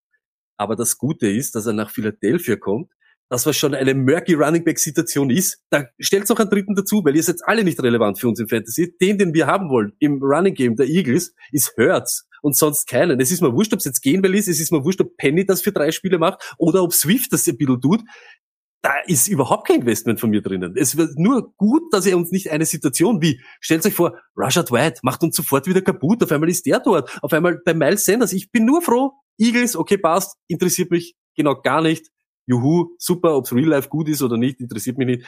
[0.57, 2.91] aber das Gute ist, dass er nach Philadelphia kommt,
[3.29, 7.03] das was schon eine murky Running Back Situation ist, da stellt noch einen dritten dazu,
[7.05, 8.95] weil ihr seid alle nicht relevant für uns im Fantasy.
[8.99, 13.19] Den, den wir haben wollen im Running Game der Eagles, ist Hurts und sonst keinen.
[13.19, 15.45] Es ist mir wurscht, ob es jetzt Gainwell ist, es ist mir wurscht, ob Penny
[15.45, 18.01] das für drei Spiele macht oder ob Swift das ein bisschen tut.
[18.81, 20.73] Da ist überhaupt kein Investment von mir drinnen.
[20.77, 24.71] Es wird nur gut, dass er uns nicht eine Situation wie, stellt euch vor, Rashad
[24.71, 28.05] White macht uns sofort wieder kaputt, auf einmal ist der dort, auf einmal bei Miles
[28.05, 28.31] Sanders.
[28.31, 32.07] Ich bin nur froh, Eagles, okay, passt, interessiert mich genau gar nicht.
[32.49, 35.25] Juhu, super, ob's Real Life gut ist oder nicht, interessiert mich nicht,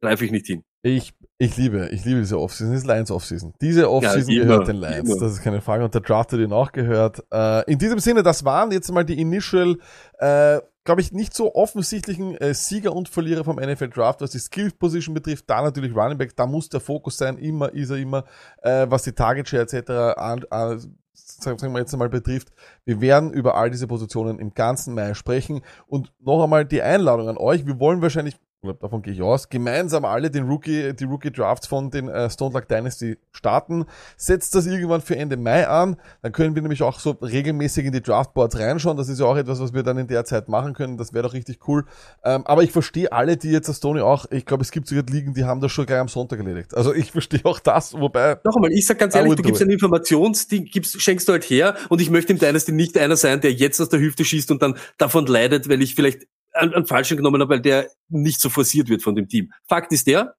[0.00, 0.62] greife ich nicht hin.
[0.82, 2.72] Ich, ich liebe, ich liebe diese Offseason.
[2.72, 3.52] Das ist Lions Offseason.
[3.60, 5.10] Diese Offseason immer, gehört den Lions.
[5.10, 5.20] immer.
[5.20, 5.84] Das ist keine Frage.
[5.84, 7.24] Und der Draft hat ihn auch gehört.
[7.32, 9.76] Äh, in diesem Sinne, das waren jetzt mal die Initial,
[10.20, 14.38] äh, glaube ich, nicht so offensichtlichen äh, Sieger und Verlierer vom NFL Draft, was die
[14.38, 15.44] Skill Position betrifft.
[15.48, 17.36] Da natürlich Running Back, da muss der Fokus sein.
[17.36, 18.24] Immer ist er immer,
[18.62, 19.90] äh, was die Target Share etc.
[20.16, 20.96] An, an,
[21.42, 22.52] sagen wir jetzt einmal betrifft.
[22.84, 25.62] Wir werden über all diese Positionen im ganzen Mai sprechen.
[25.86, 27.66] Und noch einmal die Einladung an euch.
[27.66, 31.90] Wir wollen wahrscheinlich davon gehe ich aus, gemeinsam alle den Rookie, die Rookie Drafts von
[31.90, 33.86] den äh, Stone Luck Dynasty starten.
[34.16, 37.92] Setzt das irgendwann für Ende Mai an, dann können wir nämlich auch so regelmäßig in
[37.92, 38.96] die Draftboards reinschauen.
[38.96, 40.98] Das ist ja auch etwas, was wir dann in der Zeit machen können.
[40.98, 41.86] Das wäre doch richtig cool.
[42.22, 45.04] Ähm, aber ich verstehe alle, die jetzt das Tony auch, ich glaube, es gibt sogar
[45.08, 46.74] Ligen, die haben das schon gleich am Sonntag erledigt.
[46.74, 49.62] Also ich verstehe auch das, wobei Noch einmal, ich sag ganz I ehrlich, du gibst
[49.62, 53.40] ein Informationsding, gibst, schenkst du halt her und ich möchte im Dynasty nicht einer sein,
[53.40, 56.86] der jetzt aus der Hüfte schießt und dann davon leidet, weil ich vielleicht einen, einen
[56.86, 59.52] falschen genommen habe, weil der nicht so forciert wird von dem Team.
[59.68, 60.34] Fakt ist der,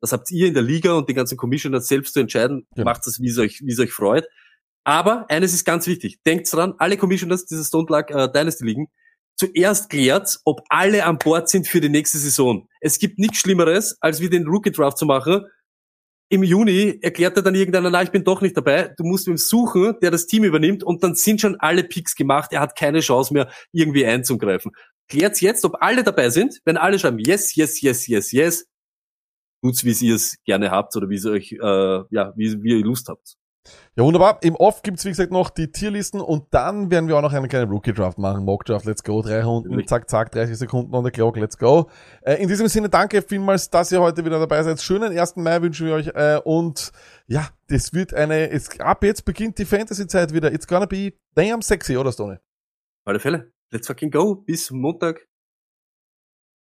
[0.00, 2.84] das habt ihr in der Liga und die ganzen Commissioners selbst zu entscheiden, Genau.
[2.90, 4.26] macht das, wie es euch, wie es euch freut.
[4.84, 8.88] Aber eines ist ganz wichtig, denkt dran, alle Commissioners dieser Stone Luck äh, Dynasty Ligen,
[9.36, 12.68] zuerst klärt, ob alle an Bord sind für die nächste Saison.
[12.80, 15.46] Es gibt nichts Schlimmeres, als wie den Rookie Draft zu machen,
[16.32, 18.94] im Juni erklärt er dann irgendeiner, na, ich bin doch nicht dabei.
[18.96, 22.52] Du musst ihm suchen, der das Team übernimmt und dann sind schon alle Picks gemacht.
[22.54, 24.72] Er hat keine Chance mehr, irgendwie einzugreifen.
[25.08, 26.60] Klärt's jetzt, ob alle dabei sind.
[26.64, 28.66] Wenn alle schreiben, yes, yes, yes, yes, yes,
[29.62, 32.84] tut's, wie ihr es gerne habt oder wie ihr euch, äh, ja, wie, wie ihr
[32.84, 33.36] Lust habt.
[33.94, 34.38] Ja, wunderbar.
[34.42, 37.48] Im Off gibt's wie gesagt, noch die Tierlisten und dann werden wir auch noch einen
[37.48, 38.44] kleinen Rookie-Draft machen.
[38.44, 39.22] Mock-Draft, let's go.
[39.22, 41.88] Drei Runden, zack, zack, 30 Sekunden on the clock, let's go.
[42.22, 44.80] Äh, in diesem Sinne, danke vielmals, dass ihr heute wieder dabei seid.
[44.82, 45.36] Schönen 1.
[45.36, 46.90] Mai wünschen wir euch äh, und
[47.28, 50.52] ja, das wird eine, es, ab jetzt beginnt die Fantasy-Zeit wieder.
[50.52, 52.34] It's gonna be damn sexy, oder Stoney?
[52.34, 53.51] Auf alle Fälle.
[53.72, 54.34] Let's fucking go.
[54.34, 55.26] Bis Montag.